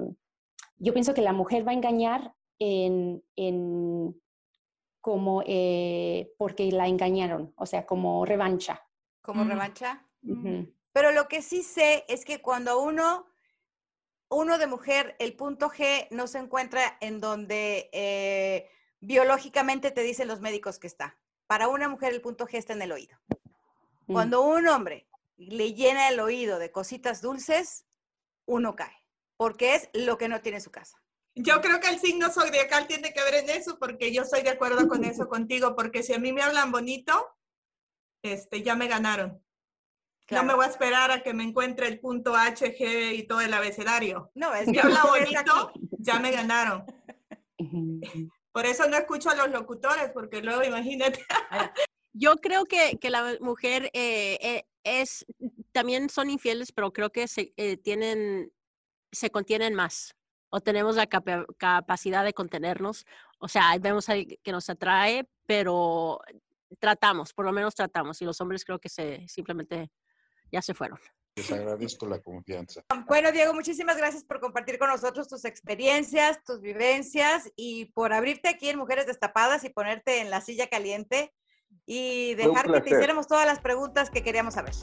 yo 0.77 0.93
pienso 0.93 1.13
que 1.13 1.21
la 1.21 1.33
mujer 1.33 1.67
va 1.67 1.71
a 1.71 1.75
engañar 1.75 2.33
en, 2.59 3.23
en 3.35 4.21
como 5.01 5.43
eh, 5.45 6.33
porque 6.37 6.71
la 6.71 6.87
engañaron, 6.87 7.53
o 7.57 7.65
sea, 7.65 7.85
como 7.85 8.25
revancha. 8.25 8.81
¿Como 9.21 9.43
revancha? 9.43 10.03
Pero 10.93 11.11
lo 11.11 11.27
que 11.27 11.41
sí 11.41 11.61
sé 11.61 12.05
es 12.07 12.25
que 12.25 12.41
cuando 12.41 12.81
uno, 12.81 13.27
uno 14.29 14.57
de 14.57 14.65
mujer, 14.67 15.15
el 15.19 15.35
punto 15.35 15.69
G 15.69 16.07
no 16.11 16.27
se 16.27 16.39
encuentra 16.39 16.97
en 17.01 17.19
donde... 17.19 17.89
Eh, 17.93 18.69
biológicamente 19.05 19.91
te 19.91 20.01
dicen 20.01 20.27
los 20.27 20.41
médicos 20.41 20.79
que 20.79 20.87
está. 20.87 21.17
Para 21.47 21.67
una 21.67 21.87
mujer 21.87 22.13
el 22.13 22.21
punto 22.21 22.47
G 22.47 22.57
está 22.57 22.73
en 22.73 22.81
el 22.81 22.91
oído. 22.91 23.17
Mm. 24.07 24.13
Cuando 24.13 24.41
un 24.41 24.67
hombre 24.67 25.07
le 25.37 25.73
llena 25.73 26.09
el 26.09 26.19
oído 26.19 26.59
de 26.59 26.71
cositas 26.71 27.21
dulces, 27.21 27.85
uno 28.45 28.75
cae, 28.75 28.95
porque 29.37 29.75
es 29.75 29.89
lo 29.93 30.17
que 30.17 30.27
no 30.27 30.41
tiene 30.41 30.59
su 30.59 30.71
casa. 30.71 31.01
Yo 31.35 31.59
creo 31.61 31.79
que 31.81 31.89
el 31.89 31.99
signo 31.99 32.29
zodiacal 32.29 32.87
tiene 32.87 33.13
que 33.13 33.21
ver 33.21 33.35
en 33.35 33.49
eso, 33.49 33.77
porque 33.77 34.13
yo 34.13 34.21
estoy 34.21 34.41
de 34.41 34.51
acuerdo 34.51 34.87
con 34.87 35.03
eso 35.03 35.27
contigo, 35.29 35.75
porque 35.75 36.01
si 36.01 36.13
a 36.13 36.19
mí 36.19 36.31
me 36.31 36.41
hablan 36.41 36.71
bonito, 36.71 37.35
este, 38.23 38.63
ya 38.63 38.75
me 38.75 38.87
ganaron. 38.87 39.41
No 40.31 40.43
me 40.43 40.55
voy 40.55 40.65
a 40.65 40.69
esperar 40.69 41.11
a 41.11 41.21
que 41.21 41.35
me 41.35 41.43
encuentre 41.43 41.87
el 41.87 41.99
punto 41.99 42.35
H, 42.35 42.75
G 42.75 43.15
y 43.15 43.27
todo 43.27 43.41
el 43.41 43.53
abecedario. 43.53 44.31
No, 44.33 44.55
es 44.55 44.71
que 44.71 44.79
habla 44.79 45.03
bonito, 45.07 45.71
ya 45.99 46.19
me 46.19 46.31
ganaron. 46.31 46.83
Por 48.55 48.65
eso 48.65 48.87
no 48.87 48.95
escucho 48.95 49.29
a 49.29 49.35
los 49.35 49.49
locutores, 49.49 50.11
porque 50.13 50.41
luego 50.41 50.63
imagínate. 50.63 51.25
Yo 52.13 52.37
creo 52.37 52.63
que, 52.63 52.97
que 53.01 53.09
la 53.09 53.35
mujer 53.41 53.91
eh, 53.91 54.37
eh, 54.41 54.63
es, 54.85 55.25
también 55.73 56.09
son 56.09 56.29
infieles, 56.29 56.71
pero 56.71 56.93
creo 56.93 57.09
que 57.09 57.27
se 57.27 57.51
eh, 57.57 57.75
tienen, 57.75 58.53
se 59.11 59.29
contienen 59.29 59.75
más 59.75 60.15
o 60.47 60.61
tenemos 60.61 60.95
la 60.95 61.05
capacidad 61.05 62.23
de 62.23 62.31
contenernos. 62.31 63.05
O 63.39 63.49
sea, 63.49 63.77
vemos 63.77 64.05
que 64.05 64.51
nos 64.53 64.69
atrae, 64.69 65.27
pero 65.45 66.21
tratamos, 66.79 67.33
por 67.33 67.43
lo 67.43 67.51
menos 67.51 67.75
tratamos. 67.75 68.21
Y 68.21 68.25
los 68.25 68.39
hombres 68.39 68.63
creo 68.63 68.79
que 68.79 68.87
se 68.87 69.27
simplemente 69.27 69.91
ya 70.49 70.61
se 70.61 70.73
fueron. 70.73 70.97
Les 71.35 71.51
agradezco 71.51 72.07
la 72.07 72.19
confianza. 72.19 72.85
Bueno, 73.07 73.31
Diego, 73.31 73.53
muchísimas 73.53 73.97
gracias 73.97 74.23
por 74.23 74.39
compartir 74.39 74.79
con 74.79 74.89
nosotros 74.89 75.27
tus 75.27 75.43
experiencias, 75.43 76.41
tus 76.45 76.61
vivencias 76.61 77.51
y 77.57 77.85
por 77.87 78.13
abrirte 78.13 78.47
aquí 78.47 78.69
en 78.69 78.77
Mujeres 78.77 79.05
Destapadas 79.05 79.65
y 79.65 79.69
ponerte 79.69 80.21
en 80.21 80.29
la 80.29 80.39
silla 80.39 80.67
caliente 80.67 81.33
y 81.85 82.35
dejar 82.35 82.71
que 82.71 82.79
te 82.79 82.89
hiciéramos 82.91 83.27
todas 83.27 83.45
las 83.45 83.59
preguntas 83.59 84.09
que 84.09 84.23
queríamos 84.23 84.53
saber. 84.53 84.73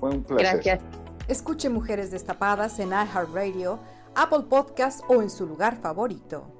Fue 0.00 0.10
un 0.10 0.24
placer. 0.24 0.60
Gracias. 0.62 0.82
Escuche 1.28 1.68
Mujeres 1.68 2.10
Destapadas 2.10 2.80
en 2.80 2.88
iHeartRadio, 2.88 3.80
Apple 4.16 4.46
Podcast 4.48 5.02
o 5.08 5.22
en 5.22 5.30
su 5.30 5.46
lugar 5.46 5.80
favorito. 5.80 6.59